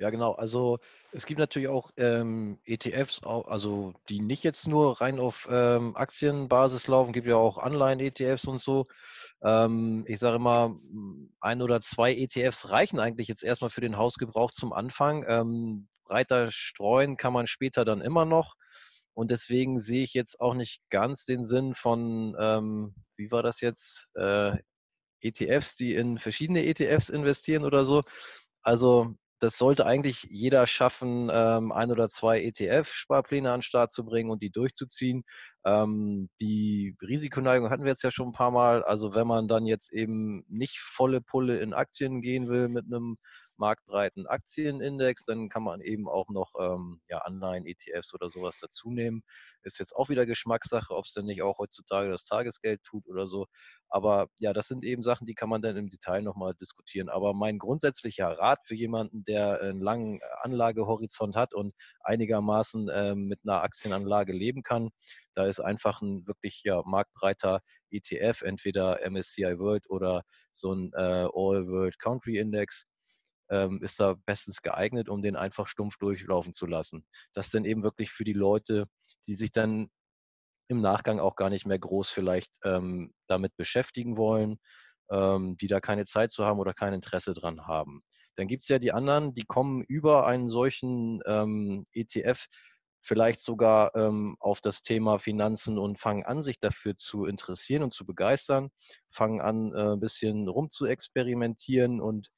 Ja, 0.00 0.10
genau. 0.10 0.32
Also 0.34 0.78
es 1.10 1.26
gibt 1.26 1.40
natürlich 1.40 1.66
auch 1.66 1.90
ähm, 1.96 2.60
ETFs, 2.64 3.20
also 3.24 3.94
die 4.08 4.20
nicht 4.20 4.44
jetzt 4.44 4.68
nur 4.68 5.00
rein 5.00 5.18
auf 5.18 5.48
ähm, 5.50 5.96
Aktienbasis 5.96 6.86
laufen, 6.86 7.12
gibt 7.12 7.26
ja 7.26 7.34
auch 7.34 7.58
Anleihen-ETFs 7.58 8.44
und 8.44 8.60
so. 8.60 8.86
Ähm, 9.42 10.04
ich 10.06 10.20
sage 10.20 10.36
immer, 10.36 10.76
ein 11.40 11.62
oder 11.62 11.80
zwei 11.80 12.14
ETFs 12.14 12.70
reichen 12.70 13.00
eigentlich 13.00 13.26
jetzt 13.26 13.42
erstmal 13.42 13.70
für 13.70 13.80
den 13.80 13.96
Hausgebrauch 13.96 14.52
zum 14.52 14.72
Anfang. 14.72 15.24
Ähm, 15.28 15.88
breiter 16.04 16.52
streuen 16.52 17.16
kann 17.16 17.32
man 17.32 17.48
später 17.48 17.84
dann 17.84 18.00
immer 18.00 18.24
noch. 18.24 18.54
Und 19.18 19.32
deswegen 19.32 19.80
sehe 19.80 20.04
ich 20.04 20.14
jetzt 20.14 20.40
auch 20.40 20.54
nicht 20.54 20.80
ganz 20.90 21.24
den 21.24 21.42
Sinn 21.42 21.74
von, 21.74 22.36
ähm, 22.38 22.94
wie 23.16 23.32
war 23.32 23.42
das 23.42 23.60
jetzt, 23.60 24.08
äh, 24.14 24.56
ETFs, 25.20 25.74
die 25.74 25.96
in 25.96 26.18
verschiedene 26.20 26.64
ETFs 26.64 27.08
investieren 27.08 27.64
oder 27.64 27.84
so. 27.84 28.04
Also 28.62 29.16
das 29.40 29.58
sollte 29.58 29.86
eigentlich 29.86 30.22
jeder 30.30 30.68
schaffen, 30.68 31.30
ähm, 31.32 31.72
ein 31.72 31.90
oder 31.90 32.08
zwei 32.08 32.40
ETF-Sparpläne 32.44 33.50
an 33.50 33.58
den 33.58 33.62
Start 33.62 33.90
zu 33.90 34.04
bringen 34.04 34.30
und 34.30 34.40
die 34.40 34.50
durchzuziehen. 34.50 35.24
Ähm, 35.64 36.28
die 36.40 36.94
Risikoneigung 37.02 37.70
hatten 37.70 37.82
wir 37.82 37.90
jetzt 37.90 38.04
ja 38.04 38.12
schon 38.12 38.28
ein 38.28 38.32
paar 38.32 38.52
Mal. 38.52 38.84
Also 38.84 39.14
wenn 39.16 39.26
man 39.26 39.48
dann 39.48 39.66
jetzt 39.66 39.92
eben 39.92 40.44
nicht 40.48 40.78
volle 40.78 41.20
Pulle 41.20 41.58
in 41.58 41.74
Aktien 41.74 42.22
gehen 42.22 42.48
will 42.48 42.68
mit 42.68 42.84
einem 42.86 43.16
marktbreiten 43.58 44.26
Aktienindex. 44.26 45.24
Dann 45.26 45.48
kann 45.48 45.62
man 45.62 45.80
eben 45.80 46.08
auch 46.08 46.28
noch 46.28 46.54
ähm, 46.58 47.00
ja, 47.08 47.18
Anleihen, 47.18 47.66
ETFs 47.66 48.14
oder 48.14 48.30
sowas 48.30 48.58
dazu 48.60 48.90
nehmen. 48.90 49.22
Ist 49.62 49.78
jetzt 49.78 49.94
auch 49.94 50.08
wieder 50.08 50.26
Geschmackssache, 50.26 50.94
ob 50.94 51.04
es 51.04 51.12
denn 51.12 51.26
nicht 51.26 51.42
auch 51.42 51.58
heutzutage 51.58 52.10
das 52.10 52.24
Tagesgeld 52.24 52.82
tut 52.84 53.06
oder 53.06 53.26
so. 53.26 53.46
Aber 53.90 54.28
ja, 54.38 54.52
das 54.52 54.66
sind 54.68 54.84
eben 54.84 55.02
Sachen, 55.02 55.26
die 55.26 55.34
kann 55.34 55.48
man 55.48 55.62
dann 55.62 55.76
im 55.76 55.88
Detail 55.88 56.22
nochmal 56.22 56.54
diskutieren. 56.54 57.08
Aber 57.08 57.34
mein 57.34 57.58
grundsätzlicher 57.58 58.28
Rat 58.38 58.60
für 58.64 58.74
jemanden, 58.74 59.24
der 59.24 59.60
einen 59.60 59.80
langen 59.80 60.20
Anlagehorizont 60.42 61.36
hat 61.36 61.54
und 61.54 61.74
einigermaßen 62.00 62.88
äh, 62.88 63.14
mit 63.14 63.40
einer 63.44 63.62
Aktienanlage 63.62 64.32
leben 64.32 64.62
kann, 64.62 64.90
da 65.34 65.46
ist 65.46 65.60
einfach 65.60 66.02
ein 66.02 66.26
wirklich 66.26 66.62
ja, 66.64 66.82
marktbreiter 66.84 67.60
ETF, 67.90 68.42
entweder 68.42 68.98
MSCI 69.08 69.58
World 69.58 69.88
oder 69.88 70.22
so 70.52 70.72
ein 70.72 70.92
äh, 70.94 71.28
All 71.32 71.68
World 71.68 71.98
Country 71.98 72.38
Index 72.38 72.84
ähm, 73.50 73.82
ist 73.82 74.00
da 74.00 74.14
bestens 74.26 74.62
geeignet, 74.62 75.08
um 75.08 75.22
den 75.22 75.36
einfach 75.36 75.68
stumpf 75.68 75.96
durchlaufen 75.98 76.52
zu 76.52 76.66
lassen. 76.66 77.04
Das 77.34 77.50
dann 77.50 77.64
eben 77.64 77.82
wirklich 77.82 78.10
für 78.12 78.24
die 78.24 78.32
Leute, 78.32 78.86
die 79.26 79.34
sich 79.34 79.52
dann 79.52 79.88
im 80.68 80.80
Nachgang 80.80 81.18
auch 81.20 81.36
gar 81.36 81.50
nicht 81.50 81.66
mehr 81.66 81.78
groß 81.78 82.10
vielleicht 82.10 82.50
ähm, 82.64 83.12
damit 83.26 83.56
beschäftigen 83.56 84.16
wollen. 84.16 84.58
ähm, 85.10 85.56
die 85.58 85.68
da 85.68 85.80
keine 85.80 86.04
Zeit 86.06 86.32
zu 86.32 86.44
haben 86.44 86.58
oder 86.60 86.74
kein 86.74 86.92
Interesse 86.92 87.32
dran 87.34 87.66
haben. 87.66 88.02
Dann 88.36 88.46
gibt 88.48 88.62
es 88.62 88.68
ja 88.68 88.78
die 88.78 88.92
anderen, 88.92 89.34
die 89.34 89.44
kommen 89.44 89.82
über 89.82 90.26
einen 90.26 90.50
solchen 90.50 91.20
ähm, 91.26 91.86
ETF 91.92 92.46
vielleicht 93.00 93.40
sogar 93.40 93.94
ähm, 93.96 94.36
auf 94.40 94.60
das 94.60 94.82
Thema 94.82 95.18
Finanzen 95.18 95.78
und 95.78 95.98
fangen 95.98 96.24
an, 96.24 96.42
sich 96.42 96.60
dafür 96.60 96.96
zu 96.96 97.24
interessieren 97.24 97.82
und 97.82 97.94
zu 97.94 98.04
begeistern, 98.04 98.70
fangen 99.10 99.40
an, 99.40 99.72
äh, 99.74 99.92
ein 99.94 100.00
bisschen 100.00 100.48
rum 100.48 100.68
zu 100.70 100.84
experimentieren 100.84 102.00
und 102.00 102.28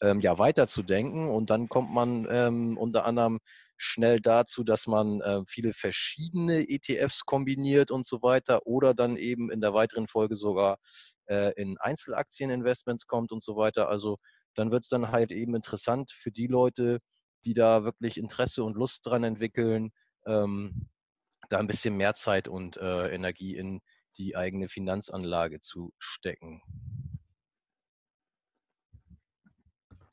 ähm, 0.00 0.20
ja, 0.20 0.38
weiterzudenken. 0.38 1.28
Und 1.28 1.50
dann 1.50 1.68
kommt 1.68 1.90
man 1.90 2.26
ähm, 2.30 2.76
unter 2.78 3.04
anderem 3.04 3.38
schnell 3.76 4.20
dazu, 4.20 4.64
dass 4.64 4.86
man 4.86 5.20
äh, 5.20 5.42
viele 5.46 5.72
verschiedene 5.72 6.68
ETFs 6.68 7.24
kombiniert 7.24 7.90
und 7.90 8.04
so 8.04 8.22
weiter 8.22 8.66
oder 8.66 8.92
dann 8.92 9.16
eben 9.16 9.50
in 9.50 9.60
der 9.60 9.72
weiteren 9.72 10.08
Folge 10.08 10.36
sogar 10.36 10.78
äh, 11.26 11.52
in 11.60 11.78
Einzelaktieninvestments 11.78 13.06
kommt 13.06 13.30
und 13.30 13.42
so 13.42 13.56
weiter. 13.56 13.88
Also 13.88 14.18
dann 14.54 14.72
wird 14.72 14.82
es 14.82 14.88
dann 14.88 15.12
halt 15.12 15.30
eben 15.30 15.54
interessant 15.54 16.10
für 16.10 16.32
die 16.32 16.48
Leute, 16.48 16.98
die 17.44 17.54
da 17.54 17.84
wirklich 17.84 18.16
Interesse 18.16 18.64
und 18.64 18.76
Lust 18.76 19.06
dran 19.06 19.22
entwickeln, 19.22 19.92
ähm, 20.26 20.88
da 21.48 21.58
ein 21.58 21.68
bisschen 21.68 21.96
mehr 21.96 22.14
Zeit 22.14 22.48
und 22.48 22.76
äh, 22.76 23.14
Energie 23.14 23.56
in 23.56 23.80
die 24.18 24.36
eigene 24.36 24.68
Finanzanlage 24.68 25.60
zu 25.60 25.92
stecken. 25.98 26.62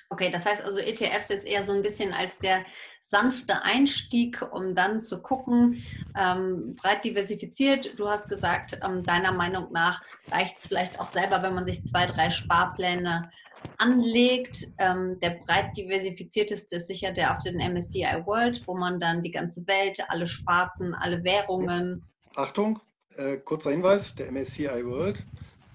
Okay, 0.09 0.29
das 0.29 0.45
heißt 0.45 0.63
also 0.63 0.79
ETFs 0.79 1.29
jetzt 1.29 1.45
eher 1.45 1.63
so 1.63 1.73
ein 1.73 1.81
bisschen 1.81 2.13
als 2.13 2.37
der 2.39 2.63
sanfte 3.01 3.63
Einstieg, 3.63 4.41
um 4.51 4.75
dann 4.75 5.03
zu 5.03 5.21
gucken, 5.21 5.83
ähm, 6.17 6.75
breit 6.75 7.03
diversifiziert. 7.05 7.99
Du 7.99 8.09
hast 8.09 8.29
gesagt, 8.29 8.79
ähm, 8.83 9.03
deiner 9.03 9.31
Meinung 9.31 9.71
nach 9.71 10.01
reicht 10.29 10.57
es 10.57 10.67
vielleicht 10.67 10.99
auch 10.99 11.09
selber, 11.09 11.43
wenn 11.43 11.53
man 11.53 11.65
sich 11.65 11.83
zwei, 11.83 12.07
drei 12.07 12.29
Sparpläne 12.29 13.29
anlegt. 13.77 14.67
Ähm, 14.79 15.19
der 15.21 15.39
breit 15.45 15.75
diversifizierteste 15.77 16.77
ist 16.77 16.87
sicher 16.87 17.11
der 17.11 17.31
auf 17.31 17.39
den 17.43 17.57
MSCI 17.57 18.23
World, 18.25 18.63
wo 18.67 18.75
man 18.75 18.99
dann 18.99 19.21
die 19.21 19.31
ganze 19.31 19.65
Welt, 19.67 19.99
alle 20.07 20.27
Sparten, 20.27 20.93
alle 20.95 21.23
Währungen. 21.23 22.03
Achtung, 22.35 22.79
äh, 23.17 23.37
kurzer 23.37 23.71
Hinweis: 23.71 24.15
Der 24.15 24.31
MSCI 24.31 24.85
World 24.85 25.23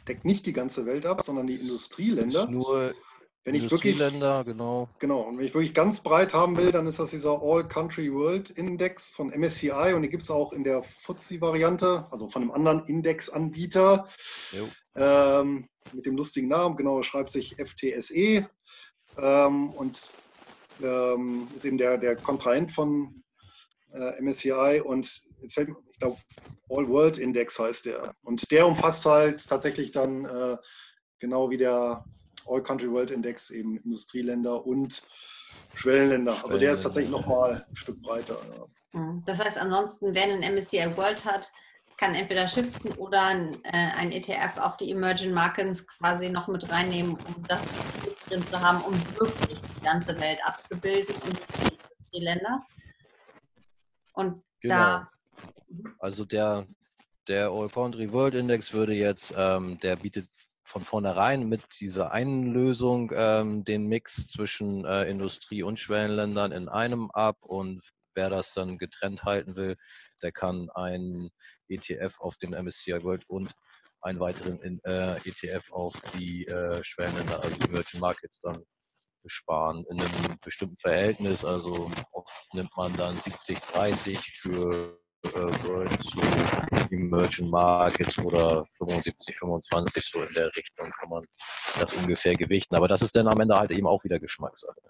deckt 0.08 0.24
nicht 0.24 0.46
die 0.46 0.52
ganze 0.52 0.86
Welt 0.86 1.06
ab, 1.06 1.22
sondern 1.22 1.46
die 1.46 1.56
Industrieländer. 1.56 2.48
Nur 2.48 2.94
wenn 3.44 3.54
ich 3.54 3.70
wirklich 3.70 3.96
genau. 3.96 4.88
Genau, 4.98 5.20
und 5.22 5.38
wenn 5.38 5.46
ich 5.46 5.54
wirklich 5.54 5.72
ganz 5.72 6.02
breit 6.02 6.34
haben 6.34 6.58
will, 6.58 6.72
dann 6.72 6.86
ist 6.86 6.98
das 6.98 7.10
dieser 7.10 7.40
All 7.40 7.66
Country 7.66 8.12
World 8.12 8.50
Index 8.50 9.08
von 9.08 9.28
MSCI 9.28 9.94
und 9.94 10.02
den 10.02 10.10
gibt 10.10 10.24
es 10.24 10.30
auch 10.30 10.52
in 10.52 10.62
der 10.62 10.82
FTSE-Variante, 10.82 12.06
also 12.10 12.28
von 12.28 12.42
einem 12.42 12.50
anderen 12.50 12.84
Indexanbieter 12.86 14.06
ähm, 14.94 15.68
mit 15.92 16.06
dem 16.06 16.16
lustigen 16.16 16.48
Namen, 16.48 16.76
genau, 16.76 17.02
schreibt 17.02 17.30
sich 17.30 17.56
FTSE 17.56 18.46
ähm, 19.16 19.70
und 19.72 20.12
ähm, 20.82 21.50
ist 21.54 21.64
eben 21.64 21.78
der, 21.78 21.96
der 21.98 22.16
Kontrahent 22.16 22.72
von 22.72 23.22
äh, 23.92 24.20
MSCI 24.22 24.82
und 24.84 25.22
jetzt 25.40 25.54
fällt 25.54 25.68
mir, 25.68 25.76
ich 25.90 25.98
glaube, 25.98 26.18
All 26.68 26.88
World 26.88 27.18
Index 27.18 27.58
heißt 27.58 27.86
der. 27.86 28.14
Und 28.22 28.50
der 28.50 28.66
umfasst 28.66 29.04
halt 29.04 29.46
tatsächlich 29.48 29.90
dann 29.90 30.24
äh, 30.24 30.56
genau 31.18 31.50
wie 31.50 31.56
der 31.56 32.04
All 32.48 32.62
Country 32.62 32.90
World 32.90 33.10
Index 33.10 33.50
eben 33.50 33.78
Industrieländer 33.78 34.66
und 34.66 35.02
Schwellenländer. 35.74 36.44
Also 36.44 36.58
der 36.58 36.72
ist 36.72 36.82
tatsächlich 36.82 37.10
nochmal 37.10 37.66
ein 37.68 37.76
Stück 37.76 38.00
breiter. 38.02 38.38
Ja. 38.92 39.20
Das 39.26 39.42
heißt, 39.42 39.58
ansonsten, 39.58 40.14
wer 40.14 40.24
einen 40.24 40.54
MSCI 40.54 40.96
World 40.96 41.24
hat, 41.24 41.52
kann 42.00 42.14
entweder 42.14 42.46
shiften 42.46 42.92
oder 42.92 43.22
ein, 43.26 43.62
äh, 43.64 43.70
ein 43.72 44.10
ETF 44.10 44.56
auf 44.58 44.78
die 44.78 44.90
Emerging 44.90 45.32
Markets 45.32 45.86
quasi 45.86 46.30
noch 46.30 46.48
mit 46.48 46.70
reinnehmen, 46.70 47.12
um 47.14 47.44
das 47.46 47.68
drin 48.26 48.44
zu 48.46 48.58
haben, 48.58 48.82
um 48.82 48.94
wirklich 49.18 49.60
die 49.60 49.82
ganze 49.82 50.18
Welt 50.18 50.38
abzubilden 50.44 51.14
und 51.26 51.38
die 51.58 51.74
Industrieländer. 51.74 52.66
Und 54.14 54.42
genau. 54.62 54.74
da. 54.74 55.10
Also 55.98 56.24
der, 56.24 56.66
der 57.28 57.50
All 57.50 57.68
Country 57.68 58.10
World 58.10 58.34
Index 58.34 58.72
würde 58.72 58.94
jetzt, 58.94 59.34
ähm, 59.36 59.78
der 59.80 59.96
bietet 59.96 60.26
von 60.70 60.84
vornherein 60.84 61.48
mit 61.48 61.62
dieser 61.80 62.12
einen 62.12 62.52
Lösung 62.52 63.12
ähm, 63.14 63.64
den 63.64 63.88
Mix 63.88 64.28
zwischen 64.28 64.84
äh, 64.84 65.04
Industrie- 65.10 65.64
und 65.64 65.78
Schwellenländern 65.78 66.52
in 66.52 66.68
einem 66.68 67.10
ab 67.10 67.38
und 67.42 67.82
wer 68.14 68.30
das 68.30 68.54
dann 68.54 68.78
getrennt 68.78 69.24
halten 69.24 69.56
will, 69.56 69.76
der 70.22 70.32
kann 70.32 70.70
einen 70.70 71.30
ETF 71.68 72.20
auf 72.20 72.36
den 72.36 72.50
MSCI 72.52 73.02
World 73.02 73.28
und 73.28 73.52
einen 74.00 74.20
weiteren 74.20 74.60
in, 74.60 74.80
äh, 74.84 75.16
ETF 75.16 75.72
auf 75.72 75.94
die 76.16 76.46
äh, 76.46 76.82
Schwellenländer, 76.84 77.42
also 77.42 77.56
Emerging 77.64 78.00
Markets 78.00 78.40
dann 78.40 78.64
besparen 79.22 79.84
in 79.90 80.00
einem 80.00 80.38
bestimmten 80.40 80.76
Verhältnis. 80.76 81.44
Also 81.44 81.90
oft 82.12 82.54
nimmt 82.54 82.74
man 82.76 82.96
dann 82.96 83.18
70-30 83.18 84.18
für 84.40 84.72
äh, 84.72 84.99
World 85.24 85.90
zu 86.04 86.20
Emerging 86.90 87.50
Markets 87.50 88.18
oder 88.18 88.64
75, 88.78 89.36
25, 89.38 90.10
so 90.12 90.22
in 90.22 90.34
der 90.34 90.46
Richtung 90.56 90.90
kann 90.90 91.10
man 91.10 91.24
das 91.78 91.92
ungefähr 91.94 92.34
gewichten. 92.34 92.74
Aber 92.74 92.88
das 92.88 93.02
ist 93.02 93.14
dann 93.16 93.28
am 93.28 93.40
Ende 93.40 93.56
halt 93.56 93.70
eben 93.70 93.86
auch 93.86 94.02
wieder 94.04 94.18
Geschmackssache. 94.18 94.80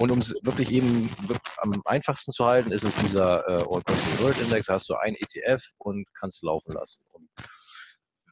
Und 0.00 0.10
um 0.10 0.18
es 0.18 0.34
wirklich 0.42 0.70
eben 0.70 1.10
am 1.58 1.80
einfachsten 1.84 2.32
zu 2.32 2.44
halten, 2.44 2.72
ist 2.72 2.84
es 2.84 2.96
dieser 2.96 3.46
äh, 3.48 3.62
All 3.62 3.82
Country 3.82 4.22
World 4.22 4.40
Index. 4.40 4.66
Da 4.66 4.74
hast 4.74 4.88
du 4.88 4.94
ein 4.94 5.14
ETF 5.14 5.62
und 5.78 6.06
kannst 6.14 6.42
laufen 6.42 6.72
lassen. 6.72 7.02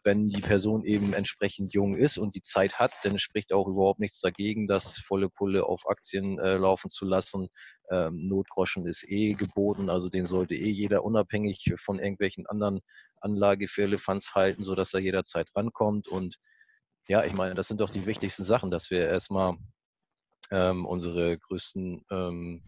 Wenn 0.05 0.29
die 0.29 0.41
Person 0.41 0.85
eben 0.85 1.13
entsprechend 1.13 1.73
jung 1.73 1.97
ist 1.97 2.19
und 2.19 2.35
die 2.35 2.43
Zeit 2.43 2.79
hat, 2.79 2.93
dann 3.05 3.19
spricht 3.19 3.53
auch 3.53 3.69
überhaupt 3.69 4.01
nichts 4.01 4.21
dagegen, 4.21 4.67
das 4.67 4.99
volle 4.99 5.29
Pulle 5.29 5.65
auf 5.65 5.89
Aktien 5.89 6.39
äh, 6.39 6.57
laufen 6.57 6.91
zu 6.91 7.05
lassen. 7.05 7.49
Ähm, 7.91 8.29
Notgroschen 8.29 8.87
ist 8.87 9.05
eh 9.09 9.35
geboten, 9.35 9.91
also 9.91 10.09
den 10.09 10.27
sollte 10.27 10.55
eh 10.55 10.71
jeder 10.71 11.05
unabhängig 11.05 11.75
von 11.77 11.99
irgendwelchen 11.99 12.47
anderen 12.47 12.81
Anlagefirlefanz 13.21 14.35
halten, 14.35 14.65
sodass 14.65 14.93
er 14.93 15.01
jederzeit 15.01 15.49
rankommt. 15.55 16.09
Und 16.09 16.37
ja, 17.09 17.25
ich 17.25 17.33
meine, 17.33 17.55
das 17.55 17.69
sind 17.69 17.81
doch 17.81 17.91
die 17.91 18.07
wichtigsten 18.07 18.45
Sachen, 18.45 18.71
dass 18.71 18.91
wir 18.91 19.07
erstmal 19.09 19.57
ähm, 20.51 20.85
unsere 20.85 21.39
größten 21.39 22.05
ähm, 22.11 22.63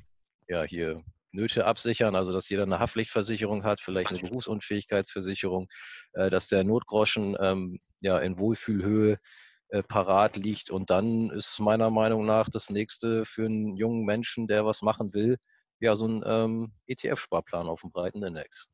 ja, 0.49 0.63
hier 0.63 1.03
Nöte 1.35 1.67
absichern, 1.67 2.15
also 2.15 2.33
dass 2.33 2.49
jeder 2.49 2.63
eine 2.63 2.79
Haftpflichtversicherung 2.79 3.65
hat, 3.65 3.81
vielleicht 3.81 4.11
eine 4.11 4.21
Berufsunfähigkeitsversicherung, 4.21 5.69
äh, 6.13 6.31
dass 6.31 6.49
der 6.49 6.65
Notgroschen 6.65 7.37
ähm, 7.41 7.79
ja 8.01 8.19
in 8.19 8.39
Wohlfühlhöhe 8.39 9.19
äh, 9.69 9.83
parat 9.83 10.37
liegt. 10.37 10.71
Und 10.71 10.91
dann 10.91 11.31
ist 11.31 11.59
meiner 11.59 11.91
Meinung 11.91 12.25
nach 12.25 12.49
das 12.49 12.71
nächste 12.71 13.27
für 13.27 13.47
einen 13.47 13.77
jungen 13.77 14.05
Menschen, 14.05 14.47
der 14.47 14.65
was 14.65 14.83
machen 14.83 15.13
will, 15.13 15.37
ja 15.81 15.97
so 15.97 16.07
ein 16.07 16.23
ähm, 16.27 16.73
ETF-Sparplan 16.87 17.69
auf 17.69 17.81
dem 17.81 17.91
breiten 17.91 18.23
Index. 18.23 18.69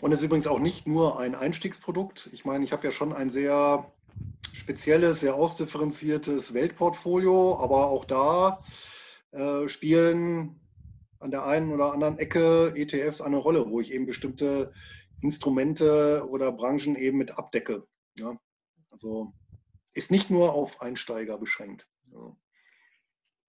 Und 0.00 0.12
es 0.12 0.18
ist 0.18 0.24
übrigens 0.24 0.46
auch 0.46 0.58
nicht 0.58 0.86
nur 0.86 1.18
ein 1.18 1.34
Einstiegsprodukt. 1.34 2.28
Ich 2.32 2.44
meine, 2.44 2.64
ich 2.64 2.72
habe 2.72 2.84
ja 2.84 2.92
schon 2.92 3.12
ein 3.12 3.30
sehr 3.30 3.90
spezielles, 4.52 5.20
sehr 5.20 5.34
ausdifferenziertes 5.34 6.54
Weltportfolio, 6.54 7.58
aber 7.58 7.86
auch 7.86 8.04
da 8.04 8.60
äh, 9.36 9.68
spielen 9.68 10.60
an 11.20 11.30
der 11.30 11.44
einen 11.44 11.72
oder 11.72 11.92
anderen 11.92 12.18
Ecke 12.18 12.72
ETFs 12.74 13.20
eine 13.20 13.36
Rolle, 13.36 13.68
wo 13.70 13.80
ich 13.80 13.92
eben 13.92 14.06
bestimmte 14.06 14.72
Instrumente 15.22 16.26
oder 16.28 16.52
Branchen 16.52 16.96
eben 16.96 17.18
mit 17.18 17.38
abdecke. 17.38 17.86
Ja? 18.18 18.38
Also 18.90 19.32
ist 19.94 20.10
nicht 20.10 20.30
nur 20.30 20.52
auf 20.52 20.82
Einsteiger 20.82 21.38
beschränkt. 21.38 21.88
Ja. 22.12 22.36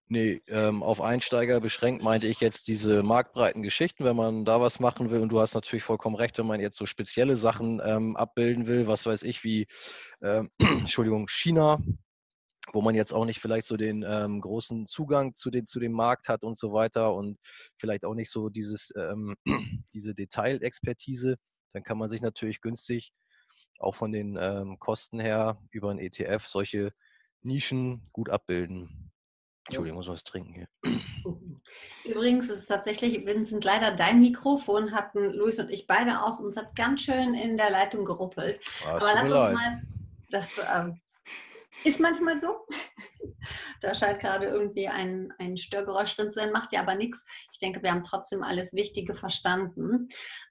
Nee, 0.10 0.42
ähm, 0.48 0.84
auf 0.84 1.02
Einsteiger 1.02 1.60
beschränkt 1.60 2.02
meinte 2.02 2.28
ich 2.28 2.40
jetzt 2.40 2.70
diese 2.70 3.04
marktbreiten 3.04 3.62
Geschichten, 3.62 4.06
wenn 4.06 4.16
man 4.16 4.46
da 4.46 4.62
was 4.62 4.80
machen 4.80 5.12
will. 5.12 5.20
Und 5.20 5.30
du 5.30 5.42
hast 5.42 5.54
natürlich 5.54 5.84
vollkommen 5.84 6.16
recht, 6.16 6.38
wenn 6.38 6.48
man 6.48 6.62
jetzt 6.62 6.78
so 6.78 6.86
spezielle 6.86 7.36
Sachen 7.36 7.82
ähm, 7.84 8.16
abbilden 8.16 8.68
will, 8.68 8.88
was 8.88 9.06
weiß 9.06 9.24
ich, 9.24 9.44
wie, 9.44 9.68
äh, 10.22 10.46
Entschuldigung, 10.60 11.28
China 11.28 11.82
wo 12.74 12.82
man 12.82 12.96
jetzt 12.96 13.14
auch 13.14 13.26
nicht 13.26 13.40
vielleicht 13.40 13.68
so 13.68 13.78
den 13.78 14.04
ähm, 14.08 14.42
großen 14.42 14.88
Zugang 14.88 15.36
zu, 15.36 15.50
den, 15.50 15.68
zu 15.68 15.80
dem 15.80 15.94
Markt 15.94 16.28
hat 16.28 16.44
und 16.44 16.58
so 16.58 16.74
weiter 16.74 17.14
und 17.14 17.38
vielleicht 17.78 18.06
auch 18.06 18.14
nicht 18.14 18.30
so 18.30 18.50
dieses, 18.50 18.92
ähm, 18.96 19.36
diese 19.94 20.14
Detailexpertise, 20.14 21.38
dann 21.74 21.84
kann 21.84 21.98
man 21.98 22.10
sich 22.10 22.22
natürlich 22.22 22.62
günstig 22.62 23.14
auch 23.80 23.96
von 23.96 24.12
den 24.12 24.38
ähm, 24.40 24.80
Kosten 24.80 25.20
her 25.20 25.62
über 25.72 25.92
ein 25.92 26.00
ETF 26.00 26.46
solche 26.48 26.92
Nischen 27.42 28.10
gut 28.12 28.30
abbilden. 28.30 29.12
Entschuldigung, 29.68 29.98
muss 29.98 30.08
was 30.08 30.24
trinken 30.24 30.54
hier. 30.54 30.68
Übrigens 32.06 32.50
ist 32.50 32.68
tatsächlich, 32.68 33.26
Vincent, 33.26 33.66
leider 33.66 33.94
dein 33.94 34.22
Mikrofon 34.22 34.94
hatten 34.94 35.34
Luis 35.34 35.60
und 35.60 35.70
ich 35.70 35.88
beide 35.88 36.24
aus 36.24 36.40
und 36.40 36.48
es 36.48 36.58
hat 36.58 36.74
ganz 36.76 37.02
schön 37.02 37.34
in 37.34 37.58
der 37.58 37.70
Leitung 37.70 38.06
geruppelt. 38.06 38.62
Ah, 38.86 38.96
Aber 38.96 39.14
lass 39.14 39.32
uns 39.32 39.54
mal 39.54 39.82
das 40.32 40.62
ähm, 40.74 41.02
Ist 41.84 42.00
manchmal 42.00 42.40
so. 42.40 42.68
Da 43.80 43.94
scheint 43.96 44.20
gerade 44.20 44.48
irgendwie 44.48 44.88
ein, 44.88 45.32
ein 45.38 45.56
Störgeräusch 45.56 46.16
drin 46.16 46.32
zu 46.32 46.40
sein, 46.40 46.52
macht 46.52 46.74
ja 46.74 46.82
aber 46.82 46.96
nichts. 46.96 47.24
Ich 47.54 47.60
denke, 47.60 47.82
wir 47.82 47.92
haben 47.92 48.04
trotzdem 48.04 48.44
alles 48.44 48.74
Wichtige 48.74 49.16
verstanden. 49.16 50.08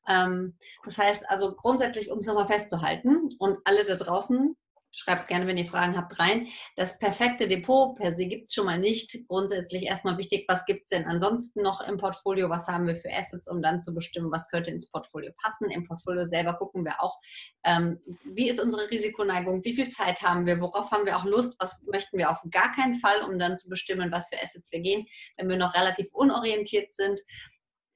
Ähm, 0.09 0.57
das 0.85 0.97
heißt 0.97 1.29
also 1.29 1.55
grundsätzlich, 1.57 2.11
um 2.11 2.19
es 2.19 2.27
nochmal 2.27 2.47
festzuhalten 2.47 3.29
und 3.39 3.59
alle 3.65 3.85
da 3.85 3.97
draußen, 3.97 4.57
Schreibt 4.99 5.29
gerne, 5.29 5.47
wenn 5.47 5.59
ihr 5.59 5.67
Fragen 5.67 5.95
habt, 5.95 6.19
rein. 6.19 6.49
Das 6.75 6.99
perfekte 6.99 7.47
Depot 7.47 7.95
per 7.97 8.15
se 8.15 8.25
gibt 8.25 8.49
es 8.49 8.55
schon 8.55 8.65
mal 8.65 8.79
nicht. 8.79 9.29
Grundsätzlich 9.29 9.83
erstmal 9.83 10.17
wichtig, 10.17 10.47
was 10.49 10.65
gibt 10.65 10.85
es 10.85 10.89
denn 10.89 11.05
ansonsten 11.05 11.61
noch 11.61 11.87
im 11.87 11.99
Portfolio? 11.99 12.49
Was 12.49 12.67
haben 12.67 12.87
wir 12.87 12.97
für 12.97 13.13
Assets, 13.13 13.47
um 13.47 13.61
dann 13.61 13.79
zu 13.79 13.93
bestimmen, 13.93 14.33
was 14.33 14.49
könnte 14.49 14.71
ins 14.71 14.91
Portfolio 14.91 15.33
passen? 15.37 15.71
Im 15.71 15.85
Portfolio 15.85 16.25
selber 16.25 16.55
gucken 16.55 16.83
wir 16.87 17.03
auch, 17.03 17.21
ähm, 17.65 18.01
wie 18.25 18.49
ist 18.49 18.59
unsere 18.59 18.91
Risikoneigung, 18.91 19.63
wie 19.65 19.75
viel 19.75 19.89
Zeit 19.89 20.23
haben 20.23 20.47
wir, 20.47 20.63
worauf 20.63 20.91
haben 20.91 21.05
wir 21.05 21.19
auch 21.19 21.25
Lust, 21.25 21.57
was 21.59 21.79
möchten 21.93 22.17
wir 22.17 22.31
auf 22.31 22.43
gar 22.51 22.73
keinen 22.75 22.95
Fall, 22.95 23.23
um 23.23 23.39
dann 23.39 23.59
zu 23.59 23.69
bestimmen, 23.69 24.11
was 24.11 24.31
für 24.31 24.43
Assets 24.43 24.73
wir 24.73 24.81
gehen, 24.81 25.07
wenn 25.37 25.51
wir 25.51 25.59
noch 25.59 25.75
relativ 25.75 26.09
unorientiert 26.15 26.95
sind. 26.95 27.21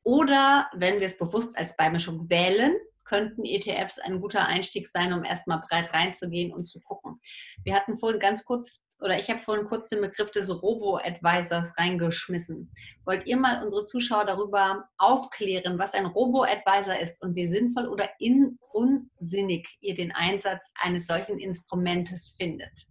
Oder 0.02 0.70
wenn 0.74 1.00
wir 1.00 1.06
es 1.06 1.16
bewusst 1.16 1.56
als 1.56 1.76
Beimischung 1.76 2.28
wählen, 2.28 2.76
könnten 3.04 3.44
ETFs 3.44 3.98
ein 3.98 4.20
guter 4.20 4.46
Einstieg 4.46 4.88
sein, 4.88 5.12
um 5.12 5.24
erstmal 5.24 5.60
breit 5.68 5.92
reinzugehen 5.92 6.52
und 6.52 6.68
zu 6.68 6.80
gucken. 6.80 7.20
Wir 7.64 7.74
hatten 7.74 7.96
vorhin 7.96 8.20
ganz 8.20 8.44
kurz 8.44 8.80
oder 9.00 9.18
ich 9.18 9.30
habe 9.30 9.40
vorhin 9.40 9.66
kurz 9.66 9.88
den 9.88 10.02
Begriff 10.02 10.30
des 10.30 10.50
Robo-Advisors 10.62 11.78
reingeschmissen. 11.78 12.70
Wollt 13.04 13.26
ihr 13.26 13.36
mal 13.36 13.62
unsere 13.62 13.86
Zuschauer 13.86 14.26
darüber 14.26 14.88
aufklären, 14.98 15.78
was 15.78 15.94
ein 15.94 16.06
Robo-Advisor 16.06 16.98
ist 16.98 17.22
und 17.22 17.34
wie 17.34 17.46
sinnvoll 17.46 17.88
oder 17.88 18.08
in 18.18 18.58
unsinnig 18.72 19.78
ihr 19.80 19.94
den 19.94 20.12
Einsatz 20.12 20.70
eines 20.74 21.06
solchen 21.06 21.38
Instrumentes 21.38 22.34
findet? 22.38 22.86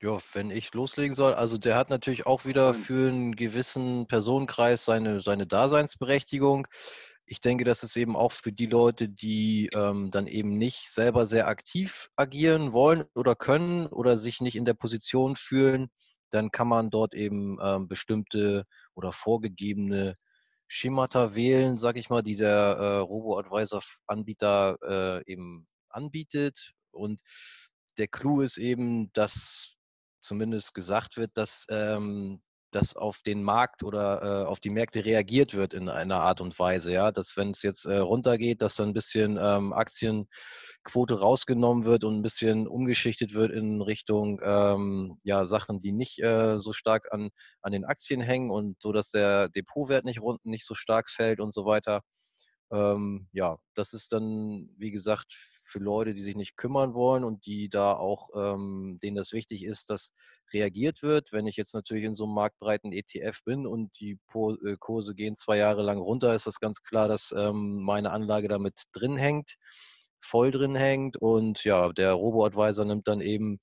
Ja, 0.00 0.14
wenn 0.32 0.50
ich 0.50 0.74
loslegen 0.74 1.14
soll, 1.14 1.34
also 1.34 1.58
der 1.58 1.76
hat 1.76 1.88
natürlich 1.88 2.26
auch 2.26 2.44
wieder 2.44 2.74
für 2.74 3.08
einen 3.08 3.36
gewissen 3.36 4.08
Personenkreis 4.08 4.84
seine, 4.84 5.20
seine 5.20 5.46
Daseinsberechtigung 5.46 6.66
ich 7.26 7.40
denke, 7.40 7.64
das 7.64 7.82
ist 7.82 7.96
eben 7.96 8.16
auch 8.16 8.32
für 8.32 8.52
die 8.52 8.66
Leute, 8.66 9.08
die 9.08 9.70
ähm, 9.74 10.10
dann 10.10 10.26
eben 10.26 10.58
nicht 10.58 10.90
selber 10.90 11.26
sehr 11.26 11.48
aktiv 11.48 12.10
agieren 12.16 12.72
wollen 12.72 13.04
oder 13.14 13.34
können 13.34 13.86
oder 13.86 14.16
sich 14.16 14.40
nicht 14.40 14.56
in 14.56 14.64
der 14.64 14.74
Position 14.74 15.36
fühlen, 15.36 15.90
dann 16.30 16.50
kann 16.50 16.68
man 16.68 16.90
dort 16.90 17.14
eben 17.14 17.58
ähm, 17.62 17.88
bestimmte 17.88 18.64
oder 18.94 19.12
vorgegebene 19.12 20.16
Schemata 20.68 21.34
wählen, 21.34 21.78
sage 21.78 22.00
ich 22.00 22.08
mal, 22.08 22.22
die 22.22 22.36
der 22.36 22.50
äh, 22.50 22.96
Robo-Advisor-Anbieter 22.98 24.78
äh, 25.26 25.30
eben 25.30 25.68
anbietet. 25.90 26.72
Und 26.90 27.20
der 27.98 28.08
Clou 28.08 28.40
ist 28.40 28.56
eben, 28.56 29.12
dass 29.12 29.74
zumindest 30.22 30.72
gesagt 30.72 31.18
wird, 31.18 31.32
dass 31.34 31.66
ähm, 31.68 32.40
dass 32.74 32.96
auf 32.96 33.20
den 33.20 33.42
Markt 33.42 33.82
oder 33.82 34.22
äh, 34.22 34.46
auf 34.46 34.60
die 34.60 34.70
Märkte 34.70 35.04
reagiert 35.04 35.54
wird 35.54 35.74
in 35.74 35.88
einer 35.88 36.20
Art 36.20 36.40
und 36.40 36.58
Weise. 36.58 36.92
Ja, 36.92 37.12
dass 37.12 37.36
wenn 37.36 37.52
es 37.52 37.62
jetzt 37.62 37.84
äh, 37.84 37.98
runtergeht, 37.98 38.62
dass 38.62 38.76
dann 38.76 38.88
ein 38.88 38.94
bisschen 38.94 39.38
ähm, 39.40 39.72
Aktienquote 39.72 41.18
rausgenommen 41.20 41.84
wird 41.84 42.04
und 42.04 42.18
ein 42.18 42.22
bisschen 42.22 42.66
umgeschichtet 42.66 43.34
wird 43.34 43.52
in 43.52 43.80
Richtung 43.82 44.40
ähm, 44.42 45.18
ja, 45.22 45.44
Sachen, 45.44 45.80
die 45.82 45.92
nicht 45.92 46.22
äh, 46.22 46.58
so 46.58 46.72
stark 46.72 47.12
an, 47.12 47.30
an 47.60 47.72
den 47.72 47.84
Aktien 47.84 48.20
hängen 48.20 48.50
und 48.50 48.80
so, 48.80 48.92
dass 48.92 49.10
der 49.10 49.48
Depotwert 49.50 50.04
nicht 50.04 50.20
rund, 50.20 50.44
nicht 50.44 50.66
so 50.66 50.74
stark 50.74 51.10
fällt 51.10 51.40
und 51.40 51.52
so 51.52 51.66
weiter. 51.66 52.02
Ähm, 52.72 53.28
ja, 53.32 53.58
das 53.74 53.92
ist 53.92 54.12
dann, 54.12 54.70
wie 54.78 54.90
gesagt, 54.90 55.36
für 55.72 55.78
Leute, 55.80 56.14
die 56.14 56.22
sich 56.22 56.36
nicht 56.36 56.56
kümmern 56.56 56.94
wollen 56.94 57.24
und 57.24 57.46
die 57.46 57.68
da 57.68 57.94
auch, 57.94 58.28
ähm, 58.36 58.98
denen 59.02 59.16
das 59.16 59.32
wichtig 59.32 59.64
ist, 59.64 59.90
dass 59.90 60.12
reagiert 60.52 61.02
wird. 61.02 61.32
Wenn 61.32 61.46
ich 61.46 61.56
jetzt 61.56 61.74
natürlich 61.74 62.04
in 62.04 62.14
so 62.14 62.24
einem 62.24 62.34
marktbreiten 62.34 62.92
ETF 62.92 63.42
bin 63.44 63.66
und 63.66 63.90
die 63.98 64.18
äh, 64.34 64.76
Kurse 64.78 65.14
gehen 65.14 65.36
zwei 65.36 65.56
Jahre 65.56 65.82
lang 65.82 65.98
runter, 65.98 66.34
ist 66.34 66.46
das 66.46 66.60
ganz 66.60 66.82
klar, 66.82 67.08
dass 67.08 67.34
ähm, 67.36 67.82
meine 67.82 68.12
Anlage 68.12 68.48
damit 68.48 68.84
drin 68.92 69.16
hängt, 69.16 69.56
voll 70.20 70.50
drin 70.50 70.76
hängt 70.76 71.16
und 71.16 71.64
ja, 71.64 71.92
der 71.92 72.12
Robo-Advisor 72.12 72.84
nimmt 72.84 73.08
dann 73.08 73.20
eben 73.20 73.58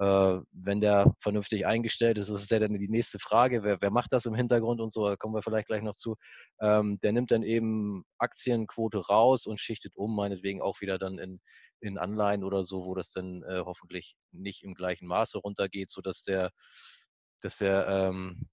wenn 0.00 0.80
der 0.80 1.14
vernünftig 1.20 1.66
eingestellt 1.66 2.16
ist, 2.16 2.30
ist 2.30 2.50
ja 2.50 2.58
dann 2.58 2.78
die 2.78 2.88
nächste 2.88 3.18
Frage, 3.18 3.62
wer, 3.62 3.82
wer, 3.82 3.90
macht 3.90 4.12
das 4.12 4.24
im 4.24 4.34
Hintergrund 4.34 4.80
und 4.80 4.92
so, 4.92 5.06
da 5.06 5.16
kommen 5.16 5.34
wir 5.34 5.42
vielleicht 5.42 5.66
gleich 5.66 5.82
noch 5.82 5.94
zu. 5.94 6.16
Ähm, 6.60 6.98
der 7.02 7.12
nimmt 7.12 7.30
dann 7.30 7.42
eben 7.42 8.04
Aktienquote 8.16 8.98
raus 8.98 9.44
und 9.46 9.60
schichtet 9.60 9.94
um, 9.96 10.16
meinetwegen 10.16 10.62
auch 10.62 10.80
wieder 10.80 10.98
dann 10.98 11.18
in, 11.18 11.40
in 11.80 11.98
Anleihen 11.98 12.44
oder 12.44 12.64
so, 12.64 12.86
wo 12.86 12.94
das 12.94 13.10
dann 13.10 13.42
äh, 13.42 13.62
hoffentlich 13.64 14.16
nicht 14.32 14.62
im 14.62 14.74
gleichen 14.74 15.06
Maße 15.06 15.36
runtergeht, 15.36 15.90
sodass 15.90 16.22
der, 16.22 16.50
dass 17.42 17.58
der 17.58 17.86
ähm, 17.86 18.48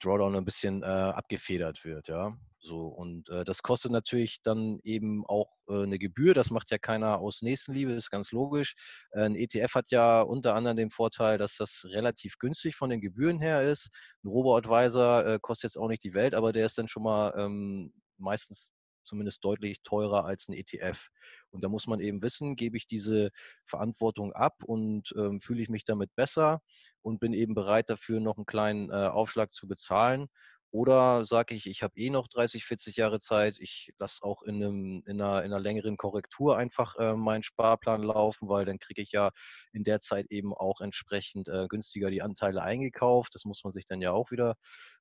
Drawdown 0.00 0.36
ein 0.36 0.44
bisschen 0.44 0.82
äh, 0.82 0.86
abgefedert 0.86 1.84
wird, 1.84 2.08
ja. 2.08 2.36
So, 2.62 2.88
und 2.88 3.28
äh, 3.30 3.44
das 3.44 3.62
kostet 3.62 3.90
natürlich 3.90 4.42
dann 4.42 4.80
eben 4.82 5.24
auch 5.26 5.50
äh, 5.68 5.82
eine 5.82 5.98
Gebühr. 5.98 6.34
Das 6.34 6.50
macht 6.50 6.70
ja 6.70 6.78
keiner 6.78 7.18
aus 7.18 7.40
Nächstenliebe, 7.40 7.92
ist 7.92 8.10
ganz 8.10 8.32
logisch. 8.32 8.74
Äh, 9.12 9.22
ein 9.24 9.34
ETF 9.34 9.74
hat 9.76 9.90
ja 9.90 10.20
unter 10.20 10.54
anderem 10.54 10.76
den 10.76 10.90
Vorteil, 10.90 11.38
dass 11.38 11.56
das 11.56 11.86
relativ 11.90 12.36
günstig 12.38 12.76
von 12.76 12.90
den 12.90 13.00
Gebühren 13.00 13.40
her 13.40 13.62
ist. 13.62 13.88
Ein 14.22 14.28
Robo-Advisor 14.28 15.26
äh, 15.26 15.38
kostet 15.40 15.70
jetzt 15.70 15.78
auch 15.78 15.88
nicht 15.88 16.04
die 16.04 16.12
Welt, 16.12 16.34
aber 16.34 16.52
der 16.52 16.66
ist 16.66 16.76
dann 16.76 16.88
schon 16.88 17.04
mal 17.04 17.32
ähm, 17.38 17.92
meistens 18.18 18.70
zumindest 19.10 19.44
deutlich 19.44 19.82
teurer 19.82 20.24
als 20.24 20.48
ein 20.48 20.54
ETF. 20.54 21.08
Und 21.50 21.64
da 21.64 21.68
muss 21.68 21.86
man 21.86 22.00
eben 22.00 22.22
wissen, 22.22 22.56
gebe 22.56 22.76
ich 22.76 22.86
diese 22.86 23.30
Verantwortung 23.66 24.32
ab 24.32 24.62
und 24.64 25.12
ähm, 25.16 25.40
fühle 25.40 25.62
ich 25.62 25.68
mich 25.68 25.84
damit 25.84 26.14
besser 26.14 26.62
und 27.02 27.18
bin 27.18 27.32
eben 27.32 27.54
bereit 27.54 27.90
dafür 27.90 28.20
noch 28.20 28.36
einen 28.36 28.46
kleinen 28.46 28.90
äh, 28.90 29.08
Aufschlag 29.08 29.52
zu 29.52 29.66
bezahlen 29.66 30.28
oder 30.72 31.24
sage 31.26 31.54
ich, 31.54 31.66
ich 31.66 31.82
habe 31.82 31.98
eh 31.98 32.10
noch 32.10 32.28
30, 32.28 32.64
40 32.64 32.96
Jahre 32.96 33.18
Zeit, 33.18 33.58
ich 33.58 33.92
lasse 33.98 34.22
auch 34.22 34.42
in, 34.42 34.56
einem, 34.56 35.02
in, 35.06 35.20
einer, 35.20 35.42
in 35.44 35.52
einer 35.52 35.60
längeren 35.60 35.96
Korrektur 35.96 36.56
einfach 36.56 36.96
äh, 36.96 37.14
meinen 37.14 37.42
Sparplan 37.42 38.02
laufen, 38.02 38.48
weil 38.48 38.64
dann 38.64 38.78
kriege 38.78 39.02
ich 39.02 39.12
ja 39.12 39.30
in 39.72 39.82
der 39.82 40.00
Zeit 40.00 40.26
eben 40.30 40.54
auch 40.54 40.80
entsprechend 40.80 41.48
äh, 41.48 41.66
günstiger 41.68 42.10
die 42.10 42.22
Anteile 42.22 42.62
eingekauft. 42.62 43.34
Das 43.34 43.44
muss 43.44 43.64
man 43.64 43.72
sich 43.72 43.84
dann 43.84 44.00
ja 44.00 44.12
auch 44.12 44.30
wieder 44.30 44.54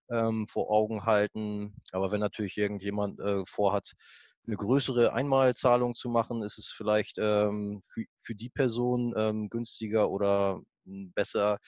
ähm, 0.10 0.48
vor 0.48 0.72
Augen 0.72 1.06
halten. 1.06 1.76
Aber 1.92 2.12
wenn 2.12 2.20
natürlich 2.20 2.58
irgendjemand 2.58 3.20
äh, 3.20 3.44
vorhat, 3.46 3.94
eine 4.48 4.58
größere 4.58 5.14
Einmalzahlung 5.14 5.94
zu 5.94 6.10
machen, 6.10 6.42
ist 6.42 6.58
es 6.58 6.68
vielleicht 6.68 7.18
ähm, 7.20 7.84
für, 7.94 8.06
für 8.24 8.36
die 8.36 8.50
Person 8.50 9.14
ähm, 9.16 9.50
günstiger 9.50 10.10
oder 10.10 10.62
hm, 10.86 11.12
besser, 11.14 11.60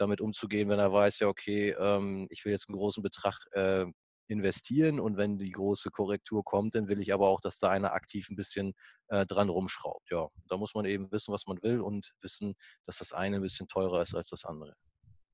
damit 0.00 0.20
umzugehen, 0.20 0.68
wenn 0.68 0.78
er 0.78 0.92
weiß, 0.92 1.20
ja, 1.20 1.28
okay, 1.28 1.74
ähm, 1.78 2.26
ich 2.30 2.44
will 2.44 2.52
jetzt 2.52 2.68
einen 2.68 2.78
großen 2.78 3.02
Betrag 3.02 3.38
äh, 3.52 3.86
investieren 4.30 5.00
und 5.00 5.16
wenn 5.16 5.38
die 5.38 5.50
große 5.50 5.90
Korrektur 5.90 6.44
kommt, 6.44 6.74
dann 6.74 6.88
will 6.88 7.00
ich 7.00 7.12
aber 7.12 7.28
auch, 7.28 7.40
dass 7.40 7.58
da 7.58 7.70
einer 7.70 7.92
aktiv 7.92 8.28
ein 8.30 8.36
bisschen 8.36 8.72
äh, 9.08 9.26
dran 9.26 9.48
rumschraubt. 9.48 10.10
Ja, 10.10 10.28
da 10.48 10.56
muss 10.56 10.74
man 10.74 10.84
eben 10.84 11.10
wissen, 11.10 11.32
was 11.32 11.46
man 11.46 11.60
will 11.62 11.80
und 11.80 12.12
wissen, 12.22 12.54
dass 12.86 12.98
das 12.98 13.12
eine 13.12 13.36
ein 13.36 13.42
bisschen 13.42 13.68
teurer 13.68 14.02
ist 14.02 14.14
als 14.14 14.28
das 14.28 14.44
andere. 14.44 14.74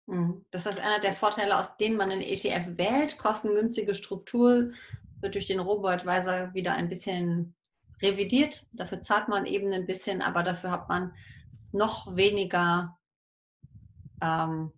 Mhm. 0.07 0.45
Das 0.51 0.67
ist 0.67 0.81
einer 0.81 1.01
der 1.01 1.13
Vorteile, 1.13 1.59
aus 1.59 1.77
denen 1.77 1.97
man 1.97 2.11
einen 2.11 2.23
ETF 2.23 2.79
wählt. 2.79 3.19
Kostengünstige 3.19 3.95
Struktur 3.95 4.73
wird 5.21 5.35
durch 5.35 5.47
den 5.47 5.61
Robo-Advisor 5.61 6.55
wieder 6.55 6.73
ein 6.73 6.89
bisschen 6.89 7.55
revidiert. 8.03 8.67
Dafür 8.73 9.01
zahlt 9.01 9.29
man 9.29 9.47
eben 9.47 9.73
ein 9.73 9.87
bisschen, 9.87 10.23
aber 10.23 10.43
dafür 10.43 10.71
hat 10.71 10.89
man 10.89 11.15
noch 11.73 12.17
weniger 12.17 12.97
ähm, 14.23 14.73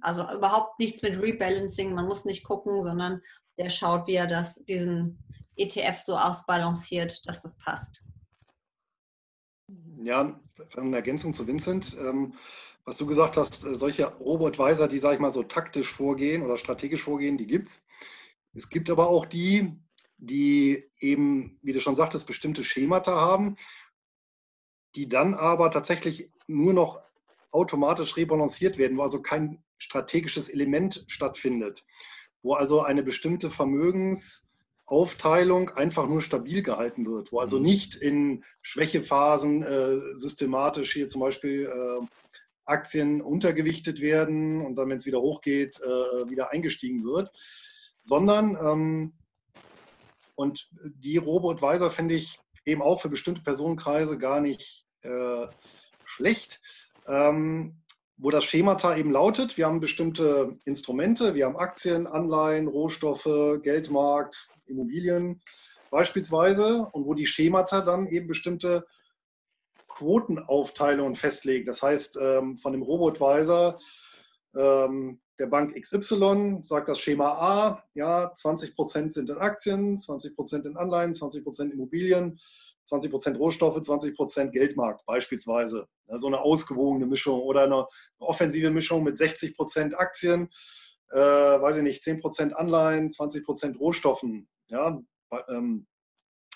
also 0.00 0.22
überhaupt 0.30 0.78
nichts 0.78 1.02
mit 1.02 1.20
Rebalancing, 1.20 1.94
man 1.94 2.06
muss 2.06 2.24
nicht 2.24 2.44
gucken, 2.44 2.82
sondern 2.82 3.22
der 3.58 3.70
schaut, 3.70 4.06
wie 4.06 4.14
er 4.14 4.26
das, 4.26 4.64
diesen 4.64 5.18
ETF 5.56 6.00
so 6.02 6.16
ausbalanciert, 6.16 7.26
dass 7.26 7.42
das 7.42 7.56
passt. 7.56 8.04
Ja, 10.02 10.40
eine 10.76 10.96
Ergänzung 10.96 11.34
zu 11.34 11.46
Vincent. 11.46 11.96
Ähm, 11.98 12.34
was 12.84 12.96
du 12.96 13.06
gesagt 13.06 13.36
hast, 13.36 13.64
äh, 13.64 13.74
solche 13.74 14.06
Robo-Advisor, 14.06 14.88
die, 14.88 14.98
sage 14.98 15.16
ich 15.16 15.20
mal, 15.20 15.32
so 15.32 15.42
taktisch 15.42 15.92
vorgehen 15.92 16.42
oder 16.42 16.56
strategisch 16.56 17.02
vorgehen, 17.02 17.36
die 17.36 17.46
gibt 17.46 17.68
es. 17.68 17.86
Es 18.54 18.70
gibt 18.70 18.88
aber 18.88 19.08
auch 19.08 19.26
die, 19.26 19.76
die 20.16 20.90
eben, 21.00 21.58
wie 21.62 21.72
du 21.72 21.80
schon 21.80 21.94
sagtest, 21.94 22.26
bestimmte 22.26 22.64
Schemata 22.64 23.14
haben, 23.14 23.56
die 24.94 25.08
dann 25.08 25.34
aber 25.34 25.70
tatsächlich 25.70 26.32
nur 26.46 26.72
noch 26.72 27.00
automatisch 27.50 28.16
rebalanciert 28.16 28.78
werden, 28.78 28.96
wo 28.98 29.02
also 29.02 29.22
kein 29.22 29.64
strategisches 29.78 30.48
Element 30.48 31.04
stattfindet, 31.08 31.84
wo 32.42 32.54
also 32.54 32.82
eine 32.82 33.02
bestimmte 33.02 33.50
Vermögensaufteilung 33.50 35.70
einfach 35.70 36.06
nur 36.08 36.22
stabil 36.22 36.62
gehalten 36.62 37.04
wird, 37.06 37.32
wo 37.32 37.40
also 37.40 37.58
mhm. 37.58 37.64
nicht 37.64 37.96
in 37.96 38.44
Schwächephasen 38.60 39.62
äh, 39.62 39.98
systematisch 40.16 40.92
hier 40.92 41.08
zum 41.08 41.20
Beispiel 41.20 41.66
äh, 41.66 42.06
Aktien 42.64 43.20
untergewichtet 43.22 44.00
werden 44.00 44.64
und 44.64 44.76
dann, 44.76 44.88
wenn 44.90 44.98
es 44.98 45.06
wieder 45.06 45.20
hochgeht, 45.20 45.80
äh, 45.80 46.28
wieder 46.28 46.52
eingestiegen 46.52 47.04
wird, 47.04 47.30
sondern 48.04 48.56
ähm, 48.60 49.14
und 50.34 50.70
die 50.84 51.16
Robo-Advisor 51.16 51.90
finde 51.90 52.14
ich 52.14 52.38
eben 52.64 52.82
auch 52.82 53.00
für 53.00 53.08
bestimmte 53.08 53.42
Personenkreise 53.42 54.18
gar 54.18 54.40
nicht 54.40 54.86
äh, 55.02 55.46
schlecht, 56.04 56.60
ähm, 57.08 57.82
wo 58.16 58.30
das 58.30 58.44
Schemata 58.44 58.96
eben 58.96 59.12
lautet, 59.12 59.56
wir 59.56 59.66
haben 59.66 59.80
bestimmte 59.80 60.58
Instrumente, 60.64 61.34
wir 61.34 61.46
haben 61.46 61.56
Aktien, 61.56 62.06
Anleihen, 62.06 62.66
Rohstoffe, 62.66 63.60
Geldmarkt, 63.62 64.48
Immobilien 64.66 65.40
beispielsweise 65.90 66.88
und 66.92 67.06
wo 67.06 67.14
die 67.14 67.26
Schemata 67.26 67.80
dann 67.80 68.06
eben 68.06 68.26
bestimmte 68.26 68.86
Quotenaufteilungen 69.86 71.16
festlegen. 71.16 71.66
Das 71.66 71.82
heißt, 71.82 72.18
ähm, 72.20 72.58
von 72.58 72.72
dem 72.72 72.82
Robotweiser 72.82 73.76
ähm, 74.56 75.20
der 75.38 75.46
Bank 75.46 75.74
XY 75.80 76.60
sagt 76.62 76.88
das 76.88 76.98
Schema 76.98 77.28
A, 77.28 77.84
ja, 77.94 78.32
20 78.34 78.74
Prozent 78.74 79.12
sind 79.12 79.30
in 79.30 79.38
Aktien, 79.38 79.98
20 79.98 80.34
Prozent 80.34 80.66
in 80.66 80.76
Anleihen, 80.76 81.14
20 81.14 81.44
Prozent 81.44 81.72
Immobilien, 81.72 82.40
20 82.88 83.10
Prozent 83.10 83.38
Rohstoffe, 83.38 83.80
20 83.80 84.16
Prozent 84.16 84.52
Geldmarkt 84.52 85.04
beispielsweise. 85.06 85.86
Ja, 86.08 86.18
so 86.18 86.26
eine 86.26 86.40
ausgewogene 86.40 87.06
Mischung 87.06 87.40
oder 87.40 87.64
eine, 87.64 87.86
offensive 88.18 88.70
Mischung 88.70 89.04
mit 89.04 89.18
60 89.18 89.56
Prozent 89.56 89.98
Aktien, 89.98 90.48
äh, 91.10 91.18
weiß 91.18 91.76
ich 91.76 91.82
nicht, 91.82 92.02
10 92.02 92.20
Prozent 92.20 92.56
Anleihen, 92.56 93.10
20 93.10 93.44
Prozent 93.44 93.78
Rohstoffen. 93.78 94.48
Ja, 94.68 95.00
ähm, 95.48 95.86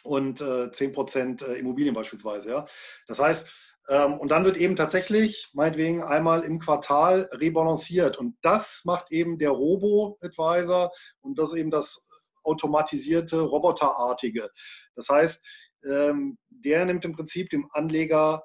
und 0.05 0.41
äh, 0.41 0.71
10 0.71 0.93
Prozent 0.93 1.43
äh, 1.43 1.55
Immobilien 1.55 1.95
beispielsweise. 1.95 2.51
Ja. 2.51 2.65
Das 3.07 3.21
heißt, 3.21 3.79
ähm, 3.89 4.19
und 4.19 4.31
dann 4.31 4.45
wird 4.45 4.57
eben 4.57 4.77
tatsächlich, 4.77 5.51
meinetwegen, 5.55 6.03
einmal 6.03 6.43
im 6.43 6.59
Quartal 6.59 7.29
rebalanciert. 7.33 8.19
Und 8.19 8.37
das 8.43 8.83
macht 8.85 9.11
eben 9.13 9.39
der 9.39 9.51
Robo-Advisor 9.51 10.91
und 11.21 11.39
das 11.39 11.55
eben 11.55 11.71
das 11.71 12.09
automatisierte, 12.45 13.41
roboterartige. 13.41 14.51
Das 14.97 15.09
heißt, 15.09 15.45
ähm, 15.85 16.39
der 16.51 16.85
nimmt 16.85 17.05
im 17.05 17.13
Prinzip 17.13 17.51
dem 17.51 17.69
Anleger 17.73 18.45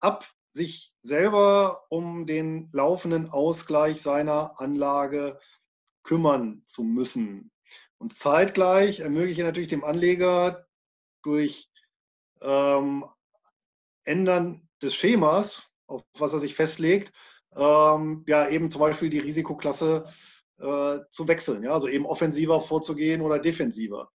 ab, 0.00 0.26
sich 0.52 0.92
selber 1.00 1.84
um 1.88 2.26
den 2.26 2.68
laufenden 2.72 3.30
Ausgleich 3.30 4.02
seiner 4.02 4.60
Anlage 4.60 5.38
kümmern 6.02 6.62
zu 6.66 6.84
müssen. 6.84 7.50
Und 7.98 8.12
zeitgleich 8.12 9.00
ermögliche 9.00 9.44
natürlich 9.44 9.68
dem 9.68 9.84
Anleger 9.84 10.66
durch 11.22 11.70
ähm, 12.42 13.04
Ändern 14.04 14.68
des 14.82 14.94
Schemas, 14.94 15.72
auf 15.86 16.02
was 16.18 16.32
er 16.32 16.40
sich 16.40 16.54
festlegt, 16.54 17.12
ähm, 17.54 18.24
ja 18.26 18.48
eben 18.48 18.70
zum 18.70 18.80
Beispiel 18.80 19.08
die 19.08 19.20
Risikoklasse 19.20 20.06
äh, 20.58 20.98
zu 21.10 21.28
wechseln, 21.28 21.62
ja, 21.62 21.72
also 21.72 21.88
eben 21.88 22.06
offensiver 22.06 22.60
vorzugehen 22.60 23.20
oder 23.20 23.38
defensiver. 23.38 24.10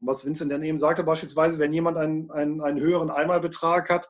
Und 0.00 0.08
was 0.08 0.24
Vincent 0.24 0.50
dann 0.50 0.62
eben 0.62 0.78
sagte, 0.78 1.04
beispielsweise, 1.04 1.58
wenn 1.58 1.72
jemand 1.72 1.98
einen, 1.98 2.30
einen, 2.30 2.60
einen 2.60 2.80
höheren 2.80 3.10
Einmalbetrag 3.10 3.90
hat 3.90 4.08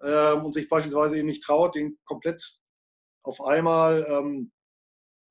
äh, 0.00 0.32
und 0.32 0.52
sich 0.52 0.68
beispielsweise 0.68 1.16
eben 1.18 1.28
nicht 1.28 1.44
traut, 1.44 1.74
den 1.74 1.98
komplett 2.04 2.60
auf 3.22 3.44
einmal 3.44 4.06
ähm, 4.08 4.52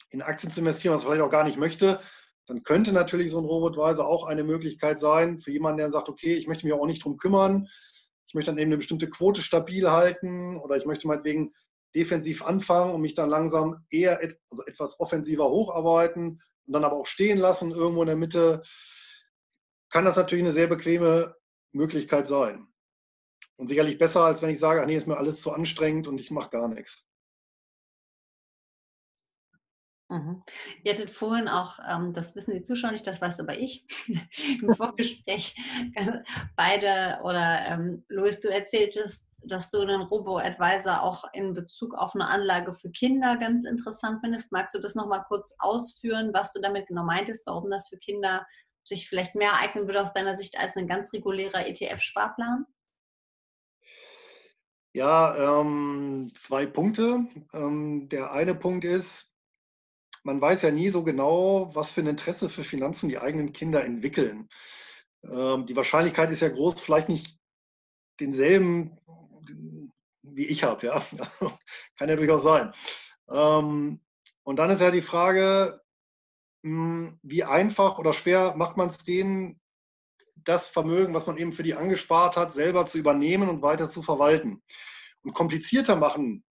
in 0.09 0.21
Aktien 0.21 0.51
zu 0.51 0.61
investieren, 0.61 0.93
was 0.93 1.03
er 1.03 1.09
vielleicht 1.09 1.23
auch 1.23 1.31
gar 1.31 1.43
nicht 1.43 1.57
möchte, 1.57 1.99
dann 2.45 2.63
könnte 2.63 2.93
natürlich 2.93 3.31
so 3.31 3.39
ein 3.39 3.45
Robotweiser 3.45 4.07
auch 4.07 4.25
eine 4.25 4.43
Möglichkeit 4.43 4.99
sein 4.99 5.39
für 5.39 5.51
jemanden, 5.51 5.79
der 5.79 5.91
sagt, 5.91 6.07
okay, 6.07 6.35
ich 6.35 6.47
möchte 6.47 6.65
mich 6.65 6.73
auch 6.73 6.85
nicht 6.85 7.03
drum 7.03 7.17
kümmern, 7.17 7.67
ich 8.27 8.33
möchte 8.33 8.51
dann 8.51 8.57
eben 8.57 8.69
eine 8.69 8.77
bestimmte 8.77 9.09
Quote 9.09 9.41
stabil 9.41 9.89
halten 9.89 10.57
oder 10.57 10.77
ich 10.77 10.85
möchte 10.85 11.07
meinetwegen 11.07 11.53
defensiv 11.95 12.43
anfangen 12.43 12.93
und 12.93 13.01
mich 13.01 13.15
dann 13.15 13.29
langsam 13.29 13.85
eher 13.89 14.21
et 14.23 14.37
also 14.49 14.63
etwas 14.65 14.99
offensiver 14.99 15.49
hocharbeiten 15.49 16.41
und 16.65 16.73
dann 16.73 16.83
aber 16.83 16.97
auch 16.97 17.05
stehen 17.05 17.37
lassen 17.37 17.71
irgendwo 17.71 18.01
in 18.01 18.07
der 18.07 18.17
Mitte, 18.17 18.63
kann 19.89 20.05
das 20.05 20.17
natürlich 20.17 20.43
eine 20.43 20.51
sehr 20.51 20.67
bequeme 20.67 21.35
Möglichkeit 21.73 22.27
sein. 22.27 22.67
Und 23.57 23.67
sicherlich 23.67 23.97
besser, 23.97 24.21
als 24.21 24.41
wenn 24.41 24.49
ich 24.49 24.59
sage, 24.59 24.81
ach 24.81 24.85
nee, 24.85 24.95
ist 24.95 25.07
mir 25.07 25.17
alles 25.17 25.41
zu 25.41 25.51
anstrengend 25.51 26.07
und 26.07 26.21
ich 26.21 26.31
mache 26.31 26.51
gar 26.51 26.67
nichts. 26.67 27.07
Mhm. 30.09 30.41
Ihr 30.83 30.93
hattet 30.93 31.09
vorhin 31.09 31.49
auch, 31.49 31.79
ähm, 31.89 32.13
das 32.13 32.33
wissen 32.33 32.53
die 32.53 32.61
Zuschauer 32.61 32.91
nicht, 32.91 33.05
das 33.05 33.19
weiß 33.19 33.41
aber 33.41 33.57
ich, 33.57 33.85
im 34.61 34.73
Vorgespräch 34.73 35.53
äh, 35.95 36.19
beide 36.55 37.19
oder 37.23 37.65
ähm, 37.65 38.05
Luis, 38.07 38.39
du 38.39 38.47
erzähltest, 38.47 39.25
dass 39.43 39.69
du 39.69 39.85
den 39.85 40.01
Robo-Advisor 40.01 41.01
auch 41.01 41.25
in 41.33 41.53
Bezug 41.53 41.93
auf 41.93 42.15
eine 42.15 42.25
Anlage 42.25 42.73
für 42.73 42.89
Kinder 42.89 43.35
ganz 43.35 43.65
interessant 43.65 44.21
findest. 44.21 44.51
Magst 44.53 44.73
du 44.73 44.79
das 44.79 44.95
nochmal 44.95 45.25
kurz 45.27 45.53
ausführen, 45.59 46.31
was 46.33 46.51
du 46.53 46.61
damit 46.61 46.87
genau 46.87 47.03
meintest, 47.03 47.45
warum 47.45 47.69
das 47.69 47.89
für 47.89 47.97
Kinder 47.97 48.45
sich 48.87 49.07
vielleicht 49.07 49.35
mehr 49.35 49.57
eignen 49.57 49.87
würde 49.87 50.01
aus 50.01 50.13
deiner 50.13 50.35
Sicht 50.35 50.57
als 50.57 50.75
ein 50.75 50.87
ganz 50.87 51.13
regulärer 51.13 51.67
ETF-Sparplan? 51.67 52.65
Ja, 54.93 55.61
ähm, 55.61 56.31
zwei 56.33 56.65
Punkte. 56.65 57.27
Ähm, 57.53 58.09
der 58.09 58.31
eine 58.31 58.55
Punkt 58.55 58.83
ist, 58.83 59.33
man 60.23 60.41
weiß 60.41 60.63
ja 60.63 60.71
nie 60.71 60.89
so 60.89 61.03
genau, 61.03 61.73
was 61.75 61.91
für 61.91 62.01
ein 62.01 62.07
Interesse 62.07 62.49
für 62.49 62.63
Finanzen 62.63 63.09
die 63.09 63.19
eigenen 63.19 63.53
Kinder 63.53 63.83
entwickeln. 63.83 64.49
Ähm, 65.23 65.65
die 65.65 65.75
Wahrscheinlichkeit 65.75 66.31
ist 66.31 66.41
ja 66.41 66.49
groß, 66.49 66.81
vielleicht 66.81 67.09
nicht 67.09 67.37
denselben 68.19 68.97
wie 70.37 70.45
ich 70.45 70.63
habe, 70.63 70.85
ja. 70.85 70.99
Kann 71.97 72.09
ja 72.09 72.15
durchaus 72.15 72.43
sein. 72.43 72.71
Ähm, 73.29 74.01
und 74.43 74.55
dann 74.57 74.69
ist 74.69 74.81
ja 74.81 74.91
die 74.91 75.01
Frage, 75.01 75.81
wie 77.21 77.43
einfach 77.43 77.97
oder 77.97 78.13
schwer 78.13 78.55
macht 78.55 78.77
man 78.77 78.89
es 78.89 79.03
denen, 79.03 79.59
das 80.35 80.69
Vermögen, 80.69 81.13
was 81.13 81.27
man 81.27 81.37
eben 81.37 81.51
für 81.51 81.63
die 81.63 81.73
angespart 81.73 82.37
hat, 82.37 82.53
selber 82.53 82.85
zu 82.85 82.97
übernehmen 82.97 83.49
und 83.49 83.61
weiter 83.61 83.87
zu 83.87 84.01
verwalten. 84.01 84.61
Und 85.23 85.33
komplizierter 85.33 85.95
machen 85.95 86.43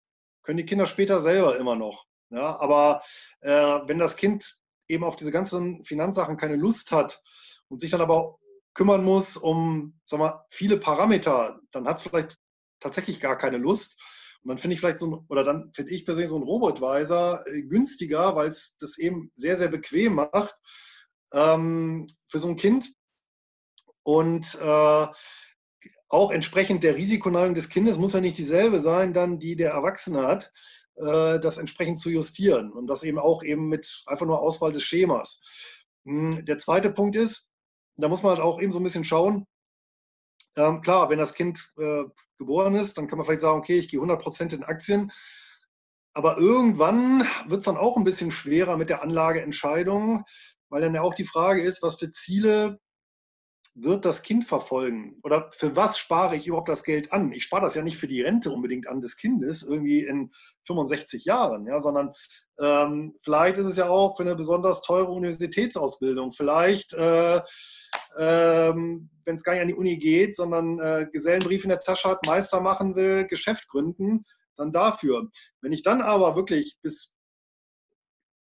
können 0.42 0.58
die 0.58 0.66
Kinder 0.66 0.86
später 0.86 1.20
selber 1.20 1.56
immer 1.56 1.76
noch. 1.76 2.06
Ja, 2.30 2.58
aber 2.60 3.02
äh, 3.40 3.50
wenn 3.50 3.98
das 3.98 4.16
Kind 4.16 4.56
eben 4.88 5.04
auf 5.04 5.16
diese 5.16 5.30
ganzen 5.30 5.84
Finanzsachen 5.84 6.36
keine 6.36 6.56
Lust 6.56 6.90
hat 6.90 7.22
und 7.68 7.80
sich 7.80 7.90
dann 7.90 8.00
aber 8.00 8.38
kümmern 8.74 9.04
muss 9.04 9.36
um 9.36 9.98
sag 10.04 10.20
mal, 10.20 10.44
viele 10.48 10.78
Parameter, 10.78 11.60
dann 11.70 11.86
hat 11.86 11.98
es 11.98 12.02
vielleicht 12.02 12.36
tatsächlich 12.80 13.20
gar 13.20 13.38
keine 13.38 13.58
Lust. 13.58 13.98
Und 14.46 14.50
dann 14.50 14.58
finde 14.58 14.74
ich 14.74 14.80
vielleicht 14.80 15.00
so 15.00 15.06
ein, 15.06 15.26
oder 15.28 15.42
dann 15.42 15.72
finde 15.74 15.92
ich 15.92 16.04
persönlich 16.04 16.30
so 16.30 16.36
ein 16.36 16.44
Robotweiser 16.44 17.44
äh, 17.46 17.62
günstiger, 17.62 18.36
weil 18.36 18.48
es 18.48 18.76
das 18.78 18.96
eben 18.96 19.32
sehr, 19.34 19.56
sehr 19.56 19.68
bequem 19.68 20.14
macht 20.14 20.56
ähm, 21.32 22.06
für 22.28 22.38
so 22.38 22.48
ein 22.48 22.56
Kind. 22.56 22.94
Und 24.04 24.56
äh, 24.60 25.06
auch 26.08 26.30
entsprechend 26.30 26.84
der 26.84 26.94
Risikoneigung 26.94 27.54
des 27.54 27.68
Kindes 27.68 27.98
muss 27.98 28.12
ja 28.12 28.20
nicht 28.20 28.38
dieselbe 28.38 28.80
sein, 28.80 29.12
dann 29.12 29.40
die 29.40 29.56
der 29.56 29.72
Erwachsene 29.72 30.22
hat. 30.22 30.52
Äh, 30.96 31.40
das 31.40 31.58
entsprechend 31.58 31.98
zu 31.98 32.08
justieren 32.08 32.72
und 32.72 32.86
das 32.86 33.02
eben 33.02 33.18
auch 33.18 33.42
eben 33.42 33.68
mit 33.68 34.02
einfach 34.06 34.24
nur 34.26 34.40
Auswahl 34.40 34.72
des 34.72 34.82
Schemas. 34.82 35.40
Hm, 36.06 36.46
der 36.46 36.58
zweite 36.58 36.90
Punkt 36.90 37.16
ist, 37.16 37.50
da 37.96 38.08
muss 38.08 38.22
man 38.22 38.32
halt 38.32 38.40
auch 38.40 38.60
eben 38.62 38.72
so 38.72 38.80
ein 38.80 38.84
bisschen 38.84 39.04
schauen, 39.04 39.46
ähm, 40.56 40.80
klar, 40.80 41.10
wenn 41.10 41.18
das 41.18 41.34
Kind 41.34 41.72
äh, 41.78 42.04
geboren 42.38 42.74
ist, 42.74 42.96
dann 42.98 43.08
kann 43.08 43.18
man 43.18 43.26
vielleicht 43.26 43.42
sagen, 43.42 43.58
okay, 43.58 43.78
ich 43.78 43.88
gehe 43.88 44.00
100% 44.00 44.54
in 44.54 44.64
Aktien. 44.64 45.12
Aber 46.14 46.38
irgendwann 46.38 47.26
wird 47.46 47.60
es 47.60 47.66
dann 47.66 47.76
auch 47.76 47.96
ein 47.96 48.04
bisschen 48.04 48.30
schwerer 48.30 48.76
mit 48.76 48.88
der 48.88 49.02
Anlageentscheidung, 49.02 50.24
weil 50.70 50.80
dann 50.80 50.94
ja 50.94 51.02
auch 51.02 51.14
die 51.14 51.26
Frage 51.26 51.62
ist, 51.62 51.82
was 51.82 51.96
für 51.96 52.10
Ziele 52.10 52.78
wird 53.78 54.06
das 54.06 54.22
Kind 54.22 54.46
verfolgen? 54.46 55.20
Oder 55.22 55.50
für 55.52 55.76
was 55.76 55.98
spare 55.98 56.34
ich 56.34 56.46
überhaupt 56.46 56.70
das 56.70 56.82
Geld 56.82 57.12
an? 57.12 57.30
Ich 57.32 57.44
spare 57.44 57.62
das 57.62 57.74
ja 57.74 57.82
nicht 57.82 57.98
für 57.98 58.08
die 58.08 58.22
Rente 58.22 58.50
unbedingt 58.50 58.88
an 58.88 59.02
des 59.02 59.16
Kindes, 59.18 59.62
irgendwie 59.62 60.00
in 60.00 60.32
65 60.64 61.26
Jahren, 61.26 61.66
ja, 61.66 61.78
sondern 61.80 62.12
ähm, 62.58 63.14
vielleicht 63.20 63.58
ist 63.58 63.66
es 63.66 63.76
ja 63.76 63.88
auch 63.88 64.16
für 64.16 64.22
eine 64.22 64.34
besonders 64.34 64.80
teure 64.80 65.12
Universitätsausbildung. 65.12 66.32
Vielleicht, 66.32 66.94
äh, 66.94 67.42
ähm, 68.18 69.10
wenn 69.26 69.34
es 69.34 69.44
gar 69.44 69.52
nicht 69.52 69.62
an 69.62 69.68
die 69.68 69.74
Uni 69.74 69.98
geht, 69.98 70.34
sondern 70.34 70.78
äh, 70.78 71.06
Gesellenbrief 71.12 71.64
in 71.64 71.70
der 71.70 71.80
Tasche 71.80 72.08
hat, 72.08 72.24
Meister 72.24 72.62
machen 72.62 72.96
will, 72.96 73.26
Geschäft 73.26 73.68
gründen, 73.68 74.24
dann 74.56 74.72
dafür. 74.72 75.28
Wenn 75.60 75.72
ich 75.72 75.82
dann 75.82 76.00
aber 76.00 76.34
wirklich 76.34 76.78
bis 76.80 77.15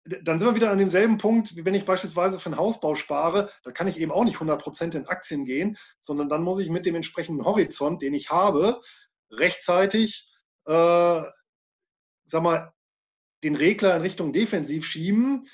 dann 0.04 0.38
sind 0.38 0.48
wir 0.48 0.54
wieder 0.54 0.70
an 0.70 0.78
demselben 0.78 1.18
Punkt, 1.18 1.56
wie 1.56 1.64
wenn 1.64 1.74
ich 1.74 1.84
beispielsweise 1.84 2.38
für 2.38 2.46
einen 2.46 2.58
Hausbau 2.58 2.94
spare, 2.94 3.50
da 3.64 3.70
kann 3.70 3.88
ich 3.88 4.00
eben 4.00 4.12
auch 4.12 4.24
nicht 4.24 4.38
100% 4.38 4.96
in 4.96 5.06
Aktien 5.06 5.44
gehen, 5.44 5.76
sondern 6.00 6.28
dann 6.28 6.42
muss 6.42 6.58
ich 6.58 6.70
mit 6.70 6.86
dem 6.86 6.94
entsprechenden 6.94 7.44
Horizont, 7.44 8.02
den 8.02 8.14
ich 8.14 8.30
habe, 8.30 8.80
rechtzeitig, 9.30 10.28
äh, 10.66 11.20
sag 12.24 12.42
mal, 12.42 12.72
den 13.44 13.56
Regler 13.56 13.96
in 13.96 14.02
Richtung 14.02 14.32
Defensiv 14.32 14.86
schieben, 14.86 15.46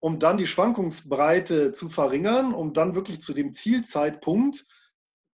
um 0.00 0.18
dann 0.18 0.36
die 0.36 0.46
Schwankungsbreite 0.46 1.72
zu 1.72 1.88
verringern, 1.88 2.54
um 2.54 2.72
dann 2.72 2.94
wirklich 2.94 3.20
zu 3.20 3.34
dem 3.34 3.52
Zielzeitpunkt 3.54 4.66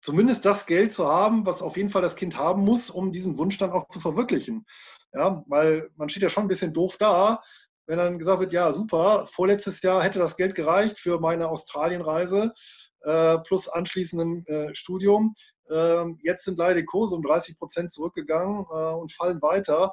zumindest 0.01 0.45
das 0.45 0.67
Geld 0.67 0.93
zu 0.93 1.07
haben, 1.09 1.47
was 1.47 1.63
auf 1.63 1.77
jeden 1.77 1.91
Fall 1.91 2.03
das 2.03 2.17
Kind 2.17 2.37
haben 2.37 2.65
muss, 2.65 2.91
um 2.91 3.13
diesen 3.13 3.39
Wunsch 3.39 3.59
dann 3.59 3.73
auch 3.73 3.89
zu 3.89 4.01
verwirklichen. 4.01 4.67
Ja, 5.13 5.43
weil 5.47 5.91
man 5.97 6.09
steht 6.09 6.23
ja 6.23 6.29
schon 6.29 6.45
ein 6.45 6.49
bisschen 6.49 6.73
doof 6.73 6.99
da, 6.99 7.43
wenn 7.89 7.99
dann 7.99 8.19
gesagt 8.19 8.41
wird, 8.41 8.53
ja 8.53 8.71
super, 8.73 9.27
vorletztes 9.27 9.81
Jahr 9.83 10.03
hätte 10.03 10.19
das 10.19 10.37
Geld 10.37 10.55
gereicht 10.55 10.99
für 10.99 11.19
meine 11.21 11.49
Australienreise 11.49 12.53
äh, 13.01 13.39
plus 13.39 13.67
anschließendem 13.67 14.45
äh, 14.47 14.75
Studium. 14.75 15.35
Ähm, 15.71 16.19
jetzt 16.23 16.45
sind 16.45 16.59
leider 16.59 16.77
die 16.77 16.85
Kurse 16.85 17.17
um 17.17 17.23
30 17.23 17.59
Prozent 17.59 17.91
zurückgegangen 17.91 18.67
äh, 18.71 18.93
und 18.93 19.13
fallen 19.13 19.41
weiter. 19.41 19.93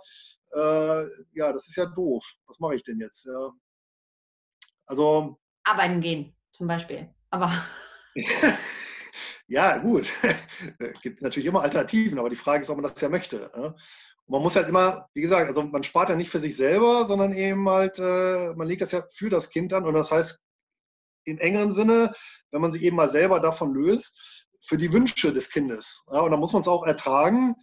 Äh, 0.51 1.05
ja, 1.33 1.53
das 1.53 1.67
ist 1.67 1.77
ja 1.77 1.85
doof. 1.85 2.25
Was 2.47 2.59
mache 2.59 2.75
ich 2.75 2.83
denn 2.83 2.99
jetzt? 2.99 3.25
Ja. 3.25 3.51
Also. 4.87 5.37
Arbeiten 5.63 6.01
gehen, 6.01 6.35
zum 6.51 6.67
Beispiel. 6.67 7.09
Aber. 7.29 7.51
ja, 9.47 9.77
gut. 9.77 10.11
Es 10.21 10.47
gibt 11.01 11.21
natürlich 11.21 11.47
immer 11.47 11.61
Alternativen, 11.61 12.19
aber 12.19 12.29
die 12.29 12.35
Frage 12.35 12.61
ist, 12.61 12.69
ob 12.69 12.77
man 12.77 12.83
das 12.83 12.99
ja 12.99 13.07
möchte. 13.07 13.75
Und 14.27 14.33
man 14.33 14.41
muss 14.41 14.55
halt 14.55 14.67
immer, 14.67 15.07
wie 15.13 15.21
gesagt, 15.21 15.47
also 15.47 15.63
man 15.63 15.83
spart 15.83 16.09
ja 16.09 16.15
nicht 16.15 16.29
für 16.29 16.41
sich 16.41 16.55
selber, 16.55 17.05
sondern 17.05 17.33
eben 17.33 17.69
halt, 17.69 17.99
äh, 17.99 18.53
man 18.55 18.67
legt 18.67 18.81
das 18.81 18.91
ja 18.91 19.03
für 19.13 19.29
das 19.29 19.49
Kind 19.49 19.71
an. 19.73 19.85
Und 19.85 19.93
das 19.93 20.11
heißt, 20.11 20.39
im 21.25 21.37
engeren 21.39 21.71
Sinne, 21.71 22.13
wenn 22.51 22.61
man 22.61 22.71
sich 22.71 22.83
eben 22.83 22.95
mal 22.95 23.09
selber 23.09 23.39
davon 23.39 23.73
löst, 23.73 24.45
für 24.59 24.77
die 24.77 24.91
Wünsche 24.91 25.31
des 25.31 25.49
Kindes. 25.49 26.03
und 26.07 26.31
dann 26.31 26.39
muss 26.39 26.53
man 26.53 26.61
es 26.61 26.67
auch 26.67 26.85
ertragen. 26.85 27.55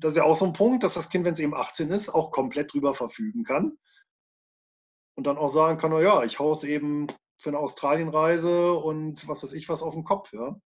Das 0.00 0.12
ist 0.12 0.16
ja 0.16 0.24
auch 0.24 0.36
so 0.36 0.44
ein 0.44 0.52
Punkt, 0.52 0.82
dass 0.82 0.94
das 0.94 1.08
Kind, 1.08 1.24
wenn 1.24 1.34
es 1.34 1.40
eben 1.40 1.54
18 1.54 1.90
ist, 1.90 2.08
auch 2.08 2.32
komplett 2.32 2.72
drüber 2.72 2.94
verfügen 2.94 3.44
kann. 3.44 3.78
Und 5.16 5.26
dann 5.26 5.38
auch 5.38 5.50
sagen 5.50 5.78
kann, 5.78 5.92
ja, 6.02 6.24
ich 6.24 6.38
haue 6.38 6.52
es 6.52 6.64
eben 6.64 7.06
für 7.38 7.50
eine 7.50 7.58
Australienreise 7.58 8.72
und 8.74 9.26
was 9.28 9.42
weiß 9.42 9.52
ich 9.52 9.68
was 9.68 9.82
auf 9.82 9.94
den 9.94 10.04
Kopf, 10.04 10.32
ja. 10.32 10.60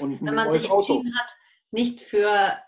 Und 0.00 0.22
Wenn 0.22 0.34
man 0.34 0.50
sich 0.50 0.70
Auto. 0.70 1.02
hat, 1.02 1.36
nicht 1.70 2.00
für 2.00 2.58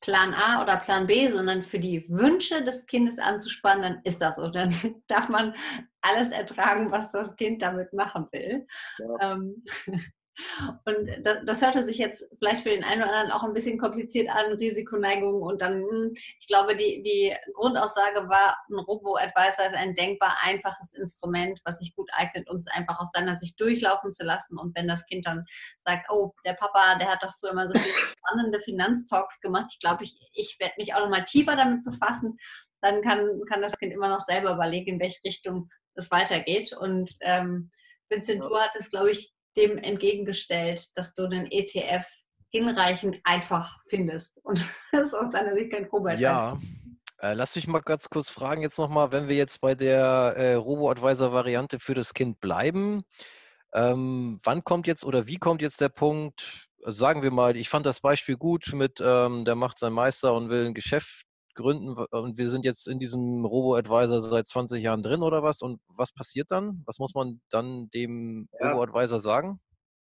Plan 0.00 0.32
A 0.32 0.62
oder 0.62 0.78
Plan 0.78 1.06
B, 1.06 1.30
sondern 1.30 1.62
für 1.62 1.78
die 1.78 2.06
Wünsche 2.08 2.62
des 2.64 2.86
Kindes 2.86 3.18
anzuspannen, 3.18 3.82
dann 3.82 4.00
ist 4.04 4.20
das 4.20 4.36
so. 4.36 4.48
Dann 4.48 4.74
darf 5.08 5.28
man 5.28 5.54
alles 6.00 6.30
ertragen, 6.30 6.90
was 6.90 7.10
das 7.10 7.36
Kind 7.36 7.62
damit 7.62 7.92
machen 7.92 8.26
will. 8.32 8.66
Ja. 8.98 9.32
Ähm, 9.32 9.64
und 10.84 11.24
das, 11.24 11.38
das, 11.44 11.62
hörte 11.62 11.82
sich 11.82 11.98
jetzt 11.98 12.24
vielleicht 12.38 12.62
für 12.62 12.70
den 12.70 12.84
einen 12.84 13.02
oder 13.02 13.12
anderen 13.12 13.32
auch 13.32 13.42
ein 13.42 13.52
bisschen 13.52 13.78
kompliziert 13.78 14.28
an, 14.28 14.52
Risikoneigung. 14.52 15.42
Und 15.42 15.60
dann, 15.60 15.82
hm, 15.82 16.12
ich 16.14 16.46
glaube, 16.46 16.76
die, 16.76 17.02
die 17.02 17.34
Grundaussage 17.54 18.28
war, 18.28 18.56
ein 18.68 18.78
Robo-Advisor 18.78 19.66
ist 19.66 19.76
ein 19.76 19.94
denkbar 19.94 20.36
einfaches 20.42 20.92
Instrument, 20.94 21.60
was 21.64 21.78
sich 21.78 21.94
gut 21.94 22.08
eignet, 22.12 22.48
um 22.48 22.56
es 22.56 22.66
einfach 22.68 23.00
aus 23.00 23.10
seiner 23.12 23.36
Sicht 23.36 23.60
durchlaufen 23.60 24.12
zu 24.12 24.24
lassen. 24.24 24.58
Und 24.58 24.76
wenn 24.76 24.88
das 24.88 25.04
Kind 25.06 25.26
dann 25.26 25.44
sagt, 25.78 26.06
oh, 26.10 26.32
der 26.44 26.54
Papa, 26.54 26.96
der 26.98 27.10
hat 27.10 27.22
doch 27.22 27.34
früher 27.38 27.54
mal 27.54 27.68
so 27.68 27.78
viele 27.78 27.94
spannende 28.18 28.60
Finanztalks 28.60 29.40
gemacht, 29.40 29.66
ich 29.72 29.78
glaube, 29.80 30.04
ich, 30.04 30.16
ich 30.32 30.56
werde 30.60 30.74
mich 30.78 30.94
auch 30.94 31.00
noch 31.00 31.10
mal 31.10 31.24
tiefer 31.24 31.56
damit 31.56 31.84
befassen, 31.84 32.38
dann 32.80 33.02
kann, 33.02 33.40
kann 33.48 33.62
das 33.62 33.78
Kind 33.78 33.92
immer 33.92 34.08
noch 34.08 34.20
selber 34.20 34.52
überlegen, 34.52 34.94
in 34.94 35.00
welche 35.00 35.22
Richtung 35.24 35.68
es 35.94 36.10
weitergeht. 36.10 36.72
Und 36.72 37.16
ähm, 37.20 37.70
Vincent, 38.08 38.44
du 38.44 38.58
hattest, 38.58 38.90
glaube 38.90 39.10
ich, 39.10 39.32
dem 39.56 39.78
entgegengestellt, 39.78 40.86
dass 40.94 41.14
du 41.14 41.28
den 41.28 41.46
ETF 41.50 42.06
hinreichend 42.50 43.20
einfach 43.24 43.78
findest. 43.88 44.40
Und 44.44 44.66
das 44.92 45.08
ist 45.08 45.14
aus 45.14 45.30
deiner 45.30 45.54
Sicht 45.54 45.72
kein 45.72 45.84
Robert. 45.86 46.18
Ja. 46.18 46.58
Äh, 47.18 47.34
lass 47.34 47.54
mich 47.54 47.66
mal 47.66 47.80
ganz 47.80 48.08
kurz 48.08 48.30
fragen, 48.30 48.62
jetzt 48.62 48.78
nochmal, 48.78 49.12
wenn 49.12 49.28
wir 49.28 49.36
jetzt 49.36 49.60
bei 49.60 49.74
der 49.74 50.34
äh, 50.36 50.54
Robo-Advisor-Variante 50.54 51.78
für 51.78 51.94
das 51.94 52.14
Kind 52.14 52.40
bleiben, 52.40 53.02
ähm, 53.74 54.38
wann 54.42 54.64
kommt 54.64 54.86
jetzt 54.86 55.04
oder 55.04 55.26
wie 55.26 55.36
kommt 55.36 55.60
jetzt 55.60 55.80
der 55.80 55.90
Punkt, 55.90 56.68
also 56.82 56.98
sagen 56.98 57.22
wir 57.22 57.30
mal, 57.30 57.56
ich 57.56 57.68
fand 57.68 57.84
das 57.84 58.00
Beispiel 58.00 58.36
gut 58.36 58.72
mit, 58.72 59.00
ähm, 59.04 59.44
der 59.44 59.54
macht 59.54 59.78
seinen 59.78 59.92
Meister 59.92 60.32
und 60.34 60.48
will 60.48 60.66
ein 60.66 60.74
Geschäft 60.74 61.26
gründen 61.60 61.90
und 61.90 62.38
wir 62.38 62.50
sind 62.50 62.64
jetzt 62.64 62.88
in 62.88 62.98
diesem 62.98 63.44
Robo-Advisor 63.44 64.20
seit 64.20 64.48
20 64.48 64.82
Jahren 64.82 65.02
drin 65.02 65.22
oder 65.22 65.42
was? 65.42 65.62
Und 65.62 65.80
was 65.88 66.12
passiert 66.12 66.50
dann? 66.50 66.82
Was 66.86 66.98
muss 66.98 67.14
man 67.14 67.40
dann 67.50 67.88
dem 67.90 68.48
ja. 68.58 68.72
Robo-Advisor 68.72 69.20
sagen? 69.20 69.60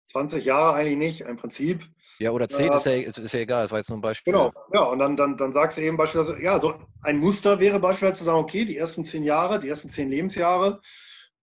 20 0.06 0.44
Jahre 0.44 0.74
eigentlich 0.74 0.96
nicht, 0.96 1.20
im 1.22 1.36
Prinzip. 1.36 1.84
Ja, 2.18 2.30
oder 2.30 2.48
10 2.48 2.72
äh, 2.72 2.76
ist, 2.76 2.86
ja, 2.86 2.92
ist, 2.92 3.18
ist, 3.18 3.32
ja, 3.32 3.40
egal, 3.40 3.64
das 3.64 3.72
war 3.72 3.78
jetzt 3.78 3.90
nur 3.90 3.98
ein 3.98 4.02
Beispiel. 4.02 4.32
Genau, 4.32 4.52
ja, 4.72 4.82
und 4.82 4.98
dann, 4.98 5.16
dann, 5.16 5.36
dann 5.36 5.52
sagst 5.52 5.78
du 5.78 5.82
eben 5.82 5.96
beispielsweise, 5.96 6.42
ja, 6.42 6.60
so 6.60 6.74
ein 7.02 7.18
Muster 7.18 7.58
wäre 7.58 7.80
beispielsweise 7.80 8.20
zu 8.20 8.24
sagen, 8.24 8.38
okay, 8.38 8.64
die 8.64 8.76
ersten 8.76 9.04
10 9.04 9.24
Jahre, 9.24 9.58
die 9.58 9.68
ersten 9.68 9.90
10 9.90 10.08
Lebensjahre, 10.08 10.80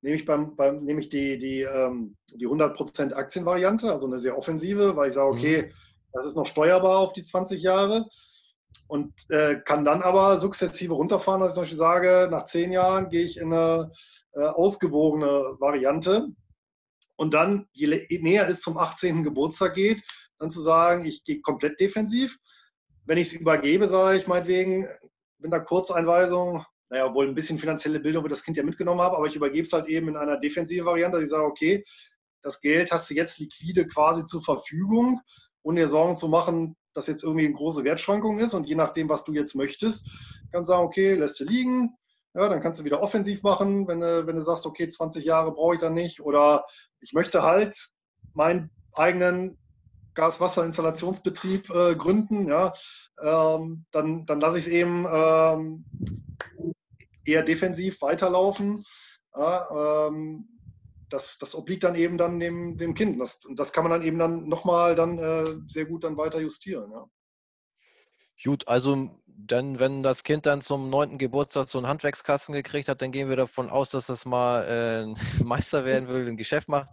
nehme 0.02 0.16
ich, 0.16 0.26
beim, 0.26 0.56
beim, 0.56 0.84
nehme 0.84 1.02
ich 1.02 1.10
die, 1.10 1.38
die, 1.38 1.62
ähm, 1.62 2.16
die 2.36 2.48
100% 2.48 3.14
Aktienvariante, 3.14 3.92
also 3.92 4.08
eine 4.08 4.18
sehr 4.18 4.38
offensive, 4.38 4.96
weil 4.96 5.10
ich 5.10 5.14
sage, 5.14 5.30
okay, 5.30 5.62
mhm. 5.64 5.74
das 6.14 6.26
ist 6.26 6.36
noch 6.36 6.48
steuerbar 6.48 7.00
auf 7.00 7.14
die 7.14 7.24
20 7.24 7.62
Jahre 7.62 8.08
und 8.88 9.14
äh, 9.30 9.56
kann 9.56 9.86
dann 9.86 10.02
aber 10.02 10.38
sukzessive 10.38 10.94
runterfahren, 10.94 11.42
dass 11.42 11.52
ich 11.52 11.56
zum 11.56 11.62
Beispiel 11.64 11.78
sage, 11.78 12.28
nach 12.30 12.46
zehn 12.46 12.72
Jahren 12.72 13.10
gehe 13.10 13.24
ich 13.24 13.38
in 13.38 13.54
eine 13.54 13.92
äh, 14.34 14.42
ausgewogene 14.42 15.56
Variante 15.60 16.28
und 17.16 17.34
dann, 17.34 17.68
je 17.74 17.88
näher 18.22 18.48
es 18.50 18.62
zum 18.62 18.78
18. 18.78 19.24
Geburtstag 19.24 19.76
geht, 19.76 20.04
dann 20.40 20.52
zu 20.52 20.62
sagen, 20.62 21.06
ich 21.06 21.24
gehe 21.24 21.42
komplett 21.42 21.80
defensiv. 21.80 22.38
Wenn 23.06 23.18
ich 23.18 23.28
es 23.28 23.34
übergebe, 23.34 23.88
sage 23.88 24.18
ich 24.18 24.28
meinetwegen, 24.28 24.88
mit 25.38 25.54
einer 25.54 25.64
Kurzeinweisung, 25.64 26.66
naja, 26.90 27.14
wohl 27.14 27.28
ein 27.28 27.36
bisschen 27.36 27.60
finanzielle 27.60 28.00
Bildung 28.00 28.24
wird 28.24 28.32
das 28.32 28.44
Kind 28.44 28.58
ja 28.58 28.64
mitgenommen 28.64 29.02
haben, 29.02 29.16
aber 29.16 29.28
ich 29.28 29.36
übergebe 29.36 29.66
es 29.66 29.74
halt 29.74 29.88
eben 29.88 30.10
in 30.10 30.18
einer 30.18 30.38
defensiven 30.38 30.86
Variante, 30.86 31.18
dass 31.18 31.26
ich 31.26 31.32
sage, 31.32 31.46
okay, 31.46 31.84
das 32.42 32.62
Geld 32.62 32.92
hast 32.92 33.10
du 33.10 33.14
jetzt 33.14 33.40
liquide 33.40 33.88
quasi 33.88 34.26
zur 34.26 34.44
Verfügung, 34.44 35.22
ohne 35.64 35.82
dir 35.82 35.88
Sorgen 35.88 36.16
zu 36.16 36.28
machen, 36.28 36.76
dass 36.94 37.08
jetzt 37.08 37.24
irgendwie 37.24 37.46
eine 37.46 37.56
große 37.56 37.84
Wertschwankung 37.84 38.40
ist 38.40 38.54
und 38.54 38.68
je 38.68 38.76
nachdem, 38.76 39.10
was 39.10 39.24
du 39.24 39.34
jetzt 39.34 39.56
möchtest, 39.56 40.08
kannst 40.52 40.70
du 40.70 40.74
sagen, 40.74 40.86
okay, 40.86 41.16
lässt 41.16 41.40
du 41.40 41.46
liegen, 41.46 41.96
ja, 42.36 42.50
dann 42.50 42.62
kannst 42.62 42.80
du 42.80 42.84
wieder 42.84 43.02
offensiv 43.02 43.44
machen, 43.44 43.88
wenn 43.88 44.00
du, 44.00 44.26
wenn 44.26 44.36
du 44.36 44.42
sagst, 44.42 44.66
okay, 44.66 44.88
20 44.88 45.24
Jahre 45.24 45.52
brauche 45.52 45.76
ich 45.76 45.82
dann 45.82 45.94
nicht. 45.94 46.22
Oder 46.22 46.66
ich 47.00 47.14
möchte 47.14 47.44
halt 47.44 47.90
meinen 48.34 48.72
eigenen 48.94 49.58
Gas-Wasser-Installationsbetrieb 50.16 51.70
äh, 51.70 51.96
gründen, 51.96 52.48
ja, 52.48 52.74
ähm, 53.24 53.86
dann, 53.92 54.26
dann 54.26 54.40
lasse 54.40 54.58
ich 54.58 54.66
es 54.66 54.72
eben 54.72 55.06
ähm, 55.12 55.86
eher 57.26 57.44
defensiv 57.44 58.02
weiterlaufen. 58.02 58.84
Ja, 59.36 60.08
ähm, 60.08 60.53
das, 61.14 61.38
das 61.38 61.56
obliegt 61.56 61.84
dann 61.84 61.96
eben 61.96 62.18
dann 62.18 62.40
dem, 62.40 62.78
dem 62.78 62.96
Kind. 62.96 63.20
Das, 63.20 63.46
und 63.46 63.60
das 63.60 63.72
kann 63.72 63.84
man 63.84 63.92
dann 63.92 64.02
eben 64.02 64.18
dann 64.18 64.48
nochmal 64.48 64.96
dann 64.96 65.20
äh, 65.20 65.46
sehr 65.68 65.86
gut 65.86 66.04
dann 66.04 66.18
weiter 66.18 66.42
justieren. 66.42 66.92
Ja. 66.92 67.06
Gut, 68.44 68.68
also 68.68 69.22
dann, 69.26 69.80
wenn 69.80 70.04
das 70.04 70.24
Kind 70.24 70.46
dann 70.46 70.62
zum 70.62 70.90
neunten 70.90 71.18
Geburtstag 71.18 71.68
so 71.68 71.78
einen 71.78 71.88
Handwerkskasten 71.88 72.54
gekriegt 72.54 72.90
hat, 72.90 73.02
dann 73.02 73.12
gehen 73.12 73.30
wir 73.30 73.36
davon 73.36 73.70
aus, 73.70 73.90
dass 73.90 74.08
das 74.08 74.26
mal 74.26 74.64
äh, 74.64 75.06
Meister 75.44 75.86
werden 75.86 76.10
will, 76.10 76.28
ein 76.28 76.38
Geschäft 76.38 76.68
macht. 76.68 76.90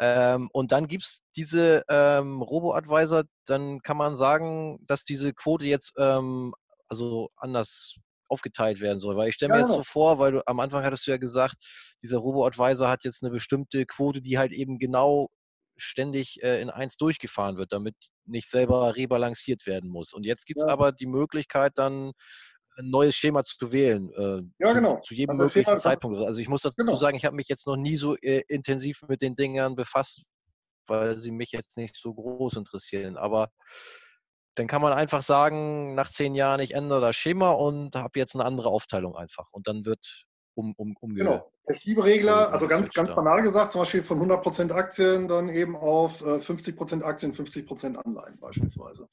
Ähm, 0.00 0.48
und 0.52 0.72
dann 0.72 0.88
gibt 0.88 1.04
es 1.04 1.22
diese 1.36 1.84
ähm, 1.88 2.42
Robo-Advisor, 2.42 3.24
dann 3.46 3.80
kann 3.82 3.96
man 3.96 4.16
sagen, 4.16 4.78
dass 4.86 5.04
diese 5.04 5.32
Quote 5.32 5.64
jetzt 5.64 5.94
ähm, 5.96 6.54
also 6.88 7.30
anders 7.36 7.96
aufgeteilt 8.28 8.80
werden 8.80 9.00
soll. 9.00 9.16
Weil 9.16 9.28
ich 9.28 9.34
stelle 9.34 9.52
mir 9.52 9.60
ja, 9.60 9.66
jetzt 9.66 9.74
so 9.74 9.82
vor, 9.82 10.18
weil 10.18 10.32
du 10.32 10.46
am 10.46 10.60
Anfang 10.60 10.84
hattest 10.84 11.06
du 11.06 11.10
ja 11.10 11.16
gesagt, 11.16 11.56
dieser 12.02 12.18
Robo-Advisor 12.18 12.88
hat 12.88 13.04
jetzt 13.04 13.22
eine 13.22 13.32
bestimmte 13.32 13.86
Quote, 13.86 14.20
die 14.20 14.38
halt 14.38 14.52
eben 14.52 14.78
genau 14.78 15.28
ständig 15.76 16.42
äh, 16.42 16.60
in 16.60 16.70
eins 16.70 16.96
durchgefahren 16.96 17.56
wird, 17.56 17.72
damit 17.72 17.94
nicht 18.26 18.50
selber 18.50 18.96
rebalanciert 18.96 19.66
werden 19.66 19.90
muss. 19.90 20.12
Und 20.12 20.24
jetzt 20.24 20.46
gibt 20.46 20.60
es 20.60 20.66
ja. 20.66 20.72
aber 20.72 20.92
die 20.92 21.06
Möglichkeit, 21.06 21.72
dann 21.76 22.12
ein 22.78 22.90
neues 22.90 23.16
Schema 23.16 23.42
zu 23.42 23.72
wählen. 23.72 24.10
Äh, 24.12 24.42
ja, 24.64 24.72
genau. 24.72 24.96
Zu, 24.96 25.08
zu 25.08 25.14
jedem 25.14 25.38
also 25.38 25.44
möglichen 25.44 25.78
Zeitpunkt. 25.78 26.20
Also 26.20 26.40
ich 26.40 26.48
muss 26.48 26.62
dazu 26.62 26.76
genau. 26.76 26.94
sagen, 26.94 27.16
ich 27.16 27.24
habe 27.24 27.36
mich 27.36 27.48
jetzt 27.48 27.66
noch 27.66 27.76
nie 27.76 27.96
so 27.96 28.16
äh, 28.16 28.42
intensiv 28.48 29.02
mit 29.08 29.22
den 29.22 29.34
Dingern 29.34 29.74
befasst, 29.74 30.24
weil 30.86 31.16
sie 31.16 31.32
mich 31.32 31.50
jetzt 31.52 31.76
nicht 31.76 31.96
so 31.96 32.14
groß 32.14 32.56
interessieren. 32.56 33.16
Aber 33.16 33.48
dann 34.58 34.66
kann 34.66 34.82
man 34.82 34.92
einfach 34.92 35.22
sagen, 35.22 35.94
nach 35.94 36.10
zehn 36.10 36.34
Jahren, 36.34 36.60
ich 36.60 36.74
ändere 36.74 37.00
das 37.00 37.16
Schema 37.16 37.52
und 37.52 37.94
habe 37.94 38.18
jetzt 38.18 38.34
eine 38.34 38.44
andere 38.44 38.68
Aufteilung 38.70 39.16
einfach. 39.16 39.46
Und 39.52 39.68
dann 39.68 39.84
wird 39.84 40.26
um, 40.54 40.74
um, 40.76 40.96
umge 41.00 41.14
Genau. 41.14 41.52
Der 41.68 41.74
Schieberegler, 41.74 42.50
also 42.50 42.66
ganz, 42.66 42.92
ganz 42.92 43.14
banal 43.14 43.42
gesagt, 43.42 43.72
zum 43.72 43.82
Beispiel 43.82 44.02
von 44.02 44.18
100% 44.18 44.72
Aktien 44.72 45.28
dann 45.28 45.50
eben 45.50 45.76
auf 45.76 46.22
50% 46.22 47.00
äh, 47.00 47.04
Aktien, 47.04 47.32
50% 47.32 47.96
Anleihen 47.96 48.38
beispielsweise. 48.40 49.08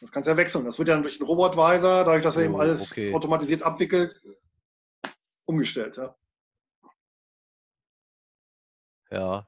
Das 0.00 0.10
kannst 0.10 0.26
du 0.26 0.32
ja 0.32 0.36
wechseln. 0.36 0.64
Das 0.64 0.78
wird 0.78 0.88
ja 0.88 0.94
dann 0.94 1.04
durch 1.04 1.18
den 1.18 1.26
Robotweiser, 1.26 2.04
dadurch, 2.04 2.24
dass 2.24 2.36
er 2.36 2.42
oh, 2.42 2.44
eben 2.46 2.56
alles 2.56 2.90
okay. 2.90 3.14
automatisiert 3.14 3.62
abwickelt, 3.62 4.20
umgestellt. 5.44 5.96
Ja. 5.96 6.16
Ja, 9.10 9.46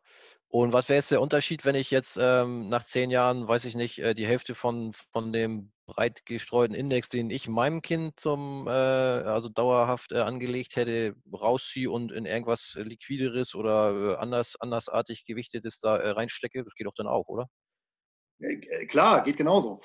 und 0.55 0.73
was 0.73 0.89
wäre 0.89 0.99
jetzt 0.99 1.11
der 1.11 1.21
Unterschied, 1.21 1.65
wenn 1.65 1.75
ich 1.75 1.91
jetzt 1.91 2.17
ähm, 2.21 2.69
nach 2.69 2.85
zehn 2.85 3.11
Jahren, 3.11 3.49
weiß 3.49 3.65
ich 3.65 3.75
nicht, 3.75 3.99
äh, 3.99 4.15
die 4.15 4.25
Hälfte 4.25 4.55
von, 4.55 4.93
von 5.13 5.33
dem 5.33 5.73
breit 5.87 6.25
gestreuten 6.27 6.77
Index, 6.77 7.09
den 7.09 7.29
ich 7.29 7.49
meinem 7.49 7.83
Kind 7.83 8.21
zum, 8.21 8.69
äh, 8.69 8.71
also 8.71 9.49
dauerhaft 9.49 10.13
äh, 10.13 10.21
angelegt 10.21 10.77
hätte, 10.77 11.17
rausziehe 11.33 11.91
und 11.91 12.13
in 12.13 12.25
irgendwas 12.25 12.79
Liquideres 12.79 13.57
oder 13.57 14.13
äh, 14.13 14.17
anders, 14.17 14.55
andersartig 14.61 15.25
gewichtetes 15.25 15.81
da 15.81 15.97
äh, 15.97 16.11
reinstecke? 16.11 16.63
Das 16.63 16.75
geht 16.77 16.87
doch 16.87 16.95
dann 16.95 17.09
auch, 17.09 17.27
oder? 17.27 17.49
Äh, 18.41 18.87
klar, 18.87 19.25
geht 19.25 19.37
genauso. 19.37 19.81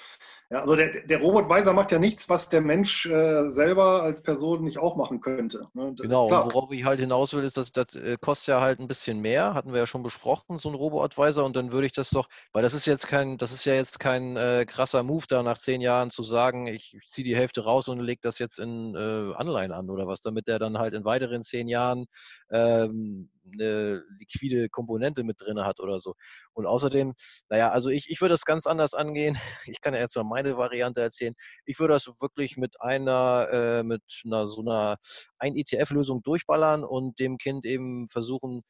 Ja, 0.51 0.61
also 0.61 0.75
der, 0.75 0.89
der 1.05 1.21
Robotweiser 1.21 1.73
macht 1.73 1.91
ja 1.91 1.99
nichts, 1.99 2.27
was 2.27 2.49
der 2.49 2.61
Mensch 2.61 3.05
äh, 3.05 3.51
selber 3.51 4.01
als 4.01 4.23
Person 4.23 4.63
nicht 4.63 4.79
auch 4.79 4.95
machen 4.95 5.21
könnte. 5.21 5.67
Ne? 5.75 5.93
Genau, 5.95 6.25
und 6.25 6.31
worauf 6.31 6.71
ich 6.71 6.83
halt 6.83 6.99
hinaus 6.99 7.35
will, 7.35 7.43
ist, 7.43 7.55
dass 7.55 7.71
das 7.71 7.93
äh, 7.93 8.17
kostet 8.19 8.47
ja 8.47 8.61
halt 8.61 8.79
ein 8.79 8.87
bisschen 8.87 9.19
mehr, 9.19 9.53
hatten 9.53 9.73
wir 9.73 9.79
ja 9.79 9.85
schon 9.85 10.01
besprochen, 10.01 10.57
so 10.57 10.69
ein 10.69 10.73
Robotweiser, 10.73 11.45
und 11.45 11.55
dann 11.55 11.71
würde 11.71 11.85
ich 11.85 11.91
das 11.91 12.09
doch, 12.09 12.29
weil 12.51 12.63
das 12.63 12.73
ist 12.73 12.87
jetzt 12.87 13.05
kein, 13.05 13.37
das 13.37 13.51
ist 13.51 13.63
ja 13.65 13.75
jetzt 13.75 13.99
kein 13.99 14.37
äh, 14.37 14.65
krasser 14.67 15.03
Move, 15.03 15.25
da 15.27 15.43
nach 15.43 15.59
zehn 15.59 15.81
Jahren 15.81 16.09
zu 16.09 16.23
sagen, 16.23 16.65
ich, 16.65 16.97
ziehe 17.05 17.25
die 17.25 17.35
Hälfte 17.35 17.63
raus 17.63 17.87
und 17.87 17.99
lege 17.99 18.21
das 18.23 18.39
jetzt 18.39 18.57
in 18.57 18.95
äh, 18.95 19.35
Anleihen 19.35 19.71
an 19.71 19.91
oder 19.91 20.07
was, 20.07 20.21
damit 20.21 20.47
der 20.47 20.57
dann 20.57 20.79
halt 20.79 20.95
in 20.95 21.05
weiteren 21.05 21.43
zehn 21.43 21.67
Jahren 21.67 22.07
ähm, 22.49 23.29
eine 23.51 24.03
liquide 24.19 24.69
Komponente 24.69 25.23
mit 25.23 25.41
drin 25.41 25.59
hat 25.61 25.79
oder 25.79 25.99
so. 25.99 26.15
Und 26.53 26.65
außerdem, 26.65 27.13
naja, 27.49 27.71
also 27.71 27.89
ich, 27.89 28.09
ich 28.09 28.21
würde 28.21 28.33
das 28.33 28.45
ganz 28.45 28.67
anders 28.67 28.93
angehen. 28.93 29.37
Ich 29.65 29.81
kann 29.81 29.93
ja 29.93 29.99
jetzt 29.99 30.15
mal 30.15 30.23
meine 30.23 30.57
Variante 30.57 31.01
erzählen. 31.01 31.35
Ich 31.65 31.79
würde 31.79 31.93
das 31.93 32.07
wirklich 32.19 32.57
mit 32.57 32.81
einer, 32.81 33.47
äh, 33.51 33.83
mit 33.83 34.01
einer 34.25 34.47
so 34.47 34.61
einer 34.61 34.97
ein 35.37 35.55
ETF-Lösung 35.55 36.21
durchballern 36.23 36.83
und 36.83 37.19
dem 37.19 37.37
Kind 37.37 37.65
eben 37.65 38.09
versuchen, 38.09 38.63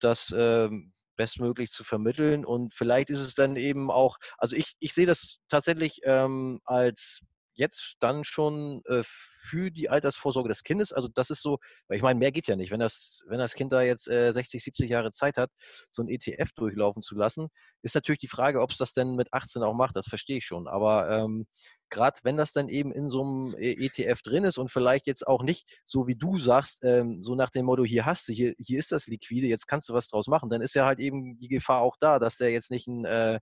das 0.00 0.34
ähm, 0.36 0.92
bestmöglich 1.16 1.70
zu 1.70 1.84
vermitteln. 1.84 2.44
Und 2.44 2.74
vielleicht 2.74 3.10
ist 3.10 3.20
es 3.20 3.34
dann 3.34 3.56
eben 3.56 3.90
auch, 3.90 4.16
also 4.38 4.56
ich, 4.56 4.74
ich 4.80 4.94
sehe 4.94 5.06
das 5.06 5.38
tatsächlich 5.48 6.00
ähm, 6.04 6.60
als 6.64 7.20
jetzt 7.54 7.96
dann 8.00 8.24
schon 8.24 8.82
äh, 8.86 9.02
für 9.04 9.70
die 9.70 9.88
Altersvorsorge 9.88 10.48
des 10.48 10.62
Kindes. 10.62 10.92
Also 10.92 11.08
das 11.08 11.30
ist 11.30 11.42
so, 11.42 11.58
weil 11.88 11.96
ich 11.96 12.02
meine, 12.02 12.18
mehr 12.18 12.32
geht 12.32 12.46
ja 12.46 12.56
nicht. 12.56 12.70
Wenn 12.70 12.80
das, 12.80 13.22
wenn 13.26 13.38
das 13.38 13.54
Kind 13.54 13.72
da 13.72 13.82
jetzt 13.82 14.08
äh, 14.08 14.32
60, 14.32 14.62
70 14.62 14.90
Jahre 14.90 15.12
Zeit 15.12 15.36
hat, 15.36 15.50
so 15.90 16.02
ein 16.02 16.08
ETF 16.08 16.52
durchlaufen 16.54 17.02
zu 17.02 17.14
lassen, 17.16 17.48
ist 17.82 17.94
natürlich 17.94 18.20
die 18.20 18.28
Frage, 18.28 18.60
ob 18.60 18.70
es 18.70 18.76
das 18.76 18.92
denn 18.92 19.16
mit 19.16 19.32
18 19.32 19.62
auch 19.62 19.74
macht. 19.74 19.96
Das 19.96 20.06
verstehe 20.06 20.38
ich 20.38 20.46
schon. 20.46 20.68
Aber 20.68 21.10
ähm, 21.10 21.46
gerade 21.90 22.20
wenn 22.22 22.36
das 22.36 22.52
dann 22.52 22.68
eben 22.68 22.92
in 22.92 23.08
so 23.08 23.22
einem 23.22 23.54
ETF 23.58 24.22
drin 24.22 24.44
ist 24.44 24.58
und 24.58 24.70
vielleicht 24.70 25.06
jetzt 25.06 25.26
auch 25.26 25.42
nicht, 25.42 25.68
so 25.84 26.06
wie 26.06 26.16
du 26.16 26.38
sagst, 26.38 26.84
ähm, 26.84 27.22
so 27.22 27.34
nach 27.34 27.50
dem 27.50 27.66
Motto, 27.66 27.84
hier 27.84 28.06
hast 28.06 28.28
du, 28.28 28.32
hier, 28.32 28.54
hier 28.58 28.78
ist 28.78 28.92
das 28.92 29.06
liquide, 29.06 29.46
jetzt 29.46 29.66
kannst 29.66 29.88
du 29.88 29.94
was 29.94 30.08
draus 30.08 30.28
machen, 30.28 30.50
dann 30.50 30.62
ist 30.62 30.74
ja 30.74 30.86
halt 30.86 31.00
eben 31.00 31.38
die 31.38 31.48
Gefahr 31.48 31.80
auch 31.80 31.96
da, 32.00 32.18
dass 32.18 32.36
der 32.36 32.50
jetzt 32.50 32.70
nicht 32.70 32.86
ein 32.86 33.04
äh, 33.04 33.40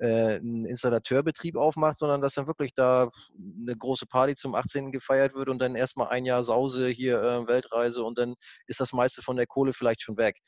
äh, 0.00 0.36
einen 0.36 0.64
Installateurbetrieb 0.66 1.56
aufmacht, 1.56 1.98
sondern 1.98 2.20
dass 2.20 2.34
dann 2.34 2.46
wirklich 2.46 2.74
da 2.74 3.10
eine 3.38 3.76
große 3.76 4.06
Party 4.06 4.34
zum 4.36 4.54
18. 4.54 4.92
gefeiert 4.92 5.34
wird 5.34 5.48
und 5.48 5.58
dann 5.60 5.76
erstmal 5.76 6.08
ein 6.08 6.24
Jahr 6.24 6.42
Sause 6.42 6.88
hier 6.88 7.22
äh, 7.22 7.46
Weltreise 7.46 8.02
und 8.02 8.18
dann 8.18 8.34
ist 8.66 8.80
das 8.80 8.92
meiste 8.92 9.22
von 9.22 9.36
der 9.36 9.46
Kohle 9.46 9.72
vielleicht 9.72 10.02
schon 10.02 10.16
weg. 10.16 10.38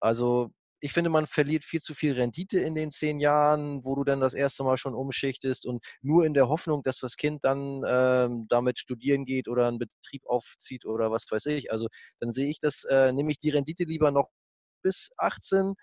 Also 0.00 0.50
ich 0.80 0.92
finde, 0.92 1.10
man 1.10 1.26
verliert 1.26 1.64
viel 1.64 1.80
zu 1.80 1.94
viel 1.94 2.14
Rendite 2.14 2.58
in 2.58 2.74
den 2.74 2.90
zehn 2.90 3.20
Jahren, 3.20 3.84
wo 3.84 3.94
du 3.94 4.04
dann 4.04 4.20
das 4.20 4.34
erste 4.34 4.64
Mal 4.64 4.78
schon 4.78 4.94
umschichtest 4.94 5.66
und 5.66 5.84
nur 6.00 6.24
in 6.24 6.34
der 6.34 6.48
Hoffnung, 6.48 6.82
dass 6.82 6.98
das 6.98 7.16
Kind 7.16 7.44
dann 7.44 7.82
ähm, 7.86 8.46
damit 8.48 8.78
studieren 8.78 9.26
geht 9.26 9.48
oder 9.48 9.68
einen 9.68 9.78
Betrieb 9.78 10.22
aufzieht 10.26 10.86
oder 10.86 11.10
was 11.10 11.26
weiß 11.30 11.46
ich. 11.46 11.70
Also 11.70 11.86
dann 12.18 12.32
sehe 12.32 12.48
ich 12.48 12.60
das, 12.60 12.84
äh, 12.84 13.12
nehme 13.12 13.30
ich 13.30 13.38
die 13.38 13.50
Rendite 13.50 13.84
lieber 13.84 14.10
noch 14.10 14.30
bis 14.82 15.10
18 15.18 15.74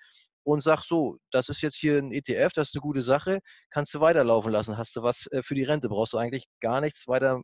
und 0.48 0.64
sag 0.64 0.84
so, 0.86 1.18
das 1.32 1.50
ist 1.50 1.62
jetzt 1.62 1.76
hier 1.76 1.98
ein 1.98 2.14
ETF, 2.14 2.54
das 2.54 2.70
ist 2.70 2.76
eine 2.76 2.82
gute 2.82 3.02
Sache, 3.02 3.39
kannst 3.70 3.93
du 3.93 4.00
weiterlaufen 4.00 4.52
lassen. 4.52 4.78
Hast 4.78 4.95
du 4.95 5.04
was 5.04 5.28
äh, 5.32 5.43
für 5.43 5.56
die 5.56 5.64
Rente? 5.64 5.89
Brauchst 5.89 6.14
du 6.14 6.18
eigentlich 6.18 6.45
gar 6.62 6.80
nichts 6.80 7.06
weiter 7.08 7.41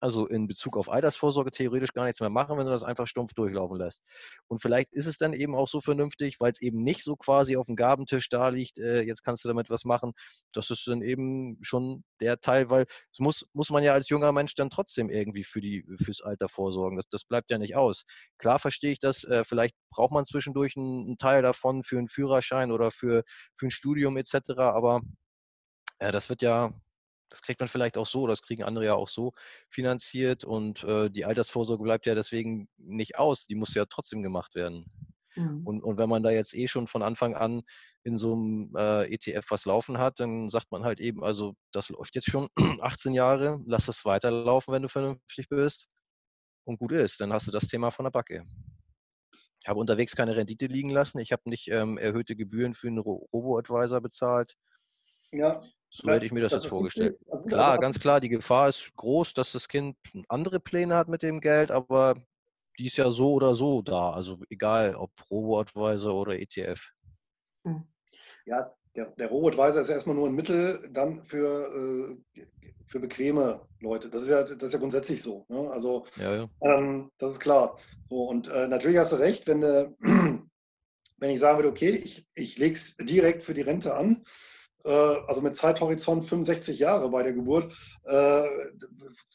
also 0.00 0.26
in 0.26 0.46
Bezug 0.46 0.76
auf 0.76 0.90
Altersvorsorge 0.90 1.50
theoretisch 1.50 1.92
gar 1.92 2.04
nichts 2.04 2.20
mehr 2.20 2.30
machen, 2.30 2.56
wenn 2.56 2.66
du 2.66 2.72
das 2.72 2.82
einfach 2.82 3.06
stumpf 3.06 3.34
durchlaufen 3.34 3.78
lässt. 3.78 4.02
Und 4.46 4.62
vielleicht 4.62 4.92
ist 4.92 5.06
es 5.06 5.18
dann 5.18 5.32
eben 5.32 5.54
auch 5.54 5.68
so 5.68 5.80
vernünftig, 5.80 6.36
weil 6.40 6.52
es 6.52 6.60
eben 6.60 6.82
nicht 6.82 7.02
so 7.02 7.16
quasi 7.16 7.56
auf 7.56 7.66
dem 7.66 7.76
Gabentisch 7.76 8.28
da 8.28 8.48
liegt, 8.48 8.78
äh, 8.78 9.02
jetzt 9.02 9.24
kannst 9.24 9.44
du 9.44 9.48
damit 9.48 9.70
was 9.70 9.84
machen. 9.84 10.12
Das 10.52 10.70
ist 10.70 10.86
dann 10.86 11.02
eben 11.02 11.58
schon 11.62 12.04
der 12.20 12.40
Teil, 12.40 12.70
weil 12.70 12.86
es 13.12 13.18
muss, 13.18 13.46
muss 13.52 13.70
man 13.70 13.82
ja 13.82 13.92
als 13.92 14.08
junger 14.08 14.32
Mensch 14.32 14.54
dann 14.54 14.70
trotzdem 14.70 15.10
irgendwie 15.10 15.44
für 15.44 15.60
die, 15.60 15.84
fürs 16.02 16.20
Alter 16.20 16.48
vorsorgen. 16.48 16.96
Das, 16.96 17.08
das 17.10 17.24
bleibt 17.24 17.50
ja 17.50 17.58
nicht 17.58 17.76
aus. 17.76 18.04
Klar 18.38 18.58
verstehe 18.58 18.92
ich 18.92 19.00
das, 19.00 19.24
äh, 19.24 19.44
vielleicht 19.44 19.74
braucht 19.90 20.12
man 20.12 20.24
zwischendurch 20.24 20.76
einen, 20.76 21.06
einen, 21.06 21.18
Teil 21.18 21.42
davon 21.42 21.82
für 21.82 21.98
einen 21.98 22.08
Führerschein 22.08 22.70
oder 22.70 22.90
für, 22.90 23.24
für 23.56 23.66
ein 23.66 23.70
Studium 23.70 24.16
etc., 24.16 24.50
aber 24.58 25.00
äh, 25.98 26.12
das 26.12 26.28
wird 26.28 26.42
ja 26.42 26.72
das 27.30 27.42
kriegt 27.42 27.60
man 27.60 27.68
vielleicht 27.68 27.96
auch 27.96 28.06
so, 28.06 28.26
das 28.26 28.42
kriegen 28.42 28.62
andere 28.62 28.84
ja 28.84 28.94
auch 28.94 29.08
so 29.08 29.32
finanziert 29.70 30.44
und 30.44 30.84
äh, 30.84 31.10
die 31.10 31.24
Altersvorsorge 31.24 31.82
bleibt 31.82 32.06
ja 32.06 32.14
deswegen 32.14 32.68
nicht 32.76 33.18
aus, 33.18 33.46
die 33.46 33.54
muss 33.54 33.74
ja 33.74 33.84
trotzdem 33.86 34.22
gemacht 34.22 34.54
werden. 34.54 34.86
Mhm. 35.36 35.66
Und, 35.66 35.82
und 35.82 35.98
wenn 35.98 36.08
man 36.08 36.22
da 36.22 36.30
jetzt 36.30 36.54
eh 36.54 36.68
schon 36.68 36.86
von 36.86 37.02
Anfang 37.02 37.34
an 37.34 37.62
in 38.02 38.18
so 38.18 38.32
einem 38.32 38.74
äh, 38.76 39.12
ETF 39.12 39.50
was 39.50 39.64
laufen 39.66 39.98
hat, 39.98 40.20
dann 40.20 40.50
sagt 40.50 40.70
man 40.70 40.84
halt 40.84 41.00
eben, 41.00 41.22
also 41.22 41.54
das 41.72 41.88
läuft 41.90 42.14
jetzt 42.14 42.30
schon 42.30 42.48
18 42.80 43.14
Jahre, 43.14 43.60
lass 43.66 43.88
es 43.88 44.04
weiterlaufen, 44.04 44.72
wenn 44.74 44.82
du 44.82 44.88
vernünftig 44.88 45.48
bist 45.48 45.88
und 46.64 46.78
gut 46.78 46.92
ist, 46.92 47.20
dann 47.20 47.32
hast 47.32 47.46
du 47.46 47.52
das 47.52 47.66
Thema 47.66 47.90
von 47.90 48.04
der 48.04 48.10
Backe. 48.10 48.44
Ich 49.60 49.68
habe 49.68 49.80
unterwegs 49.80 50.14
keine 50.14 50.36
Rendite 50.36 50.66
liegen 50.66 50.90
lassen, 50.90 51.18
ich 51.18 51.32
habe 51.32 51.42
nicht 51.46 51.68
ähm, 51.68 51.98
erhöhte 51.98 52.36
Gebühren 52.36 52.74
für 52.74 52.88
einen 52.88 52.98
Robo-Advisor 52.98 54.00
bezahlt. 54.00 54.54
Ja. 55.32 55.62
So 55.90 56.08
hätte 56.08 56.26
ich 56.26 56.32
mir 56.32 56.40
das, 56.40 56.52
das 56.52 56.64
jetzt 56.64 56.70
vorgestellt. 56.70 57.18
Also 57.30 57.46
klar, 57.46 57.78
ganz 57.78 57.98
klar, 57.98 58.20
die 58.20 58.28
Gefahr 58.28 58.68
ist 58.68 58.90
groß, 58.96 59.34
dass 59.34 59.52
das 59.52 59.68
Kind 59.68 59.96
andere 60.28 60.60
Pläne 60.60 60.94
hat 60.94 61.08
mit 61.08 61.22
dem 61.22 61.40
Geld, 61.40 61.70
aber 61.70 62.14
die 62.78 62.86
ist 62.86 62.96
ja 62.96 63.10
so 63.10 63.32
oder 63.32 63.54
so 63.54 63.82
da. 63.82 64.10
Also 64.10 64.38
egal, 64.50 64.94
ob 64.94 65.10
Robo-Advisor 65.30 66.14
oder 66.14 66.38
ETF. 66.38 66.80
Hm. 67.64 67.84
Ja, 68.46 68.72
der, 68.94 69.06
der 69.12 69.28
Robo-Advisor 69.28 69.80
ist 69.80 69.88
ja 69.88 69.94
erstmal 69.94 70.16
nur 70.16 70.28
ein 70.28 70.34
Mittel 70.34 70.88
dann 70.92 71.24
für, 71.24 72.18
äh, 72.36 72.42
für 72.86 73.00
bequeme 73.00 73.66
Leute. 73.80 74.08
Das 74.08 74.22
ist 74.22 74.28
ja, 74.28 74.42
das 74.42 74.62
ist 74.62 74.72
ja 74.72 74.78
grundsätzlich 74.78 75.22
so. 75.22 75.46
Ne? 75.48 75.70
Also 75.70 76.06
ja, 76.16 76.36
ja. 76.36 76.50
Ähm, 76.60 77.10
das 77.18 77.32
ist 77.32 77.40
klar. 77.40 77.76
So, 78.06 78.24
und 78.24 78.48
äh, 78.48 78.68
natürlich 78.68 78.98
hast 78.98 79.12
du 79.12 79.16
recht, 79.16 79.46
wenn, 79.46 79.62
äh, 79.62 79.90
wenn 81.18 81.30
ich 81.30 81.40
sagen 81.40 81.58
würde, 81.58 81.70
okay, 81.70 81.90
ich, 81.90 82.26
ich 82.34 82.58
lege 82.58 82.74
es 82.74 82.96
direkt 82.96 83.42
für 83.42 83.54
die 83.54 83.62
Rente 83.62 83.94
an, 83.94 84.24
also 84.90 85.40
mit 85.40 85.56
Zeithorizont 85.56 86.24
65 86.24 86.78
Jahre 86.78 87.10
bei 87.10 87.22
der 87.22 87.32
Geburt, 87.32 87.74
äh, 88.04 88.48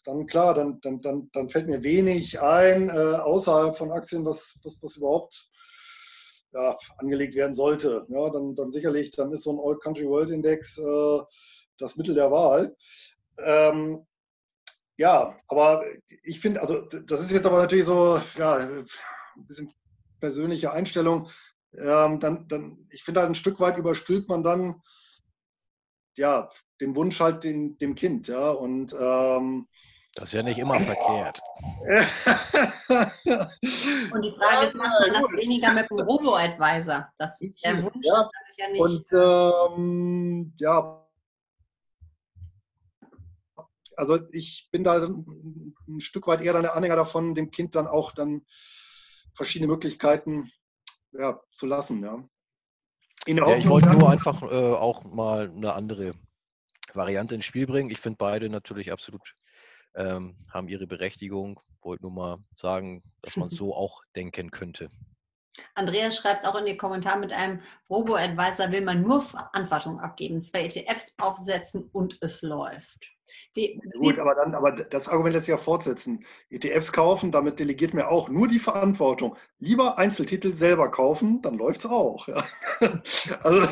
dann 0.06 0.28
klar, 0.28 0.54
dann, 0.54 0.80
dann, 0.82 1.02
dann, 1.02 1.30
dann 1.34 1.50
fällt 1.50 1.68
mir 1.68 1.84
wenig 1.84 2.42
ein 2.42 2.90
äh, 2.90 2.92
außerhalb 2.92 3.78
von 3.78 3.92
Aktien, 3.92 4.26
was, 4.26 4.60
was, 4.64 4.78
was 4.82 4.98
überhaupt 4.98 5.50
ja, 6.54 6.78
angelegt 6.98 7.36
werden 7.36 7.54
sollte. 7.54 8.06
Ja, 8.10 8.30
dann, 8.30 8.56
dann 8.56 8.72
sicherlich, 8.72 9.12
dann 9.12 9.32
ist 9.32 9.44
so 9.44 9.54
ein 9.54 9.60
Old 9.60 9.82
Country 9.82 10.08
World 10.08 10.30
Index 10.30 10.80
das 11.78 11.98
Mittel 11.98 12.16
der 12.16 12.32
Wahl. 12.32 12.76
Ähm, 13.40 14.06
ja, 14.98 15.36
aber 15.48 15.84
ich 16.24 16.40
finde, 16.40 16.62
also 16.62 16.82
das 16.82 17.22
ist 17.22 17.32
jetzt 17.32 17.46
aber 17.46 17.60
natürlich 17.60 17.86
so, 17.86 18.22
ja, 18.38 18.58
ein 18.58 18.86
bisschen 19.48 19.74
persönliche 20.20 20.72
Einstellung. 20.72 21.30
Ähm, 21.76 22.20
dann, 22.20 22.48
dann, 22.48 22.88
ich 22.92 23.04
finde 23.04 23.22
halt 23.22 23.32
ein 23.32 23.36
Stück 23.36 23.60
weit 23.60 23.78
überstülpt 23.78 24.30
man 24.30 24.44
dann 24.44 24.82
ja, 26.18 26.48
den 26.82 26.96
Wunsch 26.96 27.20
halt 27.20 27.44
den, 27.44 27.78
dem 27.78 27.94
Kind, 27.96 28.28
ja. 28.28 28.50
Und 28.52 28.96
ähm, 29.00 29.68
das 30.16 30.30
ist 30.30 30.34
ja 30.34 30.44
nicht 30.44 30.60
immer 30.60 30.80
verkehrt. 30.80 31.42
und 34.14 34.22
die 34.22 34.30
Frage 34.32 34.68
ist, 34.68 34.76
macht 34.76 34.92
man 35.00 35.14
das 35.14 35.24
weniger 35.32 35.74
mit 35.74 35.90
dem 35.90 36.02
Robo-Advisor? 36.02 37.12
Das, 37.18 37.40
der 37.40 37.82
Wunsch 37.82 38.06
ja. 38.06 38.22
ist 38.22 38.30
ja 38.58 38.70
nicht. 38.70 38.80
Und 38.80 39.08
ähm, 39.12 40.54
ja, 40.60 41.04
also 43.96 44.20
ich 44.32 44.70
bin 44.72 44.84
da 44.84 45.04
ein, 45.04 45.76
ein 45.88 46.00
Stück 46.00 46.28
weit 46.28 46.42
eher 46.42 46.62
der 46.62 46.76
Anhänger 46.76 46.98
davon, 46.98 47.34
dem 47.34 47.50
Kind 47.50 47.74
dann 47.74 47.88
auch 47.88 48.12
dann 48.12 48.46
verschiedene 49.36 49.72
Möglichkeiten 49.72 50.52
ja, 51.12 51.42
zu 51.52 51.66
lassen, 51.66 52.04
ja 52.04 52.24
ja, 53.28 53.56
ich 53.56 53.68
wollte 53.68 53.90
nur 53.92 54.10
einfach 54.10 54.42
äh, 54.44 54.74
auch 54.74 55.04
mal 55.04 55.50
eine 55.50 55.74
andere 55.74 56.14
Variante 56.94 57.36
ins 57.36 57.46
Spiel 57.46 57.66
bringen. 57.66 57.90
Ich 57.90 58.00
finde 58.00 58.18
beide 58.18 58.50
natürlich 58.50 58.92
absolut 58.92 59.22
ähm, 59.96 60.36
haben 60.52 60.68
ihre 60.68 60.88
Berechtigung. 60.88 61.60
Wollte 61.82 62.04
nur 62.04 62.12
mal 62.12 62.38
sagen, 62.56 63.04
dass 63.22 63.38
man 63.38 63.50
so 63.50 63.76
auch 63.76 64.04
denken 64.16 64.52
könnte. 64.52 64.90
Andreas 65.76 66.18
schreibt 66.18 66.46
auch 66.46 66.56
in 66.56 66.66
die 66.66 66.78
Kommentare, 66.78 67.20
mit 67.20 67.32
einem 67.32 67.62
Robo-Advisor 67.90 68.72
will 68.72 68.82
man 68.82 69.04
nur 69.04 69.22
Verantwortung 69.22 70.00
abgeben, 70.00 70.42
zwei 70.42 70.66
ETFs 70.66 71.14
aufsetzen 71.20 71.90
und 71.92 72.18
es 72.22 72.42
läuft. 72.42 73.13
Wie, 73.54 73.80
Gut, 74.00 74.20
aber 74.20 74.36
dann, 74.36 74.56
aber 74.56 74.72
das 74.72 75.08
Argument 75.08 75.34
lässt 75.34 75.46
sich 75.46 75.54
ja 75.54 75.58
fortsetzen. 75.58 76.26
ETFs 76.50 76.92
kaufen, 76.92 77.32
damit 77.32 77.60
delegiert 77.60 77.94
mir 77.94 78.08
auch 78.10 78.30
nur 78.30 78.48
die 78.48 78.60
Verantwortung. 78.60 79.36
Lieber 79.60 79.98
Einzeltitel 79.98 80.56
selber 80.56 80.90
kaufen, 80.90 81.42
dann 81.42 81.58
läuft 81.58 81.82
es 81.82 81.92
auch. 81.92 82.28
Ja. 82.28 82.44
Also 83.42 83.68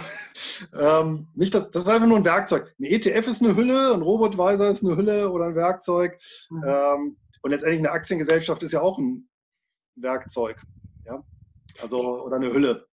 ähm, 0.80 1.28
nicht 1.36 1.54
das, 1.54 1.72
das 1.72 1.84
ist 1.84 1.89
einfach 1.89 2.08
nur 2.08 2.18
ein 2.18 2.26
Werkzeug. 2.26 2.74
Ein 2.80 2.86
ETF 2.86 3.28
ist 3.28 3.43
eine 3.43 3.56
Hülle, 3.56 3.93
ein 3.93 4.02
Robotweiser 4.02 4.70
ist 4.70 4.84
eine 4.84 4.95
Hülle 4.95 5.30
oder 5.32 5.45
ein 5.45 5.56
Werkzeug. 5.56 6.18
Mhm. 6.49 6.64
Ähm, 6.66 7.18
und 7.41 7.52
letztendlich 7.52 7.80
eine 7.80 7.91
Aktiengesellschaft 7.91 8.64
ist 8.64 8.72
ja 8.72 8.82
auch 8.82 8.97
ein 8.97 9.28
Werkzeug. 9.95 10.64
Ja? 11.06 11.24
Also, 11.82 12.24
oder 12.24 12.38
eine 12.38 12.52
Hülle. 12.52 12.88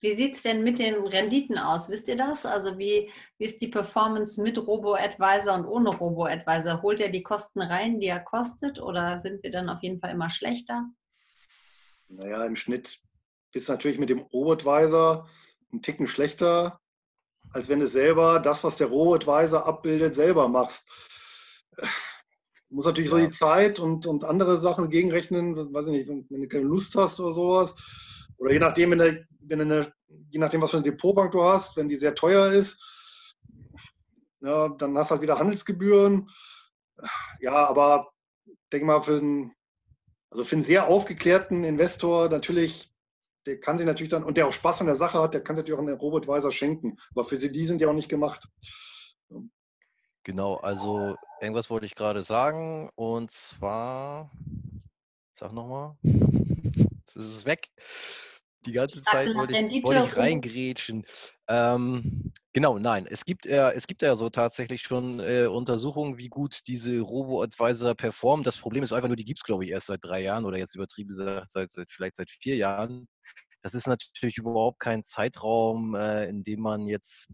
Wie 0.00 0.12
sieht 0.12 0.36
es 0.36 0.42
denn 0.42 0.62
mit 0.62 0.78
den 0.78 0.94
Renditen 0.94 1.58
aus? 1.58 1.88
Wisst 1.88 2.06
ihr 2.06 2.16
das? 2.16 2.46
Also 2.46 2.78
wie, 2.78 3.10
wie 3.38 3.44
ist 3.44 3.60
die 3.60 3.66
Performance 3.66 4.40
mit 4.40 4.56
Robo-Advisor 4.56 5.54
und 5.54 5.66
ohne 5.66 5.90
Robo-Advisor? 5.90 6.82
Holt 6.82 7.00
er 7.00 7.08
die 7.08 7.24
Kosten 7.24 7.60
rein, 7.60 7.98
die 7.98 8.06
er 8.06 8.20
kostet, 8.20 8.80
oder 8.80 9.18
sind 9.18 9.42
wir 9.42 9.50
dann 9.50 9.68
auf 9.68 9.82
jeden 9.82 9.98
Fall 9.98 10.12
immer 10.12 10.30
schlechter? 10.30 10.88
Naja, 12.06 12.44
im 12.44 12.54
Schnitt 12.54 13.00
bist 13.52 13.68
du 13.68 13.72
natürlich 13.72 13.98
mit 13.98 14.08
dem 14.08 14.20
Robo-Advisor 14.20 15.28
einen 15.72 15.82
Ticken 15.82 16.06
schlechter, 16.06 16.80
als 17.52 17.68
wenn 17.68 17.80
du 17.80 17.88
selber 17.88 18.38
das, 18.38 18.62
was 18.62 18.76
der 18.76 18.86
Robo-Advisor 18.86 19.66
abbildet, 19.66 20.14
selber 20.14 20.46
machst. 20.46 20.86
Du 22.68 22.74
musst 22.76 22.86
natürlich 22.86 23.10
ja. 23.10 23.16
so 23.16 23.26
die 23.26 23.32
Zeit 23.32 23.80
und, 23.80 24.06
und 24.06 24.22
andere 24.22 24.58
Sachen 24.58 24.90
gegenrechnen, 24.90 25.74
weiß 25.74 25.86
ich 25.88 25.92
nicht, 25.92 26.08
wenn, 26.08 26.24
wenn 26.30 26.42
du 26.42 26.48
keine 26.48 26.64
Lust 26.66 26.94
hast 26.94 27.18
oder 27.18 27.32
sowas 27.32 27.74
oder 28.38 28.52
je 28.52 28.58
nachdem, 28.58 28.92
wenn, 28.92 28.98
der, 28.98 29.24
wenn 29.40 29.60
eine, 29.60 29.92
je 30.30 30.38
nachdem, 30.38 30.62
was 30.62 30.70
für 30.70 30.76
eine 30.78 30.84
Depotbank 30.84 31.32
du 31.32 31.42
hast, 31.42 31.76
wenn 31.76 31.88
die 31.88 31.96
sehr 31.96 32.14
teuer 32.14 32.52
ist, 32.52 33.36
ja, 34.40 34.68
dann 34.68 34.96
hast 34.96 35.10
du 35.10 35.12
halt 35.12 35.22
wieder 35.22 35.38
Handelsgebühren. 35.38 36.30
Ja, 37.40 37.66
aber 37.66 38.12
denke 38.72 38.86
mal, 38.86 39.02
für 39.02 39.18
einen, 39.18 39.52
also 40.30 40.44
für 40.44 40.56
einen 40.56 40.62
sehr 40.62 40.86
aufgeklärten 40.86 41.64
Investor 41.64 42.28
natürlich, 42.28 42.92
der 43.46 43.60
kann 43.60 43.78
sich 43.78 43.86
natürlich 43.86 44.10
dann, 44.10 44.24
und 44.24 44.36
der 44.36 44.46
auch 44.46 44.52
Spaß 44.52 44.80
an 44.80 44.86
der 44.86 44.96
Sache 44.96 45.20
hat, 45.20 45.34
der 45.34 45.42
kann 45.42 45.56
sich 45.56 45.62
natürlich 45.62 45.78
auch 45.78 45.84
einen 45.84 45.98
Robotweiser 45.98 46.52
schenken. 46.52 46.96
Aber 47.14 47.24
für 47.24 47.36
sie, 47.36 47.50
die 47.50 47.64
sind 47.64 47.80
ja 47.80 47.88
auch 47.88 47.94
nicht 47.94 48.08
gemacht. 48.08 48.48
Genau, 50.22 50.56
also 50.56 51.16
irgendwas 51.40 51.70
wollte 51.70 51.86
ich 51.86 51.94
gerade 51.94 52.22
sagen 52.22 52.90
und 52.94 53.32
zwar, 53.32 54.30
sag 55.34 55.52
nochmal, 55.52 55.96
jetzt 56.02 57.16
ist 57.16 57.34
es 57.34 57.44
weg 57.46 57.70
die 58.66 58.72
ganze 58.72 59.02
Zeit 59.02 59.34
wollte 59.34 59.56
ich, 59.56 59.84
wollte 59.84 60.04
ich 60.04 60.16
reingrätschen. 60.16 61.04
Ähm, 61.48 62.32
genau, 62.52 62.78
nein, 62.78 63.06
es 63.08 63.24
gibt, 63.24 63.46
äh, 63.46 63.70
es 63.72 63.86
gibt 63.86 64.02
ja 64.02 64.16
so 64.16 64.28
tatsächlich 64.28 64.82
schon 64.82 65.20
äh, 65.20 65.46
Untersuchungen, 65.46 66.18
wie 66.18 66.28
gut 66.28 66.60
diese 66.66 67.00
Robo-Advisor 67.00 67.94
performen. 67.94 68.44
Das 68.44 68.56
Problem 68.56 68.82
ist 68.82 68.92
einfach 68.92 69.08
nur, 69.08 69.16
die 69.16 69.24
gibt 69.24 69.38
es, 69.40 69.44
glaube 69.44 69.64
ich, 69.64 69.70
erst 69.70 69.86
seit 69.86 70.00
drei 70.02 70.22
Jahren 70.22 70.44
oder 70.44 70.58
jetzt 70.58 70.74
übertrieben 70.74 71.08
gesagt, 71.08 71.50
seit, 71.50 71.72
seit, 71.72 71.90
vielleicht 71.90 72.16
seit 72.16 72.30
vier 72.30 72.56
Jahren. 72.56 73.08
Das 73.62 73.74
ist 73.74 73.86
natürlich 73.86 74.38
überhaupt 74.38 74.78
kein 74.78 75.04
Zeitraum, 75.04 75.94
äh, 75.94 76.26
in 76.28 76.44
dem 76.44 76.60
man 76.60 76.86
jetzt 76.86 77.26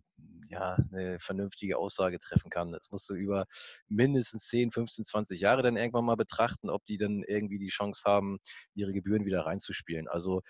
ja, 0.49 0.77
eine 0.93 1.19
vernünftige 1.21 1.79
Aussage 1.79 2.19
treffen 2.19 2.51
kann. 2.51 2.73
Das 2.73 2.91
musst 2.91 3.09
du 3.11 3.15
über 3.15 3.47
mindestens 3.89 4.47
10, 4.49 4.73
15, 4.73 5.05
20 5.05 5.41
Jahre 5.41 5.63
dann 5.63 5.77
irgendwann 5.77 6.05
mal 6.05 6.17
betrachten, 6.17 6.71
ob 6.71 6.85
die 6.87 6.99
dann 6.99 7.23
irgendwie 7.27 7.59
die 7.59 7.69
Chance 7.69 8.03
haben, 8.07 8.39
ihre 8.75 8.93
Gebühren 8.93 9.25
wieder 9.25 9.47
reinzuspielen. 9.47 10.09
Also 10.09 10.43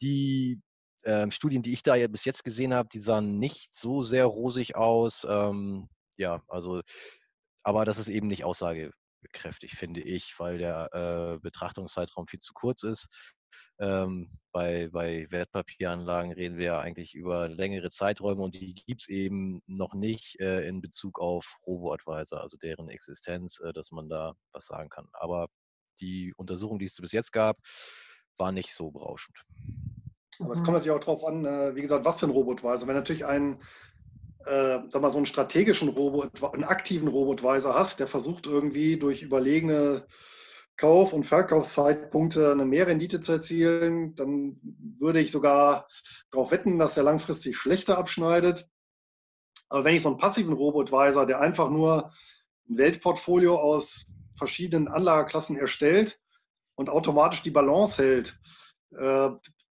die 0.00 0.60
äh, 1.04 1.30
Studien, 1.30 1.62
die 1.62 1.72
ich 1.72 1.82
da 1.82 1.94
ja 1.94 2.08
bis 2.08 2.24
jetzt 2.24 2.44
gesehen 2.44 2.74
habe, 2.74 2.88
die 2.92 3.00
sahen 3.00 3.38
nicht 3.38 3.74
so 3.74 4.02
sehr 4.02 4.26
rosig 4.26 4.76
aus. 4.76 5.26
Ähm, 5.28 5.88
ja, 6.16 6.42
also, 6.48 6.82
aber 7.62 7.84
das 7.84 7.98
ist 7.98 8.08
eben 8.08 8.28
nicht 8.28 8.44
aussagekräftig, 8.44 9.72
finde 9.76 10.00
ich, 10.00 10.34
weil 10.38 10.58
der 10.58 10.90
äh, 10.92 11.38
Betrachtungszeitraum 11.40 12.26
viel 12.26 12.40
zu 12.40 12.52
kurz 12.52 12.82
ist. 12.82 13.08
Ähm, 13.80 14.30
bei, 14.52 14.88
bei 14.88 15.26
Wertpapieranlagen 15.30 16.32
reden 16.32 16.58
wir 16.58 16.66
ja 16.66 16.80
eigentlich 16.80 17.14
über 17.14 17.48
längere 17.48 17.90
Zeiträume 17.90 18.42
und 18.42 18.54
die 18.54 18.74
gibt 18.74 19.02
es 19.02 19.08
eben 19.08 19.62
noch 19.66 19.94
nicht 19.94 20.38
äh, 20.40 20.66
in 20.66 20.80
Bezug 20.80 21.20
auf 21.20 21.46
Robo-Advisor, 21.66 22.40
also 22.40 22.56
deren 22.56 22.88
Existenz, 22.88 23.60
äh, 23.60 23.72
dass 23.72 23.92
man 23.92 24.08
da 24.08 24.34
was 24.52 24.66
sagen 24.66 24.88
kann. 24.88 25.08
Aber 25.12 25.48
die 26.00 26.34
Untersuchung, 26.36 26.78
die 26.78 26.86
es 26.86 26.96
bis 26.96 27.12
jetzt 27.12 27.32
gab, 27.32 27.58
war 28.38 28.52
nicht 28.52 28.74
so 28.74 28.90
berauschend. 28.90 29.44
Aber 30.40 30.52
es 30.52 30.62
kommt 30.62 30.74
natürlich 30.74 30.96
auch 30.96 31.00
darauf 31.00 31.24
an, 31.24 31.44
äh, 31.44 31.74
wie 31.74 31.82
gesagt, 31.82 32.04
was 32.04 32.20
für 32.20 32.26
ein 32.26 32.30
Robotweiser. 32.30 32.86
Wenn 32.86 32.94
natürlich 32.94 33.26
einen, 33.26 33.60
äh, 34.44 34.78
sag 34.88 35.02
mal, 35.02 35.10
so 35.10 35.18
einen 35.18 35.26
strategischen 35.26 35.88
Robot, 35.88 36.30
einen 36.54 36.64
aktiven 36.64 37.08
Robotweiser 37.08 37.74
hast, 37.74 37.98
der 37.98 38.06
versucht 38.06 38.46
irgendwie 38.46 38.96
durch 38.98 39.22
überlegene 39.22 40.06
Kauf- 40.76 41.12
und 41.12 41.24
Verkaufszeitpunkte 41.24 42.52
eine 42.52 42.64
Mehrrendite 42.64 43.18
zu 43.20 43.32
erzielen, 43.32 44.14
dann 44.14 44.60
würde 44.98 45.20
ich 45.20 45.32
sogar 45.32 45.88
darauf 46.30 46.52
wetten, 46.52 46.78
dass 46.78 46.96
er 46.96 47.02
langfristig 47.02 47.56
schlechter 47.56 47.98
abschneidet. 47.98 48.70
Aber 49.68 49.84
wenn 49.84 49.96
ich 49.96 50.02
so 50.02 50.08
einen 50.08 50.18
passiven 50.18 50.52
Robotweiser, 50.52 51.26
der 51.26 51.40
einfach 51.40 51.68
nur 51.68 52.12
ein 52.70 52.78
Weltportfolio 52.78 53.56
aus 53.56 54.06
verschiedenen 54.36 54.86
Anlageklassen 54.86 55.56
erstellt, 55.56 56.20
und 56.78 56.88
automatisch 56.88 57.42
die 57.42 57.50
Balance 57.50 58.00
hält, 58.00 58.38
äh, 58.92 59.30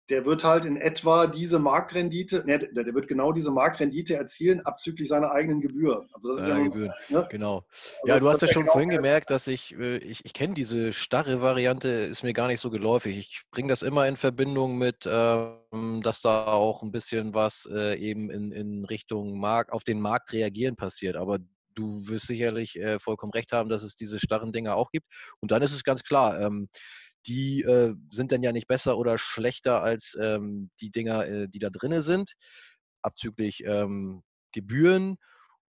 der 0.09 0.25
wird 0.25 0.43
halt 0.43 0.63
in 0.65 0.77
etwa 0.77 1.27
diese 1.27 1.59
Marktrendite, 1.59 2.43
ne, 2.45 2.59
der 2.59 2.93
wird 2.93 3.07
genau 3.07 3.33
diese 3.33 3.51
Marktrendite 3.51 4.15
erzielen, 4.15 4.61
abzüglich 4.65 5.09
seiner 5.09 5.31
eigenen 5.31 5.59
Gebühr. 5.59 6.05
Also 6.13 6.29
das 6.29 6.41
ist 6.41 6.47
ja, 6.47 6.57
ja 6.57 6.63
Gebühren, 6.63 6.93
ne? 7.09 7.27
genau. 7.29 7.65
Also 8.03 8.07
ja, 8.07 8.19
du 8.19 8.29
hast 8.29 8.41
ja 8.41 8.47
schon 8.47 8.63
genau 8.63 8.73
vorhin 8.73 8.89
gemerkt, 8.89 9.29
dass 9.29 9.47
ich, 9.47 9.77
äh, 9.77 9.97
ich, 9.97 10.23
ich 10.23 10.33
kenne 10.33 10.53
diese 10.53 10.93
starre 10.93 11.41
Variante, 11.41 11.89
ist 11.89 12.23
mir 12.23 12.33
gar 12.33 12.47
nicht 12.47 12.61
so 12.61 12.69
geläufig. 12.69 13.17
Ich 13.17 13.41
bringe 13.51 13.69
das 13.69 13.81
immer 13.81 14.07
in 14.07 14.17
Verbindung 14.17 14.77
mit, 14.77 15.05
ähm, 15.05 16.01
dass 16.03 16.21
da 16.21 16.47
auch 16.47 16.83
ein 16.83 16.91
bisschen 16.91 17.33
was 17.33 17.67
äh, 17.71 17.97
eben 17.97 18.29
in, 18.29 18.51
in 18.51 18.85
Richtung 18.85 19.39
Markt, 19.39 19.71
auf 19.71 19.83
den 19.83 19.99
Markt 19.99 20.31
reagieren 20.31 20.75
passiert. 20.75 21.17
Aber 21.17 21.39
du 21.77 22.07
wirst 22.07 22.27
sicherlich 22.27 22.75
äh, 22.77 22.99
vollkommen 22.99 23.31
recht 23.31 23.51
haben, 23.51 23.69
dass 23.69 23.83
es 23.83 23.95
diese 23.95 24.19
starren 24.19 24.51
Dinger 24.51 24.75
auch 24.75 24.91
gibt. 24.91 25.07
Und 25.39 25.51
dann 25.51 25.61
ist 25.61 25.73
es 25.73 25.83
ganz 25.83 26.03
klar, 26.03 26.39
ähm, 26.41 26.69
die 27.27 27.61
äh, 27.63 27.93
sind 28.11 28.31
dann 28.31 28.43
ja 28.43 28.51
nicht 28.51 28.67
besser 28.67 28.97
oder 28.97 29.17
schlechter 29.17 29.83
als 29.83 30.17
ähm, 30.21 30.71
die 30.81 30.91
Dinger, 30.91 31.25
äh, 31.27 31.47
die 31.49 31.59
da 31.59 31.69
drinne 31.69 32.01
sind, 32.01 32.33
abzüglich 33.01 33.63
ähm, 33.65 34.23
Gebühren. 34.53 35.17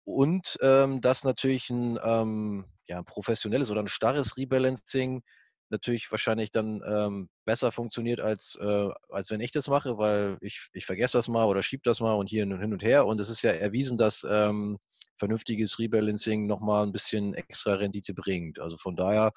Und 0.04 0.58
ähm, 0.62 1.02
dass 1.02 1.24
natürlich 1.24 1.70
ein, 1.70 1.98
ähm, 2.04 2.66
ja, 2.88 3.02
professionelles 3.04 3.72
oder 3.72 3.82
ein 3.82 3.88
starres 3.88 4.38
Rebalancing 4.38 5.24
natürlich 5.70 6.12
wahrscheinlich 6.12 6.52
dann 6.52 6.82
ähm, 6.88 7.30
besser 7.46 7.72
funktioniert, 7.72 8.20
als, 8.20 8.56
äh, 8.62 8.90
als 9.10 9.32
wenn 9.32 9.42
ich 9.42 9.52
das 9.52 9.68
mache, 9.68 9.98
weil 9.98 10.38
ich, 10.42 10.68
ich 10.74 10.86
vergesse 10.86 11.18
das 11.18 11.28
mal 11.28 11.46
oder 11.46 11.64
schiebe 11.64 11.82
das 11.84 12.00
mal 12.02 12.14
und 12.14 12.30
hier 12.30 12.46
hin 12.46 12.74
und 12.74 12.84
her. 12.84 13.08
Und 13.08 13.20
es 13.20 13.30
ist 13.30 13.42
ja 13.42 13.52
erwiesen, 13.52 13.98
dass 13.98 14.26
ähm, 14.30 14.78
vernünftiges 15.18 15.80
Rebalancing 15.80 16.48
nochmal 16.48 16.86
ein 16.86 16.92
bisschen 16.92 17.34
extra 17.34 17.76
Rendite 17.76 18.14
bringt. 18.14 18.60
Also 18.60 18.78
von 18.78 18.96
daher 18.96 19.32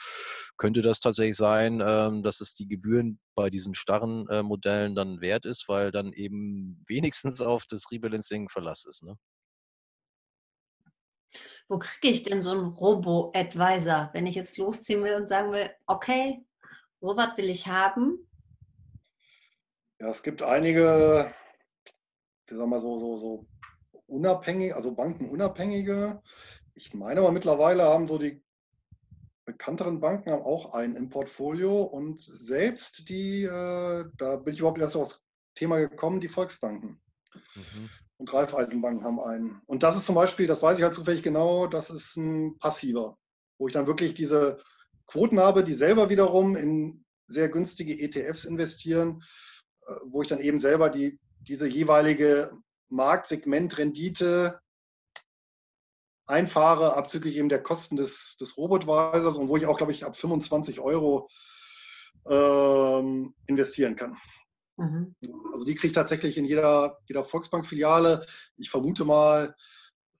könnte 0.56 0.82
das 0.82 1.00
tatsächlich 1.00 1.36
sein, 1.36 1.82
ähm, 1.84 2.22
dass 2.22 2.40
es 2.40 2.54
die 2.54 2.68
Gebühren 2.68 3.20
bei 3.34 3.50
diesen 3.50 3.74
starren 3.74 4.28
äh, 4.28 4.42
Modellen 4.42 4.94
dann 4.94 5.20
wert 5.20 5.46
ist, 5.46 5.68
weil 5.68 5.90
dann 5.90 6.12
eben 6.12 6.84
wenigstens 6.86 7.40
auf 7.40 7.64
das 7.66 7.90
Rebalancing 7.90 8.48
Verlass 8.48 8.84
ist. 8.84 9.02
Ne? 9.02 9.16
Wo 11.68 11.78
kriege 11.78 12.08
ich 12.08 12.22
denn 12.22 12.40
so 12.40 12.50
einen 12.50 12.68
Robo-Advisor, 12.68 14.10
wenn 14.12 14.26
ich 14.26 14.34
jetzt 14.34 14.56
losziehen 14.56 15.04
will 15.04 15.14
und 15.14 15.28
sagen 15.28 15.52
will, 15.52 15.70
okay, 15.86 16.44
sowas 17.00 17.36
will 17.36 17.50
ich 17.50 17.66
haben? 17.66 18.26
Ja, 20.00 20.08
es 20.08 20.22
gibt 20.22 20.42
einige, 20.42 21.34
ich 22.48 22.56
sag 22.56 22.66
mal 22.68 22.80
so, 22.80 22.96
so, 22.98 23.16
so 23.16 23.46
unabhängig, 24.08 24.74
also 24.74 24.94
bankenunabhängige. 24.94 26.20
Ich 26.74 26.94
meine 26.94 27.20
aber 27.20 27.32
mittlerweile 27.32 27.84
haben 27.84 28.06
so 28.06 28.18
die 28.18 28.42
bekannteren 29.44 30.00
Banken 30.00 30.30
haben 30.30 30.42
auch 30.42 30.74
einen 30.74 30.94
im 30.96 31.08
Portfolio 31.08 31.82
und 31.82 32.20
selbst 32.20 33.08
die, 33.08 33.44
äh, 33.44 34.04
da 34.18 34.36
bin 34.36 34.52
ich 34.52 34.60
überhaupt 34.60 34.80
erst 34.80 34.96
aufs 34.96 35.24
Thema 35.54 35.78
gekommen, 35.78 36.20
die 36.20 36.28
Volksbanken. 36.28 37.00
Mhm. 37.54 37.88
Und 38.18 38.32
Raiffeisenbanken 38.32 39.04
haben 39.04 39.20
einen. 39.20 39.62
Und 39.66 39.82
das 39.82 39.96
ist 39.96 40.04
zum 40.06 40.16
Beispiel, 40.16 40.46
das 40.46 40.62
weiß 40.62 40.76
ich 40.78 40.84
halt 40.84 40.92
zufällig 40.92 41.22
genau, 41.22 41.66
das 41.66 41.88
ist 41.88 42.16
ein 42.16 42.58
passiver, 42.58 43.16
wo 43.58 43.68
ich 43.68 43.72
dann 43.72 43.86
wirklich 43.86 44.12
diese 44.14 44.58
Quoten 45.06 45.40
habe, 45.40 45.64
die 45.64 45.72
selber 45.72 46.10
wiederum 46.10 46.54
in 46.54 47.04
sehr 47.26 47.48
günstige 47.48 47.98
ETFs 47.98 48.44
investieren, 48.44 49.22
äh, 49.86 49.94
wo 50.06 50.20
ich 50.20 50.28
dann 50.28 50.40
eben 50.40 50.60
selber 50.60 50.90
die, 50.90 51.18
diese 51.40 51.66
jeweilige 51.68 52.52
Marktsegmentrendite 52.88 54.60
einfahre, 56.26 56.94
abzüglich 56.94 57.36
eben 57.36 57.48
der 57.48 57.62
Kosten 57.62 57.96
des, 57.96 58.36
des 58.36 58.56
Robotweisers 58.56 59.36
und 59.36 59.48
wo 59.48 59.56
ich 59.56 59.66
auch, 59.66 59.78
glaube 59.78 59.92
ich, 59.92 60.04
ab 60.04 60.16
25 60.16 60.80
Euro 60.80 61.28
ähm, 62.28 63.34
investieren 63.46 63.96
kann. 63.96 64.16
Mhm. 64.76 65.14
Also 65.52 65.64
die 65.64 65.74
kriege 65.74 65.88
ich 65.88 65.92
tatsächlich 65.94 66.36
in 66.36 66.44
jeder, 66.44 66.98
jeder 67.06 67.24
Volksbank-Filiale. 67.24 68.26
Ich 68.56 68.70
vermute 68.70 69.04
mal, 69.04 69.56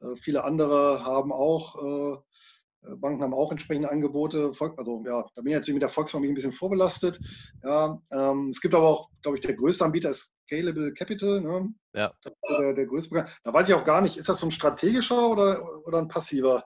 äh, 0.00 0.16
viele 0.16 0.44
andere 0.44 1.04
haben 1.04 1.32
auch 1.32 1.76
äh, 1.76 2.14
äh, 2.14 2.18
Banken 2.96 3.22
haben 3.22 3.34
auch 3.34 3.50
entsprechende 3.50 3.90
Angebote. 3.90 4.52
Also 4.76 5.04
ja, 5.06 5.24
da 5.34 5.42
bin 5.42 5.48
ich 5.48 5.56
jetzt 5.56 5.68
mit 5.68 5.82
der 5.82 5.88
Volksbank 5.88 6.24
ein 6.24 6.34
bisschen 6.34 6.52
vorbelastet. 6.52 7.18
Ja, 7.62 8.00
ähm, 8.10 8.48
es 8.50 8.60
gibt 8.60 8.74
aber 8.74 8.88
auch, 8.88 9.10
glaube 9.22 9.38
ich, 9.38 9.42
der 9.42 9.54
größte 9.54 9.84
Anbieter 9.84 10.10
ist 10.10 10.34
Scalable 10.44 10.92
Capital. 10.94 11.40
Ne? 11.40 11.68
Ja. 11.94 12.12
Das 12.22 12.32
ist 12.32 12.58
der, 12.58 12.74
der 12.74 12.86
größte. 12.86 13.26
Da 13.44 13.52
weiß 13.52 13.68
ich 13.68 13.74
auch 13.74 13.84
gar 13.84 14.00
nicht, 14.00 14.16
ist 14.16 14.28
das 14.28 14.40
so 14.40 14.46
ein 14.46 14.52
strategischer 14.52 15.28
oder, 15.28 15.62
oder 15.86 15.98
ein 15.98 16.08
passiver? 16.08 16.64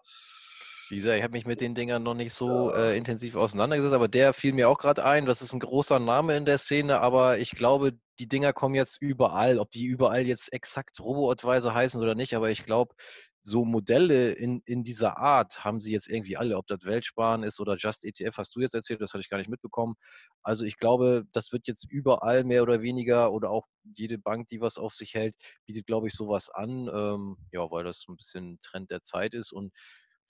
Wie 0.93 0.97
gesagt, 0.97 1.17
ich 1.17 1.23
habe 1.23 1.33
mich 1.33 1.47
mit 1.47 1.63
den 1.63 1.75
Dingern 1.75 2.03
noch 2.03 2.13
nicht 2.13 2.35
so 2.35 2.71
äh, 2.75 2.99
intensiv 2.99 3.35
auseinandergesetzt, 3.35 3.95
aber 3.95 4.09
der 4.09 4.35
fiel 4.35 4.53
mir 4.53 4.69
auch 4.69 4.77
gerade 4.77 5.03
ein. 5.03 5.25
Das 5.25 5.41
ist 5.41 5.55
ein 5.55 5.61
großer 5.61 5.99
Name 5.99 6.37
in 6.37 6.45
der 6.45 6.59
Szene, 6.59 7.01
aber 7.01 7.39
ich 7.39 7.53
glaube, 7.53 7.95
die 8.19 8.29
Dinger 8.29 8.53
kommen 8.53 8.75
jetzt 8.75 9.01
überall. 9.01 9.59
Ob 9.59 9.71
die 9.71 9.85
überall 9.85 10.27
jetzt 10.27 10.53
exakt 10.53 11.01
Robo-Advisor 11.01 11.73
heißen 11.73 12.03
oder 12.03 12.15
nicht, 12.15 12.35
aber 12.35 12.51
ich 12.51 12.67
glaube, 12.67 12.95
so 13.43 13.65
Modelle 13.65 14.33
in, 14.33 14.63
in 14.67 14.85
dieser 14.85 15.19
Art 15.19 15.65
haben 15.65 15.81
sie 15.81 15.93
jetzt 15.93 16.09
irgendwie 16.09 16.37
alle, 16.37 16.57
ob 16.57 16.67
das 16.69 16.85
Weltsparen 16.85 17.43
ist 17.43 17.61
oder 17.61 17.77
Just 17.77 18.05
ETF, 18.05 18.37
hast 18.39 18.55
du 18.55 18.61
jetzt 18.61 18.75
erzählt, 18.75 19.01
das 19.01 19.13
hatte 19.13 19.21
ich 19.23 19.29
gar 19.29 19.39
nicht 19.39 19.51
mitbekommen. 19.51 19.95
Also 20.43 20.65
ich 20.65 20.79
glaube, 20.79 21.25
das 21.33 21.53
wird 21.53 21.67
jetzt 21.67 21.87
überall 21.91 22.45
mehr 22.45 22.63
oder 22.63 22.83
weniger 22.83 23.33
oder 23.33 23.51
auch 23.51 23.67
jede 23.95 24.19
Bank, 24.19 24.49
die 24.49 24.61
was 24.61 24.79
auf 24.79 24.95
sich 24.95 25.15
hält, 25.15 25.35
bietet, 25.67 25.87
glaube 25.87 26.07
ich, 26.09 26.15
sowas 26.15 26.51
an, 26.51 26.89
ähm, 26.93 27.37
ja, 27.51 27.69
weil 27.71 27.85
das 27.85 28.05
ein 28.09 28.17
bisschen 28.17 28.61
Trend 28.63 28.91
der 28.91 29.03
Zeit 29.03 29.35
ist 29.35 29.53
und 29.53 29.73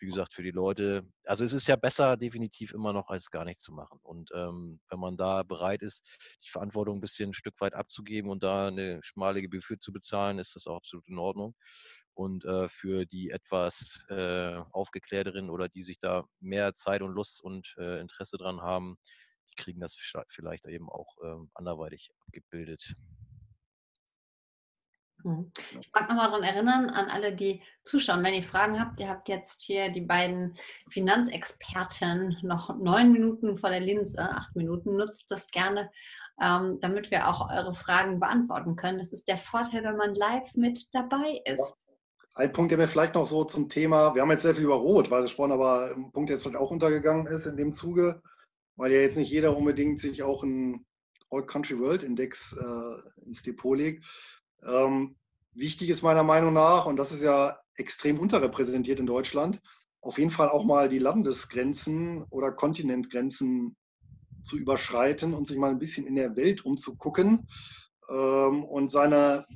wie 0.03 0.07
gesagt, 0.07 0.35
für 0.35 0.43
die 0.43 0.51
Leute, 0.51 1.07
also 1.25 1.45
es 1.45 1.53
ist 1.53 1.69
ja 1.69 1.77
besser 1.77 2.17
definitiv 2.17 2.73
immer 2.73 2.93
noch, 2.93 3.09
als 3.09 3.31
gar 3.31 3.45
nichts 3.45 3.63
zu 3.63 3.73
machen. 3.73 4.01
Und 4.03 4.31
ähm, 4.35 4.81
wenn 4.91 4.99
man 4.99 5.17
da 5.17 5.45
bereit 5.45 5.81
ist, 5.81 6.05
die 6.45 6.51
Verantwortung 6.51 6.99
ein 6.99 7.01
bisschen 7.01 7.31
ein 7.31 7.35
Stück 7.35 7.55
weit 7.61 7.75
abzugeben 7.75 8.29
und 8.29 8.43
da 8.43 8.67
eine 8.67 8.99
schmale 9.05 9.41
Gebühr 9.43 9.63
für 9.63 9.79
zu 9.79 9.93
bezahlen, 9.93 10.41
ist 10.41 10.57
das 10.57 10.67
auch 10.67 10.77
absolut 10.77 11.07
in 11.09 11.19
Ordnung. 11.19 11.55
Und 12.15 12.45
äh, 12.45 12.69
für 12.69 13.07
die 13.07 13.31
etwas 13.31 14.05
äh, 14.11 14.57
aufgeklärteren 14.73 15.49
oder 15.49 15.69
die 15.69 15.83
sich 15.83 15.99
da 15.99 16.25
mehr 16.41 16.75
Zeit 16.75 17.03
und 17.03 17.13
Lust 17.13 17.43
und 17.43 17.75
äh, 17.79 18.01
Interesse 18.01 18.37
dran 18.37 18.61
haben, 18.61 18.99
die 19.51 19.63
kriegen 19.63 19.81
das 19.81 19.97
vielleicht 20.29 20.67
eben 20.67 20.91
auch 20.91 21.17
ähm, 21.25 21.51
anderweitig 21.55 22.11
abgebildet. 22.21 22.95
Mhm. 25.25 25.53
Ich 25.81 25.91
mag 25.95 26.09
nochmal 26.09 26.29
daran 26.29 26.43
erinnern, 26.43 26.91
an 26.91 27.09
alle, 27.09 27.35
die 27.35 27.63
zuschauen, 27.85 28.23
wenn 28.25 28.35
ihr 28.35 28.43
Fragen 28.43 28.81
habt, 28.81 28.99
ihr 29.01 29.09
habt 29.09 29.29
jetzt 29.29 29.63
hier 29.63 29.91
die 29.91 30.01
beiden 30.01 30.57
Finanzexperten 30.89 32.39
noch 32.43 32.77
neun 32.77 33.13
Minuten 33.13 33.57
vor 33.59 33.71
der 33.71 33.81
Linse, 33.81 34.19
acht 34.19 34.55
Minuten, 34.57 34.97
nutzt 34.97 35.31
das 35.31 35.47
gerne, 35.49 35.91
ähm, 36.41 36.79
damit 36.81 37.11
wir 37.11 37.29
auch 37.29 37.51
eure 37.51 37.75
Fragen 37.75 38.21
beantworten 38.21 38.77
können. 38.77 38.99
Das 38.99 39.13
ist 39.13 39.29
der 39.29 39.39
Vorteil, 39.39 39.85
wenn 39.85 39.97
man 39.97 40.15
live 40.15 40.55
mit 40.57 40.89
dabei 40.93 41.41
ist. 41.45 41.82
Ein 42.35 42.53
Punkt, 42.53 42.71
der 42.71 42.79
mir 42.79 42.89
vielleicht 42.89 43.15
noch 43.15 43.27
so 43.27 43.45
zum 43.45 43.69
Thema, 43.69 44.15
wir 44.15 44.23
haben 44.23 44.31
jetzt 44.31 44.43
sehr 44.43 44.55
viel 44.55 44.65
über 44.65 44.77
Rot 44.77 45.11
weil 45.11 45.23
gesprochen, 45.23 45.53
aber 45.53 45.95
ein 45.95 46.13
Punkt, 46.13 46.31
der 46.31 46.37
jetzt 46.37 46.43
vielleicht 46.43 46.57
auch 46.57 46.71
untergegangen 46.71 47.27
ist 47.27 47.47
in 47.47 47.59
dem 47.59 47.73
Zuge, 47.75 48.23
weil 48.77 48.91
ja 48.91 49.01
jetzt 49.01 49.19
nicht 49.19 49.31
jeder 49.31 49.55
unbedingt 49.55 50.01
sich 50.01 50.23
auch 50.23 50.43
einen 50.43 50.87
All 51.31 51.45
Country 51.45 51.79
World 51.79 52.03
Index 52.03 52.55
äh, 52.55 53.27
ins 53.27 53.43
Depot 53.43 53.77
legt. 53.77 54.05
Ähm, 54.67 55.17
wichtig 55.53 55.91
ist 55.91 56.03
meiner 56.03 56.23
Meinung 56.23 56.55
nach, 56.55 56.87
und 56.87 56.97
das 56.97 57.13
ist 57.13 57.23
ja 57.23 57.59
extrem 57.77 58.19
unterrepräsentiert 58.19 58.99
in 58.99 59.07
Deutschland, 59.07 59.61
auf 60.01 60.19
jeden 60.19 60.31
Fall 60.31 60.49
auch 60.49 60.65
mal 60.65 60.89
die 60.89 60.99
Landesgrenzen 60.99 62.25
oder 62.31 62.51
Kontinentgrenzen 62.51 63.77
zu 64.43 64.57
überschreiten 64.57 65.35
und 65.35 65.47
sich 65.47 65.59
mal 65.59 65.71
ein 65.71 65.79
bisschen 65.79 66.07
in 66.07 66.17
der 66.17 66.35
Welt 66.35 66.65
umzugucken 66.65 67.47
ähm, 68.11 68.65
und 68.65 68.91
seine 68.91 69.47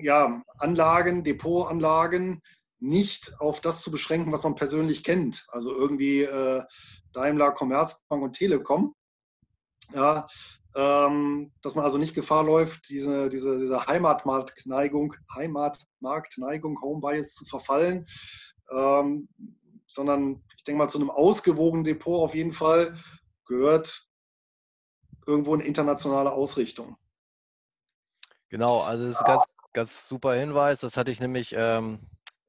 ja, 0.00 0.42
Anlagen, 0.58 1.24
Depotanlagen 1.24 2.42
nicht 2.80 3.40
auf 3.40 3.60
das 3.60 3.82
zu 3.82 3.90
beschränken, 3.90 4.32
was 4.32 4.42
man 4.42 4.56
persönlich 4.56 5.04
kennt. 5.04 5.46
Also 5.48 5.74
irgendwie 5.74 6.22
äh, 6.22 6.62
Daimler, 7.12 7.52
Commerzbank 7.52 8.22
und 8.22 8.32
Telekom. 8.32 8.94
Ja, 9.94 10.26
ähm, 10.74 11.52
dass 11.60 11.74
man 11.74 11.84
also 11.84 11.98
nicht 11.98 12.14
Gefahr 12.14 12.44
läuft, 12.44 12.88
diese, 12.88 13.28
diese, 13.28 13.58
diese 13.58 13.86
Heimatmarktneigung, 13.86 15.14
Heimatmarktneigung, 15.34 16.80
Homebias 16.80 17.34
zu 17.34 17.44
verfallen, 17.44 18.06
ähm, 18.70 19.28
sondern 19.86 20.42
ich 20.56 20.64
denke 20.64 20.78
mal 20.78 20.88
zu 20.88 20.98
einem 20.98 21.10
ausgewogenen 21.10 21.84
Depot 21.84 22.22
auf 22.22 22.34
jeden 22.34 22.52
Fall 22.52 22.96
gehört 23.46 24.08
irgendwo 25.26 25.54
eine 25.54 25.64
internationale 25.64 26.32
Ausrichtung. 26.32 26.96
Genau, 28.52 28.80
also 28.80 29.06
das 29.06 29.16
ist 29.16 29.22
ein 29.22 29.32
ganz, 29.32 29.44
ganz 29.72 30.06
super 30.06 30.34
Hinweis. 30.34 30.80
Das 30.80 30.98
hatte 30.98 31.10
ich 31.10 31.20
nämlich 31.20 31.54
ähm, 31.56 32.00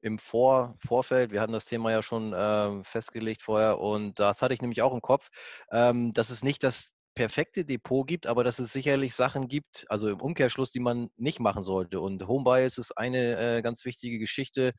im 0.02 0.18
Vor 0.18 0.76
Vorfeld, 0.86 1.32
wir 1.32 1.40
hatten 1.40 1.54
das 1.54 1.64
Thema 1.64 1.92
ja 1.92 2.02
schon 2.02 2.34
ähm, 2.36 2.84
festgelegt 2.84 3.40
vorher 3.40 3.78
und 3.78 4.20
das 4.20 4.42
hatte 4.42 4.52
ich 4.52 4.60
nämlich 4.60 4.82
auch 4.82 4.92
im 4.92 5.00
Kopf, 5.00 5.30
ähm, 5.72 6.12
dass 6.12 6.28
es 6.28 6.44
nicht 6.44 6.62
das 6.62 6.92
perfekte 7.14 7.64
Depot 7.64 8.06
gibt, 8.06 8.26
aber 8.26 8.44
dass 8.44 8.58
es 8.58 8.70
sicherlich 8.70 9.14
Sachen 9.14 9.48
gibt, 9.48 9.86
also 9.88 10.10
im 10.10 10.20
Umkehrschluss, 10.20 10.72
die 10.72 10.80
man 10.80 11.08
nicht 11.16 11.40
machen 11.40 11.64
sollte. 11.64 12.00
Und 12.00 12.28
Home 12.28 12.44
Bias 12.44 12.76
ist 12.76 12.98
eine 12.98 13.38
äh, 13.38 13.62
ganz 13.62 13.86
wichtige 13.86 14.18
Geschichte. 14.18 14.74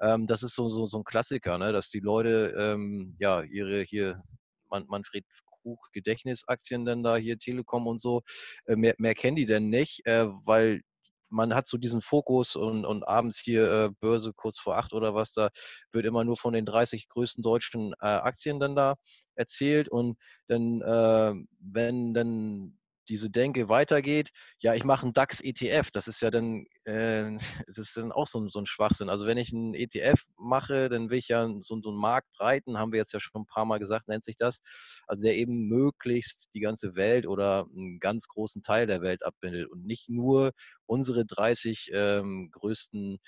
Ähm, 0.00 0.28
das 0.28 0.44
ist 0.44 0.54
so, 0.54 0.68
so, 0.68 0.86
so 0.86 0.98
ein 0.98 1.04
Klassiker, 1.04 1.58
ne? 1.58 1.72
dass 1.72 1.88
die 1.88 1.98
Leute 1.98 2.54
ähm, 2.56 3.16
ja 3.18 3.42
ihre 3.42 3.82
hier 3.82 4.22
Man 4.68 4.86
Manfred 4.86 5.24
Krug 5.62 5.90
Gedächtnisaktien 5.92 6.84
dann 6.84 7.02
da 7.02 7.16
hier 7.16 7.38
Telekom 7.38 7.86
und 7.86 8.00
so, 8.00 8.22
äh, 8.66 8.76
mehr, 8.76 8.94
mehr 8.98 9.14
kennen 9.14 9.36
die 9.36 9.46
denn 9.46 9.68
nicht, 9.70 10.06
äh, 10.06 10.26
weil 10.44 10.82
man 11.30 11.54
hat 11.54 11.68
so 11.68 11.78
diesen 11.78 12.02
Fokus 12.02 12.56
und, 12.56 12.84
und 12.84 13.06
abends 13.06 13.38
hier 13.38 13.70
äh, 13.70 13.90
Börse 14.00 14.32
kurz 14.34 14.58
vor 14.58 14.76
acht 14.76 14.92
oder 14.92 15.14
was, 15.14 15.32
da 15.32 15.50
wird 15.92 16.04
immer 16.04 16.24
nur 16.24 16.36
von 16.36 16.52
den 16.52 16.66
30 16.66 17.08
größten 17.08 17.42
deutschen 17.42 17.92
äh, 18.00 18.06
Aktien 18.06 18.60
dann 18.60 18.74
da 18.74 18.96
erzählt 19.36 19.88
und 19.88 20.18
dann, 20.48 20.82
äh, 20.82 21.34
wenn 21.60 22.14
dann 22.14 22.79
diese 23.10 23.28
Denke 23.28 23.68
weitergeht, 23.68 24.30
ja, 24.60 24.74
ich 24.74 24.84
mache 24.84 25.02
einen 25.02 25.12
DAX-ETF, 25.12 25.90
das 25.90 26.08
ist 26.08 26.22
ja 26.22 26.30
dann, 26.30 26.64
äh, 26.84 27.36
das 27.66 27.76
ist 27.76 27.96
dann 27.96 28.12
auch 28.12 28.26
so, 28.26 28.48
so, 28.48 28.60
ein 28.60 28.66
Schwachsinn. 28.66 29.10
Also 29.10 29.26
wenn 29.26 29.36
ich 29.36 29.52
einen 29.52 29.74
ETF 29.74 30.24
mache, 30.38 30.88
dann 30.88 31.10
will 31.10 31.18
ich 31.18 31.28
ja 31.28 31.48
so, 31.60 31.80
so 31.82 31.90
einen 31.90 31.98
Markt 31.98 32.32
breiten, 32.32 32.78
haben 32.78 32.92
wir 32.92 32.98
jetzt 32.98 33.12
ja 33.12 33.20
schon 33.20 33.42
ein 33.42 33.46
paar 33.46 33.64
Mal 33.66 33.78
gesagt, 33.78 34.08
nennt 34.08 34.24
sich 34.24 34.36
das. 34.36 34.60
Also 35.06 35.24
der 35.24 35.36
eben 35.36 35.68
möglichst 35.68 36.48
die 36.54 36.60
ganze 36.60 36.94
Welt 36.94 37.26
oder 37.26 37.66
einen 37.76 37.98
ganz 37.98 38.28
großen 38.28 38.62
Teil 38.62 38.86
der 38.86 39.02
Welt 39.02 39.24
abbildet 39.24 39.68
und 39.68 39.84
nicht 39.84 40.08
nur 40.08 40.52
unsere 40.86 41.26
30 41.26 41.90
ähm, 41.92 42.50
größten 42.52 43.18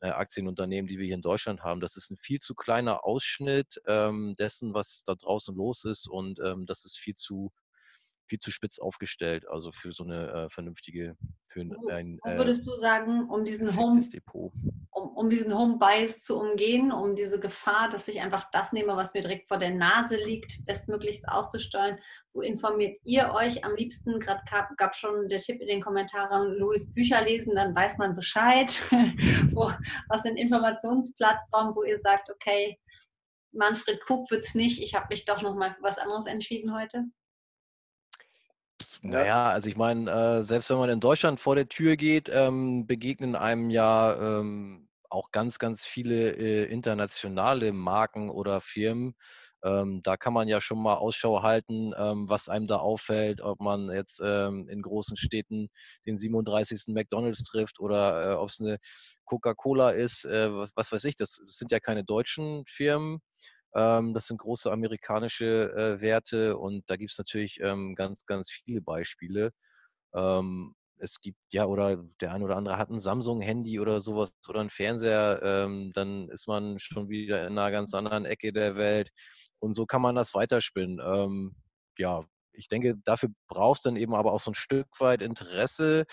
äh, 0.00 0.08
Aktienunternehmen, 0.08 0.88
die 0.88 0.98
wir 0.98 1.06
hier 1.06 1.14
in 1.14 1.22
Deutschland 1.22 1.62
haben. 1.62 1.80
Das 1.80 1.96
ist 1.96 2.10
ein 2.10 2.16
viel 2.16 2.40
zu 2.40 2.54
kleiner 2.54 3.04
Ausschnitt 3.04 3.80
ähm, 3.86 4.34
dessen, 4.38 4.74
was 4.74 5.02
da 5.04 5.14
draußen 5.14 5.54
los 5.54 5.84
ist 5.84 6.08
und 6.08 6.40
ähm, 6.40 6.66
das 6.66 6.84
ist 6.84 6.98
viel 6.98 7.14
zu 7.14 7.52
viel 8.30 8.38
zu 8.38 8.52
spitz 8.52 8.78
aufgestellt, 8.78 9.46
also 9.48 9.72
für 9.72 9.90
so 9.90 10.04
eine 10.04 10.30
äh, 10.30 10.50
vernünftige, 10.50 11.16
für 11.46 11.60
ein, 11.60 11.74
ein 11.90 12.20
wo 12.24 12.38
würdest 12.38 12.62
äh, 12.62 12.64
du 12.66 12.76
sagen, 12.76 13.28
um 13.28 13.44
diesen 13.44 13.76
Home. 13.76 14.00
Um, 14.92 15.08
um 15.16 15.30
diesen 15.30 15.56
Home 15.56 15.78
Bias 15.78 16.22
zu 16.22 16.38
umgehen, 16.38 16.92
um 16.92 17.16
diese 17.16 17.40
Gefahr, 17.40 17.88
dass 17.88 18.06
ich 18.08 18.20
einfach 18.20 18.48
das 18.52 18.72
nehme, 18.72 18.96
was 18.96 19.14
mir 19.14 19.20
direkt 19.20 19.48
vor 19.48 19.58
der 19.58 19.70
Nase 19.70 20.16
liegt, 20.24 20.64
bestmöglichst 20.64 21.28
auszusteuern, 21.28 21.98
wo 22.32 22.40
informiert 22.42 22.98
ihr 23.04 23.32
euch 23.32 23.64
am 23.64 23.74
liebsten? 23.74 24.20
Gerade 24.20 24.42
gab 24.76 24.94
schon 24.94 25.28
der 25.28 25.40
Tipp 25.40 25.60
in 25.60 25.66
den 25.66 25.80
Kommentaren, 25.80 26.56
Louis 26.58 26.92
Bücher 26.92 27.22
lesen, 27.22 27.54
dann 27.56 27.74
weiß 27.74 27.98
man 27.98 28.14
Bescheid. 28.14 28.82
wo, 29.52 29.72
was 30.08 30.22
sind 30.22 30.36
Informationsplattformen, 30.36 31.74
wo 31.74 31.82
ihr 31.82 31.98
sagt, 31.98 32.30
okay, 32.30 32.78
Manfred 33.52 34.00
Krug 34.00 34.30
wird 34.30 34.44
es 34.44 34.54
nicht, 34.54 34.80
ich 34.80 34.94
habe 34.94 35.06
mich 35.10 35.24
doch 35.24 35.42
noch 35.42 35.56
mal 35.56 35.74
für 35.74 35.82
was 35.82 35.98
anderes 35.98 36.26
entschieden 36.26 36.72
heute? 36.72 37.06
Naja, 39.02 39.50
also 39.50 39.68
ich 39.70 39.76
meine, 39.76 40.10
äh, 40.10 40.44
selbst 40.44 40.68
wenn 40.70 40.78
man 40.78 40.90
in 40.90 41.00
Deutschland 41.00 41.40
vor 41.40 41.54
der 41.54 41.68
Tür 41.68 41.96
geht, 41.96 42.28
ähm, 42.32 42.86
begegnen 42.86 43.34
einem 43.34 43.70
ja 43.70 44.38
ähm, 44.40 44.88
auch 45.08 45.30
ganz, 45.32 45.58
ganz 45.58 45.84
viele 45.84 46.32
äh, 46.36 46.64
internationale 46.66 47.72
Marken 47.72 48.28
oder 48.30 48.60
Firmen. 48.60 49.14
Ähm, 49.62 50.02
da 50.02 50.16
kann 50.16 50.32
man 50.34 50.48
ja 50.48 50.60
schon 50.60 50.82
mal 50.82 50.94
Ausschau 50.94 51.42
halten, 51.42 51.92
ähm, 51.96 52.28
was 52.28 52.48
einem 52.48 52.66
da 52.66 52.76
auffällt, 52.76 53.40
ob 53.40 53.60
man 53.60 53.90
jetzt 53.90 54.20
ähm, 54.24 54.68
in 54.68 54.82
großen 54.82 55.16
Städten 55.16 55.68
den 56.06 56.16
37. 56.16 56.84
McDonalds 56.94 57.44
trifft 57.44 57.80
oder 57.80 58.32
äh, 58.32 58.34
ob 58.34 58.48
es 58.50 58.60
eine 58.60 58.78
Coca-Cola 59.24 59.90
ist, 59.90 60.24
äh, 60.26 60.52
was, 60.54 60.70
was, 60.74 60.92
weiß 60.92 61.04
ich. 61.04 61.16
Das, 61.16 61.36
das 61.38 61.56
sind 61.56 61.72
ja 61.72 61.80
keine 61.80 62.04
deutschen 62.04 62.64
Firmen. 62.66 63.20
Ähm, 63.74 64.14
das 64.14 64.26
sind 64.26 64.38
große 64.38 64.70
amerikanische 64.70 65.72
äh, 65.72 66.00
Werte 66.00 66.56
und 66.58 66.84
da 66.88 66.96
gibt 66.96 67.12
es 67.12 67.18
natürlich 67.18 67.60
ähm, 67.62 67.94
ganz, 67.94 68.26
ganz 68.26 68.50
viele 68.50 68.80
Beispiele. 68.82 69.52
Ähm, 70.14 70.74
es 70.98 71.20
gibt 71.20 71.38
ja, 71.52 71.66
oder 71.66 72.04
der 72.20 72.32
ein 72.32 72.42
oder 72.42 72.56
andere 72.56 72.76
hat 72.78 72.90
ein 72.90 73.00
Samsung-Handy 73.00 73.80
oder 73.80 74.00
sowas 74.00 74.30
oder 74.48 74.60
einen 74.60 74.70
Fernseher, 74.70 75.40
ähm, 75.42 75.92
dann 75.94 76.28
ist 76.28 76.46
man 76.46 76.78
schon 76.78 77.08
wieder 77.08 77.46
in 77.46 77.58
einer 77.58 77.70
ganz 77.70 77.94
anderen 77.94 78.24
Ecke 78.26 78.52
der 78.52 78.76
Welt. 78.76 79.10
Und 79.60 79.74
so 79.74 79.86
kann 79.86 80.02
man 80.02 80.14
das 80.14 80.34
weiterspinnen. 80.34 81.00
Ähm, 81.04 81.54
ja, 81.98 82.24
ich 82.52 82.68
denke, 82.68 82.96
dafür 83.04 83.30
brauchst 83.48 83.86
dann 83.86 83.96
eben 83.96 84.14
aber 84.14 84.32
auch 84.32 84.40
so 84.40 84.50
ein 84.52 84.54
Stück 84.54 84.88
weit 84.98 85.22
Interesse, 85.22 86.04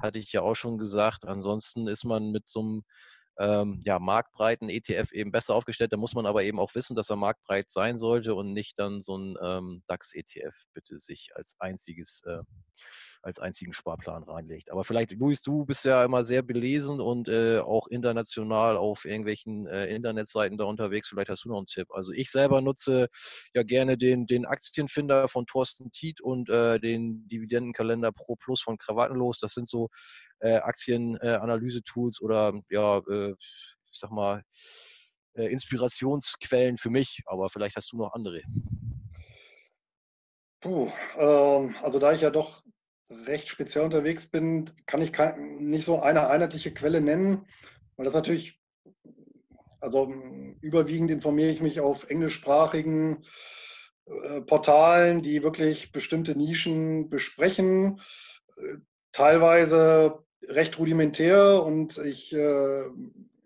hatte 0.00 0.18
ich 0.18 0.32
ja 0.32 0.42
auch 0.42 0.54
schon 0.54 0.78
gesagt. 0.78 1.24
Ansonsten 1.24 1.88
ist 1.88 2.04
man 2.04 2.30
mit 2.30 2.48
so 2.48 2.60
einem 2.60 2.82
ähm, 3.38 3.80
ja, 3.84 3.98
marktbreiten 3.98 4.68
ETF 4.68 5.12
eben 5.12 5.30
besser 5.30 5.54
aufgestellt. 5.54 5.92
Da 5.92 5.96
muss 5.96 6.14
man 6.14 6.26
aber 6.26 6.44
eben 6.44 6.58
auch 6.58 6.74
wissen, 6.74 6.96
dass 6.96 7.10
er 7.10 7.16
marktbreit 7.16 7.70
sein 7.70 7.98
sollte 7.98 8.34
und 8.34 8.52
nicht 8.52 8.78
dann 8.78 9.00
so 9.02 9.16
ein 9.16 9.36
ähm, 9.42 9.82
DAX-ETF 9.88 10.54
bitte 10.72 10.98
sich 10.98 11.30
als 11.34 11.56
einziges, 11.58 12.22
äh, 12.26 12.42
als 13.26 13.40
einzigen 13.40 13.72
Sparplan 13.72 14.22
reinlegt. 14.22 14.70
Aber 14.70 14.84
vielleicht, 14.84 15.10
Luis, 15.12 15.42
du 15.42 15.66
bist 15.66 15.84
ja 15.84 16.04
immer 16.04 16.24
sehr 16.24 16.42
belesen 16.42 17.00
und 17.00 17.28
äh, 17.28 17.58
auch 17.58 17.88
international 17.88 18.76
auf 18.76 19.04
irgendwelchen 19.04 19.66
äh, 19.66 19.86
Internetseiten 19.86 20.56
da 20.56 20.64
unterwegs. 20.64 21.08
Vielleicht 21.08 21.28
hast 21.28 21.44
du 21.44 21.48
noch 21.48 21.58
einen 21.58 21.66
Tipp. 21.66 21.88
Also 21.90 22.12
ich 22.12 22.30
selber 22.30 22.60
nutze 22.60 23.08
ja 23.52 23.64
gerne 23.64 23.98
den, 23.98 24.26
den 24.26 24.46
Aktienfinder 24.46 25.26
von 25.26 25.44
Thorsten 25.46 25.90
Tiet 25.90 26.20
und 26.20 26.48
äh, 26.48 26.78
den 26.78 27.26
Dividendenkalender 27.26 28.12
Pro 28.12 28.36
Plus 28.36 28.62
von 28.62 28.78
Krawattenlos. 28.78 29.40
Das 29.40 29.54
sind 29.54 29.68
so 29.68 29.88
äh, 30.38 30.58
Aktienanalyse-Tools 30.58 32.20
oder 32.20 32.52
ja, 32.70 32.98
äh, 33.10 33.34
ich 33.90 33.98
sag 33.98 34.12
mal, 34.12 34.44
äh, 35.34 35.46
Inspirationsquellen 35.46 36.78
für 36.78 36.90
mich. 36.90 37.22
Aber 37.26 37.48
vielleicht 37.48 37.74
hast 37.74 37.90
du 37.90 37.96
noch 37.96 38.14
andere. 38.14 38.42
Puh, 40.60 40.90
ähm, 41.18 41.74
also 41.82 41.98
da 41.98 42.12
ich 42.12 42.20
ja 42.20 42.30
doch 42.30 42.62
recht 43.10 43.48
speziell 43.48 43.84
unterwegs 43.84 44.26
bin, 44.26 44.70
kann 44.86 45.02
ich 45.02 45.12
nicht 45.58 45.84
so 45.84 46.00
eine 46.00 46.28
einheitliche 46.28 46.72
Quelle 46.72 47.00
nennen, 47.00 47.46
weil 47.96 48.04
das 48.04 48.14
natürlich, 48.14 48.60
also 49.80 50.12
überwiegend 50.60 51.10
informiere 51.10 51.50
ich 51.50 51.60
mich 51.60 51.80
auf 51.80 52.10
englischsprachigen 52.10 53.24
äh, 54.06 54.40
Portalen, 54.42 55.22
die 55.22 55.42
wirklich 55.42 55.92
bestimmte 55.92 56.36
Nischen 56.36 57.08
besprechen, 57.08 58.00
äh, 58.56 58.78
teilweise 59.12 60.24
recht 60.48 60.78
rudimentär 60.78 61.62
und 61.62 61.98
ich 61.98 62.32
äh, 62.32 62.84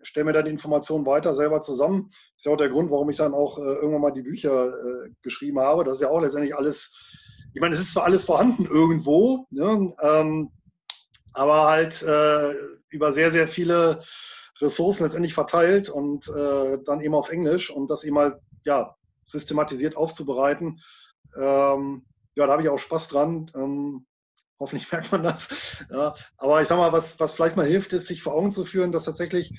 stelle 0.01 0.25
mir 0.25 0.33
dann 0.33 0.45
die 0.45 0.51
Informationen 0.51 1.05
weiter 1.05 1.33
selber 1.33 1.61
zusammen. 1.61 2.07
Das 2.09 2.37
ist 2.37 2.45
ja 2.45 2.51
auch 2.51 2.57
der 2.57 2.69
Grund, 2.69 2.91
warum 2.91 3.09
ich 3.09 3.17
dann 3.17 3.33
auch 3.33 3.57
äh, 3.57 3.61
irgendwann 3.61 4.01
mal 4.01 4.11
die 4.11 4.23
Bücher 4.23 4.69
äh, 4.69 5.09
geschrieben 5.21 5.59
habe. 5.59 5.83
Das 5.83 5.95
ist 5.95 6.01
ja 6.01 6.09
auch 6.09 6.19
letztendlich 6.19 6.55
alles 6.55 6.91
ich 7.53 7.61
meine, 7.61 7.75
es 7.75 7.81
ist 7.81 7.93
zwar 7.93 8.05
alles 8.05 8.23
vorhanden 8.23 8.65
irgendwo, 8.65 9.45
ne, 9.49 9.93
ähm, 10.01 10.51
aber 11.33 11.67
halt 11.67 12.01
äh, 12.01 12.53
über 12.89 13.11
sehr, 13.11 13.29
sehr 13.29 13.47
viele 13.47 13.99
Ressourcen 14.59 15.03
letztendlich 15.03 15.33
verteilt 15.33 15.89
und 15.89 16.27
äh, 16.29 16.77
dann 16.85 17.01
eben 17.01 17.15
auf 17.15 17.29
Englisch 17.29 17.69
und 17.69 17.89
das 17.89 18.03
eben 18.03 18.15
mal 18.15 18.39
ja, 18.63 18.95
systematisiert 19.27 19.95
aufzubereiten. 19.95 20.81
Ähm, 21.37 22.05
ja, 22.35 22.45
da 22.45 22.53
habe 22.53 22.61
ich 22.61 22.69
auch 22.69 22.79
Spaß 22.79 23.07
dran. 23.07 23.49
Ähm, 23.55 24.05
hoffentlich 24.59 24.89
merkt 24.91 25.11
man 25.11 25.23
das. 25.23 25.83
Ja, 25.89 26.13
aber 26.37 26.61
ich 26.61 26.67
sage 26.67 26.81
mal, 26.81 26.93
was, 26.93 27.19
was 27.19 27.33
vielleicht 27.33 27.57
mal 27.57 27.65
hilft, 27.65 27.93
ist, 27.93 28.07
sich 28.07 28.21
vor 28.21 28.33
Augen 28.33 28.51
zu 28.51 28.65
führen, 28.65 28.91
dass 28.91 29.05
tatsächlich 29.05 29.51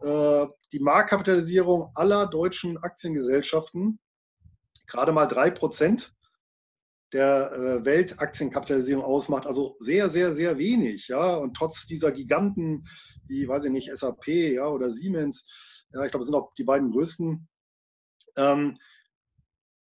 äh, 0.00 0.46
die 0.72 0.80
Marktkapitalisierung 0.80 1.90
aller 1.94 2.26
deutschen 2.26 2.78
Aktiengesellschaften 2.78 3.98
gerade 4.86 5.12
mal 5.12 5.26
drei 5.26 5.50
Prozent 5.50 6.14
der 7.12 7.52
äh, 7.52 7.84
Weltaktienkapitalisierung 7.84 9.04
ausmacht. 9.04 9.46
Also 9.46 9.76
sehr, 9.78 10.08
sehr, 10.10 10.32
sehr 10.32 10.58
wenig. 10.58 11.08
Ja? 11.08 11.36
Und 11.36 11.54
trotz 11.54 11.86
dieser 11.86 12.12
Giganten, 12.12 12.86
wie, 13.26 13.46
weiß 13.48 13.64
ich 13.64 13.72
nicht, 13.72 13.96
SAP 13.96 14.26
ja, 14.26 14.66
oder 14.66 14.90
Siemens, 14.90 15.86
ja, 15.92 16.04
ich 16.04 16.10
glaube, 16.10 16.22
das 16.22 16.26
sind 16.26 16.34
auch 16.34 16.52
die 16.54 16.64
beiden 16.64 16.90
größten. 16.90 17.48
Ähm, 18.36 18.78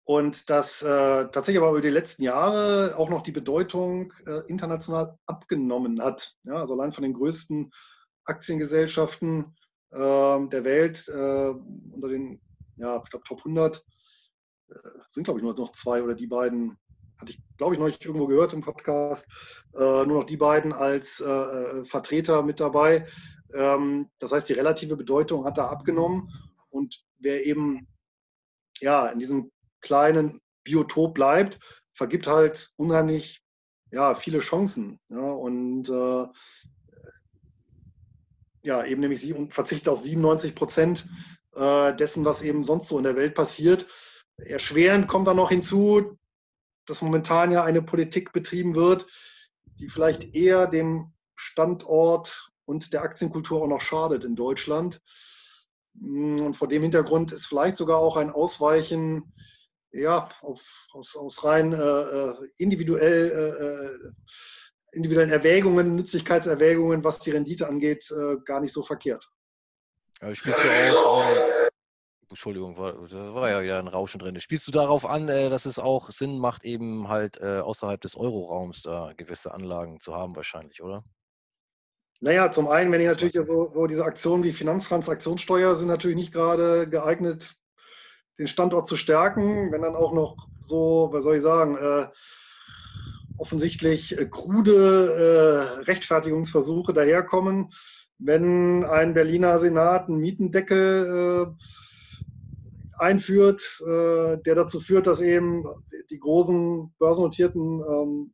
und 0.07 0.51
dass 0.51 0.83
äh, 0.83 1.25
tatsächlich 1.31 1.57
aber 1.57 1.71
über 1.71 1.81
die 1.81 1.89
letzten 1.89 2.23
Jahre 2.23 2.95
auch 2.95 3.09
noch 3.09 3.23
die 3.23 3.31
Bedeutung 3.31 4.13
äh, 4.27 4.41
international 4.47 5.17
abgenommen 5.25 6.01
hat. 6.01 6.35
Ja? 6.43 6.55
Also 6.55 6.73
allein 6.73 6.91
von 6.91 7.01
den 7.01 7.13
größten 7.13 7.71
Aktiengesellschaften 8.25 9.55
äh, 9.91 10.47
der 10.47 10.63
Welt 10.63 11.07
äh, 11.07 11.49
unter 11.91 12.09
den, 12.09 12.39
ja, 12.77 13.01
ich 13.03 13.09
glaube, 13.09 13.25
Top 13.25 13.39
100 13.39 13.83
äh, 14.69 14.73
sind, 15.07 15.23
glaube 15.23 15.39
ich, 15.39 15.43
nur 15.43 15.55
noch 15.55 15.71
zwei 15.71 16.03
oder 16.03 16.13
die 16.13 16.27
beiden 16.27 16.77
hatte 17.19 17.31
ich, 17.31 17.39
glaube 17.57 17.75
ich, 17.75 17.79
noch 17.79 17.87
nicht 17.87 18.03
irgendwo 18.05 18.27
gehört 18.27 18.53
im 18.53 18.61
Podcast, 18.61 19.27
äh, 19.73 19.79
nur 19.79 20.19
noch 20.19 20.23
die 20.25 20.37
beiden 20.37 20.73
als 20.73 21.19
äh, 21.19 21.29
äh, 21.29 21.85
Vertreter 21.85 22.43
mit 22.43 22.59
dabei. 22.59 23.05
Ähm, 23.53 24.09
das 24.19 24.31
heißt, 24.31 24.49
die 24.49 24.53
relative 24.53 24.97
Bedeutung 24.97 25.45
hat 25.45 25.57
da 25.57 25.67
abgenommen 25.67 26.29
und 26.69 27.03
wer 27.19 27.45
eben 27.45 27.87
ja, 28.81 29.07
in 29.07 29.19
diesem 29.19 29.51
kleinen 29.81 30.41
Biotop 30.63 31.13
bleibt, 31.13 31.59
vergibt 31.93 32.27
halt 32.27 32.71
unheimlich 32.75 33.41
ja, 33.91 34.15
viele 34.15 34.39
Chancen. 34.39 34.99
Ja, 35.09 35.31
und 35.31 35.87
äh, 35.87 36.25
ja, 38.63 38.83
eben 38.83 39.01
nämlich 39.01 39.21
sie 39.21 39.31
und 39.31 39.53
verzichtet 39.53 39.87
auf 39.87 40.01
97 40.01 40.55
Prozent 40.55 41.07
dessen, 41.57 42.25
was 42.25 42.41
eben 42.41 42.65
sonst 42.65 42.89
so 42.89 42.97
in 42.97 43.05
der 43.05 43.15
Welt 43.15 43.33
passiert. 43.33 43.85
Erschwerend 44.39 45.07
kommt 45.07 45.29
dann 45.29 45.37
noch 45.37 45.51
hinzu, 45.51 46.17
dass 46.85 47.01
momentan 47.01 47.51
ja 47.51 47.63
eine 47.63 47.81
Politik 47.81 48.31
betrieben 48.31 48.75
wird, 48.75 49.05
die 49.79 49.89
vielleicht 49.89 50.35
eher 50.35 50.67
dem 50.67 51.13
Standort 51.35 52.51
und 52.65 52.93
der 52.93 53.03
Aktienkultur 53.03 53.61
auch 53.61 53.67
noch 53.67 53.81
schadet 53.81 54.23
in 54.23 54.35
Deutschland. 54.35 55.01
Und 56.01 56.53
vor 56.53 56.67
dem 56.67 56.83
Hintergrund 56.83 57.31
ist 57.31 57.45
vielleicht 57.45 57.77
sogar 57.77 57.99
auch 57.99 58.17
ein 58.17 58.29
Ausweichen 58.29 59.33
ja, 59.91 60.27
auf, 60.41 60.87
aus, 60.91 61.15
aus 61.15 61.43
rein 61.43 61.73
äh, 61.73 61.77
äh 61.77 62.35
individuell, 62.57 63.31
äh, 63.31 63.63
äh, 63.63 64.11
individuellen 64.91 65.29
Erwägungen, 65.29 65.95
Nützlichkeitserwägungen, 65.95 67.03
was 67.03 67.19
die 67.19 67.31
Rendite 67.31 67.67
angeht, 67.67 68.11
äh, 68.11 68.37
gar 68.43 68.59
nicht 68.59 68.73
so 68.73 68.83
verkehrt. 68.83 69.29
Ja, 70.21 70.33
spielst 70.35 70.59
du 70.59 70.97
auch 70.97 71.23
Entschuldigung, 72.29 72.77
war, 72.77 72.93
da 73.07 73.33
war 73.33 73.49
ja 73.49 73.61
wieder 73.61 73.79
ein 73.79 73.87
Rauschen 73.87 74.19
drin. 74.19 74.39
Spielst 74.39 74.67
du 74.67 74.71
darauf 74.71 75.05
an, 75.05 75.29
äh, 75.29 75.49
dass 75.49 75.65
es 75.65 75.79
auch 75.79 76.11
Sinn 76.11 76.37
macht, 76.39 76.65
eben 76.65 77.07
halt 77.07 77.39
äh, 77.41 77.59
außerhalb 77.59 78.01
des 78.01 78.15
Euroraums 78.15 78.81
da 78.81 79.13
gewisse 79.15 79.53
Anlagen 79.53 79.99
zu 79.99 80.13
haben, 80.13 80.35
wahrscheinlich, 80.35 80.81
oder? 80.81 81.03
Naja, 82.21 82.49
zum 82.51 82.67
einen, 82.67 82.91
wenn 82.91 83.01
ich 83.01 83.07
natürlich 83.07 83.33
so, 83.33 83.69
so 83.69 83.87
diese 83.87 84.05
Aktionen 84.05 84.43
wie 84.43 84.53
Finanztransaktionssteuer 84.53 85.75
sind 85.75 85.89
natürlich 85.89 86.17
nicht 86.17 86.33
gerade 86.33 86.89
geeignet, 86.89 87.55
den 88.39 88.47
Standort 88.47 88.87
zu 88.87 88.95
stärken. 88.97 89.71
Wenn 89.71 89.81
dann 89.81 89.95
auch 89.95 90.13
noch 90.13 90.47
so, 90.61 91.09
was 91.11 91.23
soll 91.23 91.35
ich 91.35 91.41
sagen, 91.41 91.77
äh, 91.77 92.07
offensichtlich 93.37 94.17
äh, 94.17 94.25
krude 94.25 95.77
äh, 95.79 95.83
Rechtfertigungsversuche 95.83 96.93
daherkommen, 96.93 97.71
wenn 98.17 98.85
ein 98.85 99.13
Berliner 99.13 99.59
Senat 99.59 100.07
einen 100.07 100.19
Mietendeckel 100.19 101.53
äh, 101.57 101.63
einführt, 102.97 103.61
äh, 103.85 104.37
der 104.37 104.55
dazu 104.55 104.79
führt, 104.79 105.07
dass 105.07 105.21
eben 105.21 105.63
die 106.09 106.19
großen 106.19 106.93
börsennotierten 106.99 107.81
ähm, 107.81 108.33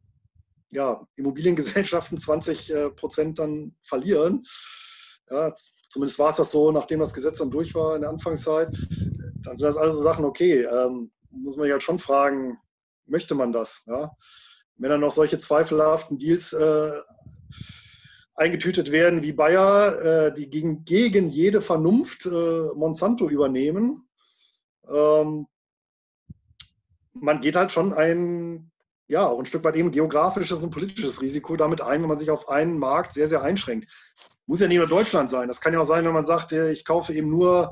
ja, 0.72 1.06
Immobiliengesellschaften 1.16 2.18
20 2.18 2.74
äh, 2.74 2.90
Prozent 2.92 3.40
dann 3.40 3.76
verlieren. 3.84 4.44
Ja, 5.30 5.54
zumindest 5.90 6.20
war 6.20 6.30
es 6.30 6.38
das 6.38 6.52
so, 6.52 6.72
nachdem 6.72 7.00
das 7.00 7.14
Gesetz 7.14 7.40
dann 7.40 7.52
durch 7.52 7.76
war 7.76 7.96
in 7.96 8.02
der 8.02 8.10
Anfangszeit. 8.10 8.70
Dann 9.44 9.58
sind 9.58 9.68
das 9.68 9.78
alles 9.78 9.98
so 9.98 10.04
Sachen, 10.04 10.26
okay, 10.26 10.62
ähm, 10.62 11.12
muss 11.30 11.56
man 11.56 11.66
sich 11.66 11.72
halt 11.72 11.84
schon 11.84 12.00
fragen, 12.00 12.58
möchte 13.06 13.36
man 13.36 13.52
das? 13.52 13.84
Ja? 13.86 14.14
Wenn 14.78 14.90
dann 14.90 15.02
noch 15.02 15.12
solche 15.12 15.38
zweifelhaften 15.38 16.18
Deals 16.18 16.54
äh, 16.54 16.92
eingetütet 18.36 18.92
werden 18.92 19.22
wie 19.22 19.34
Bayer, 19.34 20.02
äh, 20.02 20.34
die 20.34 20.50
gegen, 20.50 20.86
gegen 20.86 21.30
jede 21.30 21.62
Vernunft 21.62 22.26
äh, 22.26 22.74
Monsanto 22.76 23.30
übernehmen, 23.30 24.08
ähm, 24.90 25.48
man 27.14 27.42
geht 27.42 27.56
halt 27.56 27.72
schon 27.72 27.94
ein, 27.94 28.72
ja, 29.08 29.28
auch 29.28 29.40
ein 29.40 29.46
Stück 29.46 29.64
weit 29.64 29.76
eben 29.76 29.92
geografisches 29.92 30.60
und 30.60 30.72
politisches 30.72 31.22
Risiko 31.22 31.56
damit 31.56 31.82
ein, 31.82 32.02
wenn 32.02 32.10
man 32.10 32.18
sich 32.18 32.30
auf 32.30 32.50
einen 32.50 32.78
Markt 32.78 33.14
sehr, 33.14 33.30
sehr 33.30 33.42
einschränkt. 33.42 33.92
Muss 34.48 34.60
ja 34.60 34.68
nicht 34.68 34.78
nur 34.78 34.88
Deutschland 34.88 35.30
sein. 35.30 35.48
Das 35.48 35.62
kann 35.62 35.74
ja 35.74 35.80
auch 35.80 35.86
sein, 35.86 36.06
wenn 36.06 36.14
man 36.14 36.26
sagt, 36.26 36.52
ich 36.52 36.86
kaufe 36.86 37.14
eben 37.14 37.30
nur 37.30 37.72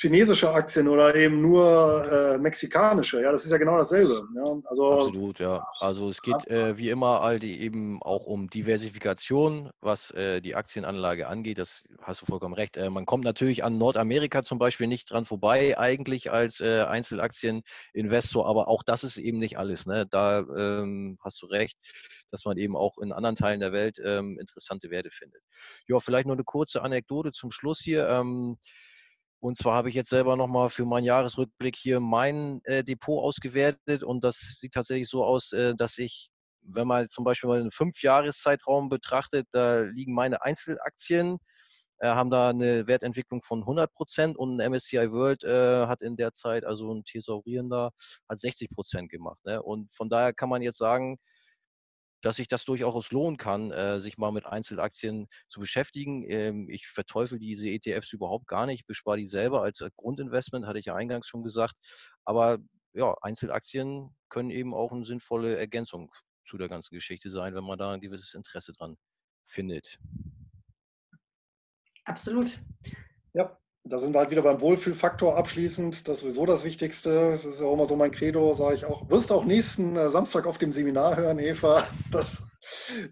chinesische 0.00 0.48
Aktien 0.50 0.86
oder 0.86 1.12
eben 1.16 1.42
nur 1.42 2.06
äh, 2.10 2.38
mexikanische. 2.38 3.20
Ja, 3.20 3.32
das 3.32 3.44
ist 3.44 3.50
ja 3.50 3.58
genau 3.58 3.76
dasselbe. 3.76 4.28
Ja, 4.36 4.44
also, 4.66 4.92
Absolut, 4.92 5.40
ja. 5.40 5.66
Also 5.80 6.08
es 6.08 6.22
geht 6.22 6.46
äh, 6.48 6.78
wie 6.78 6.90
immer 6.90 7.20
all 7.20 7.40
die 7.40 7.60
eben 7.60 8.00
auch 8.02 8.26
um 8.26 8.48
Diversifikation, 8.48 9.70
was 9.80 10.12
äh, 10.12 10.40
die 10.40 10.54
Aktienanlage 10.54 11.26
angeht. 11.26 11.58
Das 11.58 11.82
hast 12.00 12.22
du 12.22 12.26
vollkommen 12.26 12.54
recht. 12.54 12.76
Äh, 12.76 12.90
man 12.90 13.06
kommt 13.06 13.24
natürlich 13.24 13.64
an 13.64 13.76
Nordamerika 13.76 14.44
zum 14.44 14.60
Beispiel 14.60 14.86
nicht 14.86 15.10
dran 15.10 15.24
vorbei, 15.24 15.76
eigentlich 15.76 16.30
als 16.30 16.60
äh, 16.60 16.82
Einzelaktieninvestor, 16.82 18.46
aber 18.46 18.68
auch 18.68 18.84
das 18.84 19.02
ist 19.02 19.16
eben 19.16 19.38
nicht 19.38 19.58
alles. 19.58 19.86
Ne? 19.86 20.06
Da 20.08 20.40
ähm, 20.56 21.18
hast 21.24 21.42
du 21.42 21.46
recht, 21.46 21.76
dass 22.30 22.44
man 22.44 22.56
eben 22.56 22.76
auch 22.76 22.98
in 22.98 23.12
anderen 23.12 23.34
Teilen 23.34 23.58
der 23.58 23.72
Welt 23.72 24.00
ähm, 24.04 24.38
interessante 24.38 24.90
Werte 24.90 25.10
findet. 25.10 25.42
Ja, 25.88 25.98
vielleicht 25.98 26.26
nur 26.26 26.36
eine 26.36 26.44
kurze 26.44 26.82
Anekdote 26.82 27.32
zum 27.32 27.50
Schluss 27.50 27.80
hier. 27.80 28.08
Ähm, 28.08 28.58
und 29.40 29.56
zwar 29.56 29.74
habe 29.74 29.88
ich 29.88 29.94
jetzt 29.94 30.10
selber 30.10 30.36
nochmal 30.36 30.68
für 30.70 30.84
meinen 30.84 31.04
Jahresrückblick 31.04 31.76
hier 31.76 32.00
mein 32.00 32.60
äh, 32.64 32.82
Depot 32.82 33.22
ausgewertet 33.22 34.02
und 34.02 34.24
das 34.24 34.56
sieht 34.58 34.72
tatsächlich 34.72 35.08
so 35.08 35.24
aus, 35.24 35.52
äh, 35.52 35.74
dass 35.76 35.98
ich, 35.98 36.30
wenn 36.62 36.88
man 36.88 37.08
zum 37.08 37.24
Beispiel 37.24 37.48
mal 37.48 37.60
einen 37.60 37.70
Fünfjahreszeitraum 37.70 38.88
betrachtet, 38.88 39.46
da 39.52 39.80
liegen 39.80 40.14
meine 40.14 40.42
Einzelaktien, 40.42 41.38
äh, 41.98 42.08
haben 42.08 42.30
da 42.30 42.50
eine 42.50 42.86
Wertentwicklung 42.86 43.42
von 43.42 43.60
100 43.60 43.92
Prozent 43.92 44.36
und 44.36 44.60
ein 44.60 44.72
MSCI 44.72 45.10
World 45.12 45.44
äh, 45.44 45.86
hat 45.86 46.00
in 46.00 46.16
der 46.16 46.32
Zeit, 46.34 46.64
also 46.64 46.92
ein 46.92 47.04
thesaurierender, 47.04 47.90
hat 48.28 48.40
60 48.40 48.70
Prozent 48.70 49.10
gemacht. 49.10 49.38
Ne? 49.44 49.62
Und 49.62 49.92
von 49.94 50.08
daher 50.08 50.32
kann 50.32 50.48
man 50.48 50.62
jetzt 50.62 50.78
sagen, 50.78 51.18
dass 52.20 52.36
sich 52.36 52.48
das 52.48 52.64
durchaus 52.64 53.12
lohnen 53.12 53.36
kann, 53.36 53.70
äh, 53.70 54.00
sich 54.00 54.18
mal 54.18 54.32
mit 54.32 54.46
Einzelaktien 54.46 55.28
zu 55.48 55.60
beschäftigen. 55.60 56.24
Ähm, 56.28 56.68
ich 56.68 56.86
verteufel 56.86 57.38
diese 57.38 57.68
ETFs 57.68 58.12
überhaupt 58.12 58.46
gar 58.46 58.66
nicht, 58.66 58.86
bespare 58.86 59.18
die 59.18 59.24
selber 59.24 59.62
als 59.62 59.82
Grundinvestment, 59.96 60.66
hatte 60.66 60.78
ich 60.78 60.86
ja 60.86 60.94
eingangs 60.94 61.26
schon 61.28 61.42
gesagt. 61.42 61.74
Aber 62.24 62.58
ja, 62.92 63.14
Einzelaktien 63.22 64.16
können 64.28 64.50
eben 64.50 64.74
auch 64.74 64.92
eine 64.92 65.04
sinnvolle 65.04 65.56
Ergänzung 65.56 66.10
zu 66.46 66.58
der 66.58 66.68
ganzen 66.68 66.94
Geschichte 66.94 67.30
sein, 67.30 67.54
wenn 67.54 67.64
man 67.64 67.78
da 67.78 67.92
ein 67.92 68.00
gewisses 68.00 68.34
Interesse 68.34 68.72
dran 68.72 68.96
findet. 69.46 69.98
Absolut. 72.04 72.58
Ja, 73.34 73.58
da 73.88 73.98
sind 73.98 74.14
wir 74.14 74.20
halt 74.20 74.30
wieder 74.30 74.42
beim 74.42 74.60
Wohlfühlfaktor 74.60 75.36
abschließend. 75.36 76.06
Das 76.08 76.18
ist 76.18 76.20
sowieso 76.22 76.46
das 76.46 76.64
Wichtigste. 76.64 77.30
Das 77.30 77.44
ist 77.44 77.60
ja 77.60 77.66
auch 77.66 77.74
immer 77.74 77.86
so 77.86 77.96
mein 77.96 78.10
Credo, 78.10 78.52
sage 78.54 78.76
ich 78.76 78.84
auch. 78.84 79.08
Wirst 79.08 79.32
auch 79.32 79.44
nächsten 79.44 79.96
äh, 79.96 80.10
Samstag 80.10 80.46
auf 80.46 80.58
dem 80.58 80.72
Seminar 80.72 81.16
hören, 81.16 81.38
Eva, 81.38 81.86
dass, 82.10 82.42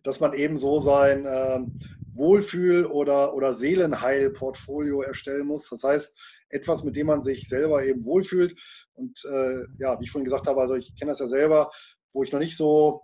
dass 0.02 0.20
man 0.20 0.34
eben 0.34 0.58
so 0.58 0.78
sein 0.78 1.26
ähm, 1.28 1.78
Wohlfühl- 2.14 2.86
oder, 2.86 3.34
oder 3.34 3.54
Seelenheil-Portfolio 3.54 5.02
erstellen 5.02 5.46
muss. 5.46 5.68
Das 5.70 5.82
heißt, 5.82 6.16
etwas, 6.50 6.84
mit 6.84 6.96
dem 6.96 7.08
man 7.08 7.22
sich 7.22 7.48
selber 7.48 7.84
eben 7.84 8.04
wohlfühlt. 8.04 8.58
Und 8.94 9.18
äh, 9.24 9.64
ja, 9.78 9.98
wie 9.98 10.04
ich 10.04 10.10
vorhin 10.10 10.24
gesagt 10.24 10.46
habe, 10.46 10.60
also 10.60 10.74
ich 10.74 10.94
kenne 10.96 11.10
das 11.10 11.20
ja 11.20 11.26
selber, 11.26 11.70
wo 12.12 12.22
ich 12.22 12.32
noch 12.32 12.40
nicht 12.40 12.56
so 12.56 13.02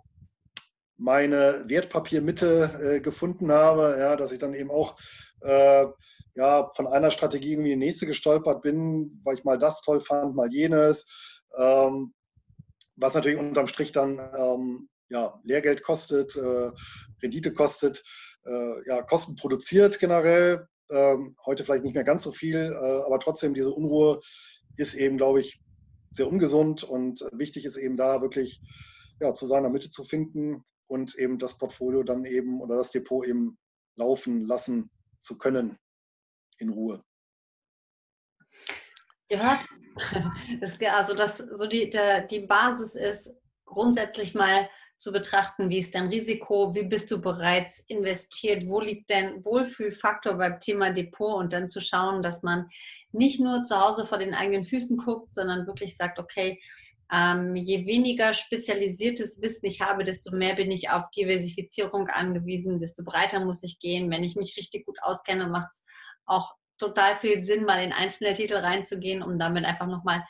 meine 0.97 1.63
Wertpapiermitte 1.67 2.95
äh, 2.97 2.99
gefunden 2.99 3.51
habe, 3.51 3.95
ja, 3.99 4.15
dass 4.15 4.31
ich 4.31 4.39
dann 4.39 4.53
eben 4.53 4.69
auch 4.69 4.95
äh, 5.41 5.85
ja, 6.35 6.69
von 6.75 6.87
einer 6.87 7.11
Strategie 7.11 7.53
irgendwie 7.53 7.71
in 7.71 7.79
die 7.79 7.85
nächste 7.85 8.07
gestolpert 8.07 8.61
bin, 8.61 9.19
weil 9.23 9.37
ich 9.37 9.43
mal 9.43 9.59
das 9.59 9.81
toll 9.81 9.99
fand, 9.99 10.35
mal 10.35 10.51
jenes. 10.51 11.41
Ähm, 11.57 12.13
was 12.95 13.13
natürlich 13.13 13.39
unterm 13.39 13.67
Strich 13.67 13.91
dann 13.91 14.19
ähm, 14.35 14.89
ja, 15.09 15.39
Lehrgeld 15.43 15.83
kostet, 15.83 16.35
äh, 16.35 16.71
Rendite 17.21 17.53
kostet, 17.53 18.03
äh, 18.45 18.87
ja, 18.87 19.01
Kosten 19.03 19.35
produziert 19.35 19.99
generell. 19.99 20.67
Ähm, 20.91 21.35
heute 21.45 21.63
vielleicht 21.63 21.83
nicht 21.83 21.95
mehr 21.95 22.03
ganz 22.03 22.23
so 22.23 22.31
viel, 22.31 22.55
äh, 22.57 23.05
aber 23.05 23.19
trotzdem 23.19 23.53
diese 23.53 23.71
Unruhe 23.71 24.19
ist 24.77 24.95
eben, 24.95 25.17
glaube 25.17 25.39
ich, 25.39 25.61
sehr 26.11 26.27
ungesund 26.27 26.83
und 26.83 27.21
wichtig 27.31 27.65
ist 27.65 27.77
eben 27.77 27.97
da 27.97 28.21
wirklich 28.21 28.61
ja, 29.19 29.33
zu 29.33 29.47
seiner 29.47 29.69
Mitte 29.69 29.89
zu 29.89 30.03
finden 30.03 30.63
und 30.87 31.15
eben 31.15 31.39
das 31.39 31.57
Portfolio 31.57 32.03
dann 32.03 32.25
eben 32.25 32.61
oder 32.61 32.77
das 32.77 32.91
Depot 32.91 33.25
eben 33.25 33.57
laufen 33.95 34.45
lassen 34.45 34.91
zu 35.21 35.37
können 35.37 35.77
in 36.63 36.69
Ruhe. 36.69 37.03
Ihr 39.29 39.41
hört, 39.41 39.59
das, 40.61 40.77
also 40.81 41.13
das 41.13 41.37
so 41.37 41.67
die, 41.67 41.89
der, 41.89 42.21
die 42.21 42.41
Basis 42.41 42.95
ist 42.95 43.33
grundsätzlich 43.65 44.33
mal 44.33 44.69
zu 44.99 45.11
betrachten, 45.11 45.69
wie 45.69 45.79
ist 45.79 45.95
dein 45.95 46.07
Risiko, 46.07 46.73
wie 46.75 46.83
bist 46.83 47.11
du 47.11 47.19
bereits 47.19 47.79
investiert, 47.87 48.65
wo 48.67 48.79
liegt 48.79 49.09
dein 49.09 49.43
Wohlfühlfaktor 49.43 50.35
beim 50.35 50.61
Thema 50.61 50.91
Depot 50.91 51.35
und 51.35 51.51
dann 51.51 51.67
zu 51.67 51.81
schauen, 51.81 52.21
dass 52.21 52.41
man 52.41 52.69
nicht 53.11 53.41
nur 53.41 53.63
zu 53.63 53.77
Hause 53.77 54.05
vor 54.05 54.17
den 54.17 54.33
eigenen 54.33 54.63
Füßen 54.63 54.95
guckt, 54.95 55.35
sondern 55.35 55.67
wirklich 55.67 55.97
sagt, 55.97 56.19
okay, 56.19 56.61
ähm, 57.11 57.55
je 57.55 57.85
weniger 57.85 58.33
spezialisiertes 58.33 59.41
Wissen 59.41 59.65
ich 59.65 59.81
habe, 59.81 60.03
desto 60.03 60.33
mehr 60.35 60.55
bin 60.55 60.71
ich 60.71 60.89
auf 60.89 61.09
Diversifizierung 61.11 62.07
angewiesen, 62.07 62.79
desto 62.79 63.03
breiter 63.03 63.43
muss 63.43 63.61
ich 63.63 63.79
gehen. 63.79 64.09
Wenn 64.09 64.23
ich 64.23 64.35
mich 64.35 64.55
richtig 64.57 64.85
gut 64.85 64.97
auskenne, 65.01 65.47
macht 65.47 65.69
es 65.73 65.83
auch 66.25 66.53
total 66.77 67.15
viel 67.15 67.43
Sinn, 67.43 67.65
mal 67.65 67.83
in 67.83 67.93
einzelne 67.93 68.33
Titel 68.33 68.55
reinzugehen, 68.55 69.23
um 69.23 69.39
damit 69.39 69.65
einfach 69.65 69.87
nochmal 69.87 70.23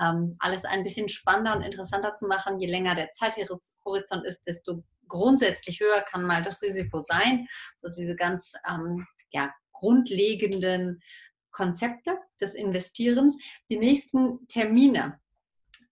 ähm, 0.00 0.36
alles 0.38 0.64
ein 0.64 0.82
bisschen 0.82 1.08
spannender 1.08 1.56
und 1.56 1.62
interessanter 1.62 2.14
zu 2.14 2.26
machen. 2.26 2.58
Je 2.58 2.68
länger 2.68 2.94
der 2.94 3.10
Zeithorizont 3.10 4.24
ist, 4.24 4.46
desto 4.46 4.82
grundsätzlich 5.08 5.80
höher 5.80 6.02
kann 6.02 6.24
mal 6.24 6.42
das 6.42 6.62
Risiko 6.62 7.00
sein. 7.00 7.46
So 7.76 7.88
diese 7.88 8.16
ganz 8.16 8.52
ähm, 8.68 9.06
ja, 9.30 9.52
grundlegenden 9.72 11.02
Konzepte 11.50 12.18
des 12.40 12.54
Investierens. 12.54 13.36
Die 13.70 13.78
nächsten 13.78 14.46
Termine 14.48 15.20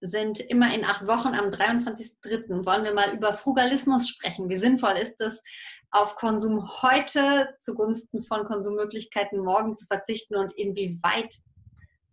sind 0.00 0.38
immer 0.38 0.72
in 0.74 0.84
acht 0.84 1.06
Wochen. 1.06 1.28
Am 1.28 1.50
23.03. 1.50 2.64
wollen 2.64 2.84
wir 2.84 2.94
mal 2.94 3.12
über 3.14 3.34
Frugalismus 3.34 4.08
sprechen. 4.08 4.48
Wie 4.48 4.56
sinnvoll 4.56 4.96
ist 4.96 5.20
es, 5.20 5.42
auf 5.90 6.16
Konsum 6.16 6.68
heute 6.82 7.54
zugunsten 7.58 8.22
von 8.22 8.44
Konsummöglichkeiten 8.44 9.38
morgen 9.38 9.76
zu 9.76 9.86
verzichten 9.86 10.36
und 10.36 10.52
inwieweit 10.52 11.36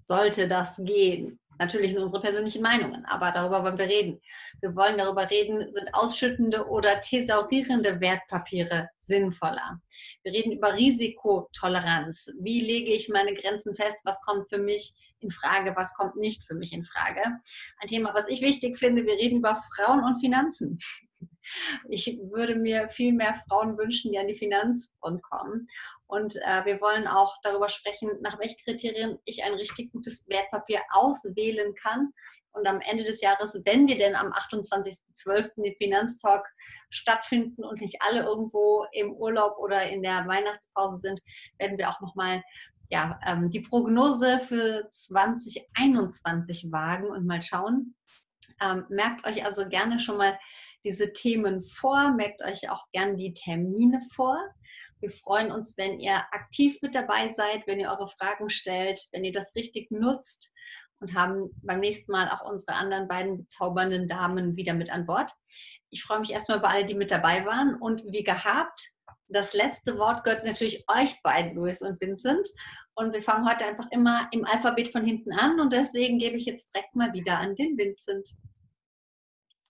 sollte 0.06 0.48
das 0.48 0.78
gehen? 0.84 1.40
Natürlich 1.58 1.94
nur 1.94 2.04
unsere 2.04 2.22
persönlichen 2.22 2.62
Meinungen, 2.62 3.06
aber 3.06 3.32
darüber 3.32 3.64
wollen 3.64 3.78
wir 3.78 3.88
reden. 3.88 4.20
Wir 4.60 4.76
wollen 4.76 4.98
darüber 4.98 5.30
reden, 5.30 5.72
sind 5.72 5.90
ausschüttende 5.94 6.68
oder 6.68 7.00
thesaurierende 7.00 8.02
Wertpapiere 8.02 8.90
sinnvoller? 8.98 9.80
Wir 10.24 10.34
reden 10.34 10.52
über 10.52 10.74
Risikotoleranz. 10.76 12.30
Wie 12.42 12.60
lege 12.60 12.92
ich 12.92 13.08
meine 13.08 13.34
Grenzen 13.34 13.74
fest? 13.74 14.02
Was 14.04 14.20
kommt 14.22 14.50
für 14.50 14.58
mich 14.58 14.94
in 15.20 15.30
Frage? 15.30 15.74
Was 15.78 15.94
kommt 15.94 16.18
nicht 16.18 16.44
für 16.44 16.56
mich 16.56 16.74
in 16.74 16.84
Frage? 16.84 17.22
Ein 17.80 17.88
Thema, 17.88 18.14
was 18.14 18.28
ich 18.28 18.42
wichtig 18.42 18.78
finde, 18.78 19.06
wir 19.06 19.14
reden 19.14 19.38
über 19.38 19.56
Frauen 19.76 20.04
und 20.04 20.20
Finanzen. 20.20 20.78
Ich 21.90 22.18
würde 22.32 22.56
mir 22.56 22.90
viel 22.90 23.14
mehr 23.14 23.36
Frauen 23.48 23.78
wünschen, 23.78 24.12
die 24.12 24.20
an 24.20 24.28
die 24.28 24.36
Finanzfront 24.36 25.22
kommen. 25.24 25.68
Und 26.08 26.36
äh, 26.38 26.66
wir 26.66 26.82
wollen 26.82 27.08
auch 27.08 27.36
darüber 27.42 27.70
sprechen, 27.70 28.10
nach 28.22 28.40
welchen 28.40 28.58
Kriterien 28.64 29.18
ich 29.26 29.44
ein 29.44 29.54
richtig 29.54 29.92
gutes 29.92 30.28
Wertpapier 30.28 30.82
auswählen 30.92 31.74
kann. 31.76 32.14
Und 32.52 32.68
am 32.68 32.80
Ende 32.80 33.04
des 33.04 33.22
Jahres, 33.22 33.60
wenn 33.66 33.88
wir 33.88 33.98
denn 33.98 34.16
am 34.16 34.32
28.12. 34.32 35.62
den 35.62 35.76
Finanztalk 35.76 36.48
stattfinden 36.90 37.66
und 37.66 37.82
nicht 37.82 37.98
alle 38.02 38.24
irgendwo 38.24 38.86
im 38.94 39.12
Urlaub 39.12 39.58
oder 39.58 39.90
in 39.90 40.02
der 40.02 40.26
Weihnachtspause 40.26 41.02
sind, 41.02 41.22
werden 41.58 41.78
wir 41.78 41.90
auch 41.90 42.00
nochmal 42.00 42.42
ja, 42.90 43.20
ähm, 43.26 43.50
die 43.50 43.62
Prognose 43.62 44.40
für 44.40 44.88
2021 44.90 46.72
wagen 46.72 47.08
und 47.08 47.26
mal 47.26 47.42
schauen. 47.42 47.96
Ähm, 48.62 48.86
merkt 48.90 49.28
euch 49.28 49.44
also 49.44 49.68
gerne 49.68 50.00
schon 50.00 50.18
mal 50.18 50.40
diese 50.86 51.12
Themen 51.12 51.62
vor, 51.62 52.12
merkt 52.12 52.42
euch 52.44 52.70
auch 52.70 52.86
gerne 52.92 53.16
die 53.16 53.34
Termine 53.34 54.00
vor. 54.14 54.38
Wir 55.02 55.10
freuen 55.10 55.52
uns, 55.52 55.78
wenn 55.78 56.00
ihr 56.00 56.16
aktiv 56.32 56.78
mit 56.82 56.96
dabei 56.96 57.30
seid, 57.30 57.68
wenn 57.68 57.80
ihr 57.80 57.90
eure 57.90 58.08
Fragen 58.08 58.50
stellt, 58.50 59.02
wenn 59.12 59.24
ihr 59.24 59.34
das 59.34 59.56
richtig 59.56 59.92
nutzt 59.92 60.52
und 61.00 61.14
haben 61.14 61.50
beim 61.64 61.80
nächsten 61.80 62.12
Mal 62.12 62.30
auch 62.30 62.50
unsere 62.50 62.78
anderen 62.78 63.08
beiden 63.08 63.38
bezaubernden 63.38 64.08
Damen 64.08 64.56
wieder 64.56 64.74
mit 64.74 64.92
an 64.92 65.06
Bord. 65.06 65.32
Ich 65.90 66.04
freue 66.04 66.20
mich 66.20 66.32
erstmal 66.32 66.60
bei 66.60 66.70
allen, 66.70 66.88
die 66.88 66.96
mit 66.96 67.12
dabei 67.12 67.46
waren 67.46 67.76
und 67.76 68.04
wie 68.06 68.24
gehabt, 68.24 68.96
das 69.28 69.54
letzte 69.54 69.98
Wort 69.98 70.24
gehört 70.24 70.46
natürlich 70.46 70.86
euch 70.88 71.22
beiden, 71.24 71.56
Luis 71.56 71.82
und 71.82 72.00
Vincent. 72.00 72.48
Und 72.94 73.12
wir 73.14 73.22
fangen 73.22 73.50
heute 73.50 73.66
einfach 73.66 73.88
immer 73.92 74.28
im 74.32 74.46
Alphabet 74.46 74.90
von 74.90 75.04
hinten 75.04 75.34
an 75.34 75.60
und 75.60 75.74
deswegen 75.74 76.20
gebe 76.20 76.38
ich 76.38 76.46
jetzt 76.46 76.74
direkt 76.74 76.96
mal 76.96 77.12
wieder 77.14 77.40
an 77.40 77.56
den 77.56 77.78
Vincent. 77.78 78.28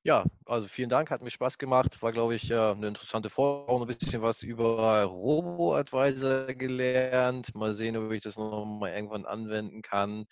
Ja, 0.06 0.24
also 0.46 0.68
vielen 0.68 0.90
Dank, 0.90 1.10
hat 1.10 1.24
mir 1.24 1.32
Spaß 1.32 1.58
gemacht. 1.58 2.00
War, 2.04 2.12
glaube 2.12 2.36
ich, 2.36 2.54
eine 2.54 2.88
interessante. 2.88 3.28
Auch 3.38 3.82
ein 3.82 3.88
bisschen 3.88 4.22
was 4.22 4.44
über 4.44 5.02
Robo-Advisor 5.04 6.54
gelernt. 6.54 7.56
Mal 7.56 7.74
sehen, 7.74 7.98
ob 7.98 8.12
ich 8.12 8.22
das 8.22 8.38
noch 8.38 8.66
mal 8.66 8.94
irgendwann 8.94 9.26
anwenden 9.26 9.82
kann. 9.82 10.26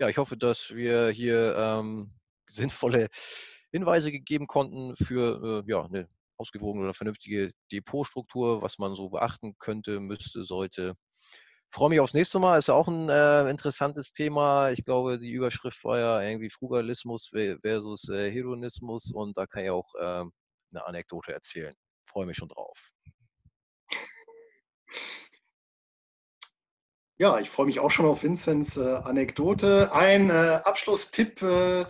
Ja, 0.00 0.08
ich 0.08 0.18
hoffe, 0.18 0.36
dass 0.36 0.74
wir 0.74 1.10
hier 1.10 1.54
ähm, 1.56 2.10
sinnvolle 2.48 3.10
Hinweise 3.70 4.10
gegeben 4.10 4.48
konnten 4.48 4.96
für 4.96 5.62
äh, 5.64 5.70
ja, 5.70 5.84
eine 5.84 6.08
ausgewogene 6.36 6.82
oder 6.86 6.94
vernünftige 6.94 7.52
Depotstruktur, 7.70 8.60
was 8.60 8.78
man 8.78 8.96
so 8.96 9.08
beachten 9.10 9.54
könnte, 9.60 10.00
müsste, 10.00 10.42
sollte 10.42 10.96
freue 11.72 11.88
mich 11.88 12.00
aufs 12.00 12.14
nächste 12.14 12.38
Mal. 12.38 12.58
Ist 12.58 12.68
ja 12.68 12.74
auch 12.74 12.88
ein 12.88 13.08
äh, 13.08 13.48
interessantes 13.48 14.12
Thema. 14.12 14.70
Ich 14.70 14.84
glaube, 14.84 15.18
die 15.18 15.32
Überschrift 15.32 15.82
war 15.84 15.98
ja 15.98 16.20
irgendwie 16.20 16.50
Frugalismus 16.50 17.30
versus 17.62 18.08
äh, 18.08 18.30
Hedonismus 18.30 19.10
und 19.12 19.36
da 19.36 19.46
kann 19.46 19.64
ich 19.64 19.70
auch 19.70 19.94
äh, 19.94 20.24
eine 20.72 20.86
Anekdote 20.86 21.32
erzählen. 21.32 21.74
Freue 22.04 22.26
mich 22.26 22.36
schon 22.36 22.48
drauf. 22.48 22.78
Ja, 27.18 27.38
ich 27.38 27.50
freue 27.50 27.66
mich 27.66 27.78
auch 27.78 27.90
schon 27.90 28.06
auf 28.06 28.22
Vinzenz 28.22 28.76
äh, 28.76 28.96
Anekdote. 28.96 29.92
Ein 29.92 30.30
äh, 30.30 30.60
Abschlusstipp 30.64 31.40
äh, 31.42 31.84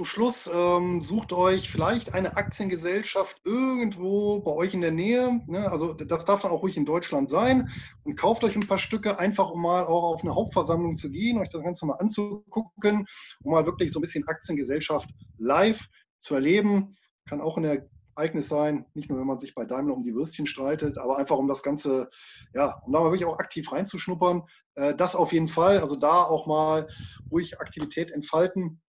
zum 0.00 0.06
Schluss 0.06 0.50
ähm, 0.50 1.02
sucht 1.02 1.30
euch 1.34 1.70
vielleicht 1.70 2.14
eine 2.14 2.38
Aktiengesellschaft 2.38 3.36
irgendwo 3.44 4.40
bei 4.40 4.50
euch 4.50 4.72
in 4.72 4.80
der 4.80 4.92
Nähe. 4.92 5.42
Ne? 5.46 5.70
Also 5.70 5.92
das 5.92 6.24
darf 6.24 6.40
dann 6.40 6.52
auch 6.52 6.62
ruhig 6.62 6.78
in 6.78 6.86
Deutschland 6.86 7.28
sein. 7.28 7.68
Und 8.04 8.16
kauft 8.16 8.42
euch 8.42 8.56
ein 8.56 8.66
paar 8.66 8.78
Stücke, 8.78 9.18
einfach 9.18 9.50
um 9.50 9.60
mal 9.60 9.84
auch 9.84 10.14
auf 10.14 10.22
eine 10.22 10.34
Hauptversammlung 10.34 10.96
zu 10.96 11.10
gehen, 11.10 11.36
euch 11.36 11.50
das 11.50 11.62
Ganze 11.62 11.84
mal 11.84 11.96
anzugucken, 11.96 13.06
um 13.42 13.52
mal 13.52 13.66
wirklich 13.66 13.92
so 13.92 13.98
ein 13.98 14.00
bisschen 14.00 14.26
Aktiengesellschaft 14.26 15.10
live 15.36 15.86
zu 16.16 16.34
erleben. 16.34 16.96
Kann 17.28 17.42
auch 17.42 17.58
ein 17.58 17.86
Ereignis 18.16 18.48
sein, 18.48 18.86
nicht 18.94 19.10
nur 19.10 19.18
wenn 19.18 19.26
man 19.26 19.38
sich 19.38 19.54
bei 19.54 19.66
Daimler 19.66 19.92
um 19.92 20.02
die 20.02 20.14
Würstchen 20.14 20.46
streitet, 20.46 20.96
aber 20.96 21.18
einfach 21.18 21.36
um 21.36 21.46
das 21.46 21.62
Ganze, 21.62 22.08
ja, 22.54 22.80
um 22.86 22.92
da 22.94 23.00
mal 23.00 23.10
wirklich 23.12 23.26
auch 23.26 23.38
aktiv 23.38 23.70
reinzuschnuppern. 23.70 24.44
Äh, 24.76 24.94
das 24.94 25.14
auf 25.14 25.34
jeden 25.34 25.48
Fall, 25.48 25.80
also 25.80 25.94
da 25.94 26.24
auch 26.24 26.46
mal 26.46 26.88
ruhig 27.30 27.60
Aktivität 27.60 28.10
entfalten 28.10 28.80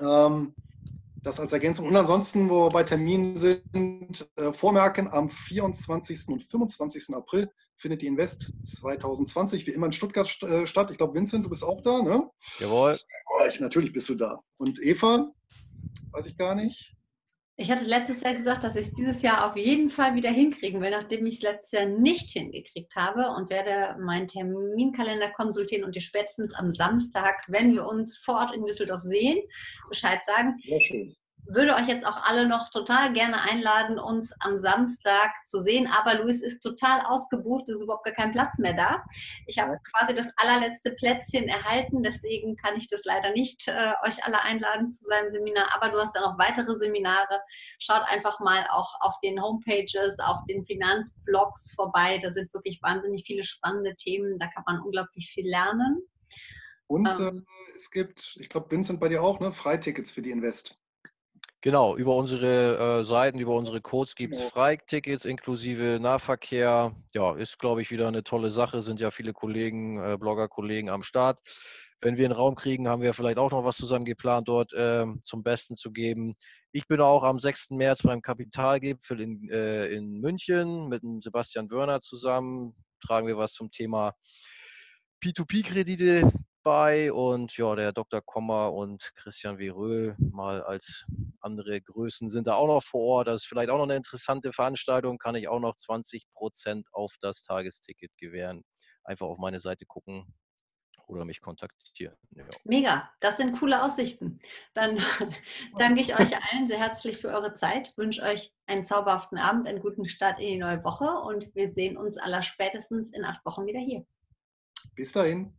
ähm, 0.00 0.54
das 1.22 1.38
als 1.38 1.52
Ergänzung. 1.52 1.86
Und 1.86 1.96
ansonsten, 1.96 2.50
wo 2.50 2.66
wir 2.66 2.70
bei 2.70 2.82
Terminen 2.82 3.36
sind, 3.36 4.28
äh, 4.36 4.52
vormerken, 4.52 5.08
am 5.08 5.30
24. 5.30 6.28
und 6.28 6.42
25. 6.42 7.14
April 7.14 7.50
findet 7.76 8.02
die 8.02 8.06
Invest 8.06 8.52
2020 8.60 9.66
wie 9.66 9.70
immer 9.72 9.86
in 9.86 9.92
Stuttgart 9.92 10.42
äh, 10.42 10.66
statt. 10.66 10.90
Ich 10.90 10.98
glaube, 10.98 11.14
Vincent, 11.14 11.44
du 11.44 11.48
bist 11.48 11.64
auch 11.64 11.80
da, 11.82 12.02
ne? 12.02 12.28
Jawohl. 12.58 12.98
Ja, 13.38 13.46
ich, 13.46 13.60
natürlich 13.60 13.92
bist 13.92 14.08
du 14.08 14.14
da. 14.14 14.40
Und 14.56 14.80
Eva, 14.82 15.30
weiß 16.12 16.26
ich 16.26 16.36
gar 16.36 16.54
nicht. 16.54 16.94
Ich 17.56 17.70
hatte 17.70 17.84
letztes 17.84 18.22
Jahr 18.22 18.34
gesagt, 18.34 18.64
dass 18.64 18.76
ich 18.76 18.86
es 18.86 18.92
dieses 18.92 19.22
Jahr 19.22 19.46
auf 19.46 19.56
jeden 19.56 19.90
Fall 19.90 20.14
wieder 20.14 20.30
hinkriegen 20.30 20.80
will, 20.80 20.90
nachdem 20.90 21.26
ich 21.26 21.34
es 21.36 21.42
letztes 21.42 21.72
Jahr 21.72 21.86
nicht 21.86 22.30
hingekriegt 22.30 22.96
habe 22.96 23.28
und 23.36 23.50
werde 23.50 24.00
meinen 24.00 24.26
Terminkalender 24.26 25.30
konsultieren 25.30 25.84
und 25.84 25.94
dir 25.94 26.00
spätestens 26.00 26.54
am 26.54 26.72
Samstag, 26.72 27.42
wenn 27.48 27.74
wir 27.74 27.86
uns 27.86 28.16
vor 28.16 28.36
Ort 28.36 28.54
in 28.54 28.64
Düsseldorf 28.64 29.00
sehen, 29.00 29.38
Bescheid 29.90 30.24
sagen. 30.24 30.56
Sehr 30.64 30.80
schön 30.80 31.16
würde 31.46 31.74
euch 31.74 31.88
jetzt 31.88 32.06
auch 32.06 32.22
alle 32.24 32.46
noch 32.46 32.70
total 32.70 33.12
gerne 33.12 33.42
einladen, 33.42 33.98
uns 33.98 34.32
am 34.40 34.58
Samstag 34.58 35.32
zu 35.44 35.58
sehen. 35.58 35.86
Aber 35.86 36.14
Luis 36.14 36.40
ist 36.40 36.60
total 36.60 37.00
ausgebucht, 37.02 37.68
es 37.68 37.76
ist 37.76 37.84
überhaupt 37.84 38.04
gar 38.04 38.14
kein 38.14 38.32
Platz 38.32 38.58
mehr 38.58 38.74
da. 38.74 39.02
Ich 39.46 39.58
habe 39.58 39.78
quasi 39.92 40.14
das 40.14 40.32
allerletzte 40.36 40.92
Plätzchen 40.92 41.48
erhalten, 41.48 42.02
deswegen 42.02 42.56
kann 42.56 42.76
ich 42.76 42.88
das 42.88 43.04
leider 43.04 43.32
nicht 43.32 43.66
äh, 43.68 43.92
euch 44.06 44.24
alle 44.24 44.40
einladen 44.42 44.90
zu 44.90 45.04
seinem 45.04 45.30
Seminar. 45.30 45.68
Aber 45.74 45.90
du 45.90 45.98
hast 46.00 46.14
ja 46.14 46.22
noch 46.22 46.38
weitere 46.38 46.74
Seminare. 46.74 47.40
Schaut 47.78 48.02
einfach 48.06 48.40
mal 48.40 48.66
auch 48.70 48.94
auf 49.00 49.18
den 49.20 49.42
Homepages, 49.42 50.18
auf 50.20 50.38
den 50.48 50.62
Finanzblogs 50.62 51.74
vorbei. 51.74 52.18
Da 52.22 52.30
sind 52.30 52.52
wirklich 52.54 52.80
wahnsinnig 52.82 53.24
viele 53.24 53.44
spannende 53.44 53.94
Themen. 53.96 54.38
Da 54.38 54.46
kann 54.48 54.64
man 54.66 54.80
unglaublich 54.80 55.30
viel 55.30 55.48
lernen. 55.48 56.02
Und 56.86 57.08
ähm, 57.20 57.46
äh, 57.46 57.76
es 57.76 57.90
gibt, 57.90 58.36
ich 58.38 58.48
glaube, 58.48 58.70
Vincent 58.70 59.00
bei 59.00 59.08
dir 59.08 59.22
auch, 59.22 59.40
ne? 59.40 59.50
Freitickets 59.50 60.10
für 60.10 60.20
die 60.20 60.30
Invest. 60.30 60.81
Genau, 61.64 61.96
über 61.96 62.16
unsere 62.16 63.02
äh, 63.02 63.04
Seiten, 63.04 63.38
über 63.38 63.54
unsere 63.54 63.80
Codes 63.80 64.16
gibt 64.16 64.34
es 64.34 64.40
genau. 64.40 64.50
Freitickets 64.50 65.24
inklusive 65.24 66.00
Nahverkehr. 66.00 66.92
Ja, 67.14 67.36
ist, 67.36 67.60
glaube 67.60 67.80
ich, 67.82 67.92
wieder 67.92 68.08
eine 68.08 68.24
tolle 68.24 68.50
Sache. 68.50 68.82
Sind 68.82 68.98
ja 68.98 69.12
viele 69.12 69.32
Kollegen, 69.32 69.96
äh, 70.02 70.16
Blogger-Kollegen 70.18 70.90
am 70.90 71.04
Start. 71.04 71.38
Wenn 72.00 72.16
wir 72.16 72.24
einen 72.24 72.34
Raum 72.34 72.56
kriegen, 72.56 72.88
haben 72.88 73.00
wir 73.00 73.14
vielleicht 73.14 73.38
auch 73.38 73.52
noch 73.52 73.64
was 73.64 73.76
zusammen 73.76 74.04
geplant, 74.04 74.48
dort 74.48 74.72
äh, 74.72 75.06
zum 75.22 75.44
Besten 75.44 75.76
zu 75.76 75.92
geben. 75.92 76.34
Ich 76.72 76.88
bin 76.88 77.00
auch 77.00 77.22
am 77.22 77.38
6. 77.38 77.70
März 77.70 78.02
beim 78.02 78.22
Kapitalgipfel 78.22 79.20
in, 79.20 79.48
äh, 79.48 79.86
in 79.86 80.20
München 80.20 80.88
mit 80.88 81.04
dem 81.04 81.22
Sebastian 81.22 81.70
Wörner 81.70 82.00
zusammen. 82.00 82.74
Tragen 83.06 83.28
wir 83.28 83.36
was 83.36 83.52
zum 83.52 83.70
Thema 83.70 84.14
P2P-Kredite 85.22 86.28
bei 86.62 87.12
und 87.12 87.56
ja, 87.56 87.74
der 87.74 87.92
Dr. 87.92 88.20
Kommer 88.20 88.72
und 88.72 89.12
Christian 89.16 89.58
Veröhl 89.58 90.16
mal 90.18 90.62
als 90.62 91.04
andere 91.40 91.80
Größen 91.80 92.30
sind 92.30 92.46
da 92.46 92.54
auch 92.54 92.66
noch 92.66 92.82
vor 92.82 93.02
Ort. 93.02 93.28
Das 93.28 93.42
ist 93.42 93.46
vielleicht 93.46 93.70
auch 93.70 93.76
noch 93.76 93.84
eine 93.84 93.96
interessante 93.96 94.52
Veranstaltung, 94.52 95.18
kann 95.18 95.34
ich 95.34 95.48
auch 95.48 95.60
noch 95.60 95.76
20 95.76 96.26
Prozent 96.32 96.86
auf 96.92 97.14
das 97.20 97.42
Tagesticket 97.42 98.10
gewähren. 98.16 98.64
Einfach 99.04 99.26
auf 99.26 99.38
meine 99.38 99.60
Seite 99.60 99.84
gucken 99.86 100.32
oder 101.06 101.24
mich 101.24 101.40
kontaktieren. 101.40 102.16
Ja. 102.30 102.44
Mega, 102.64 103.10
das 103.20 103.36
sind 103.36 103.58
coole 103.58 103.82
Aussichten. 103.82 104.40
Dann 104.74 104.98
danke 105.78 106.00
ich 106.00 106.18
euch 106.18 106.32
allen 106.36 106.68
sehr 106.68 106.78
herzlich 106.78 107.18
für 107.18 107.28
eure 107.28 107.54
Zeit, 107.54 107.92
wünsche 107.96 108.22
euch 108.22 108.52
einen 108.66 108.84
zauberhaften 108.84 109.38
Abend, 109.38 109.66
einen 109.66 109.80
guten 109.80 110.08
Start 110.08 110.38
in 110.38 110.46
die 110.46 110.58
neue 110.58 110.82
Woche 110.84 111.10
und 111.26 111.54
wir 111.54 111.72
sehen 111.72 111.96
uns 111.96 112.18
aller 112.18 112.42
spätestens 112.42 113.12
in 113.12 113.24
acht 113.24 113.44
Wochen 113.44 113.66
wieder 113.66 113.80
hier. 113.80 114.06
Bis 114.94 115.12
dahin. 115.12 115.54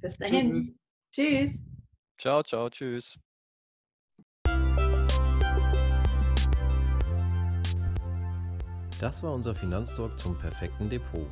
Bis 0.00 0.16
dahin. 0.16 0.52
Tschüss. 0.52 0.78
tschüss. 1.12 1.62
Ciao, 2.18 2.42
ciao, 2.42 2.70
tschüss. 2.70 3.18
Das 9.00 9.22
war 9.22 9.34
unser 9.34 9.54
Finanztalk 9.54 10.18
zum 10.18 10.38
perfekten 10.38 10.88
Depot. 10.88 11.26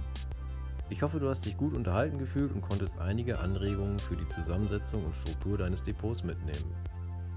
Ich 0.91 1.01
hoffe, 1.01 1.19
du 1.19 1.31
hast 1.31 1.47
dich 1.47 1.57
gut 1.57 1.75
unterhalten 1.75 2.19
gefühlt 2.19 2.53
und 2.53 2.61
konntest 2.61 2.99
einige 2.99 3.39
Anregungen 3.39 3.99
für 3.99 4.17
die 4.17 4.29
Zusammensetzung 4.29 5.05
und 5.05 5.17
Struktur 5.17 5.57
deines 5.57 5.83
Depots 5.83 6.23
mitnehmen. 6.23 6.75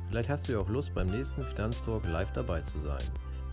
Vielleicht 0.10 0.30
hast 0.30 0.48
du 0.48 0.54
ja 0.54 0.60
auch 0.60 0.68
Lust, 0.68 0.94
beim 0.94 1.08
nächsten 1.08 1.44
Finanztalk 1.44 2.06
live 2.08 2.32
dabei 2.34 2.62
zu 2.62 2.80
sein. 2.80 3.04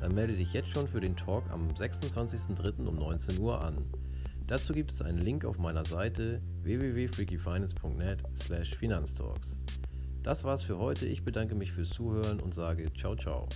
Dann 0.01 0.15
melde 0.15 0.37
dich 0.37 0.53
jetzt 0.53 0.71
schon 0.71 0.89
für 0.89 1.01
den 1.01 1.17
Talk 1.17 1.49
am 1.51 1.69
26.03. 1.69 2.87
um 2.87 2.97
19 2.97 3.39
Uhr 3.39 3.63
an. 3.65 3.79
Dazu 4.47 4.75
gibt 4.75 4.93
es 4.93 5.01
einen 5.01 5.19
Link 5.19 5.45
auf 5.45 5.59
meiner 5.59 5.85
Seite 5.85 6.41
www.freakyfinance.net/finanztalks. 6.63 9.57
Das 10.23 10.45
war's 10.45 10.63
für 10.63 10.79
heute. 10.79 11.07
Ich 11.07 11.25
bedanke 11.25 11.55
mich 11.55 11.73
fürs 11.73 11.91
Zuhören 11.91 12.41
und 12.41 12.55
sage 12.55 12.91
ciao 12.95 13.15
ciao. 13.17 13.47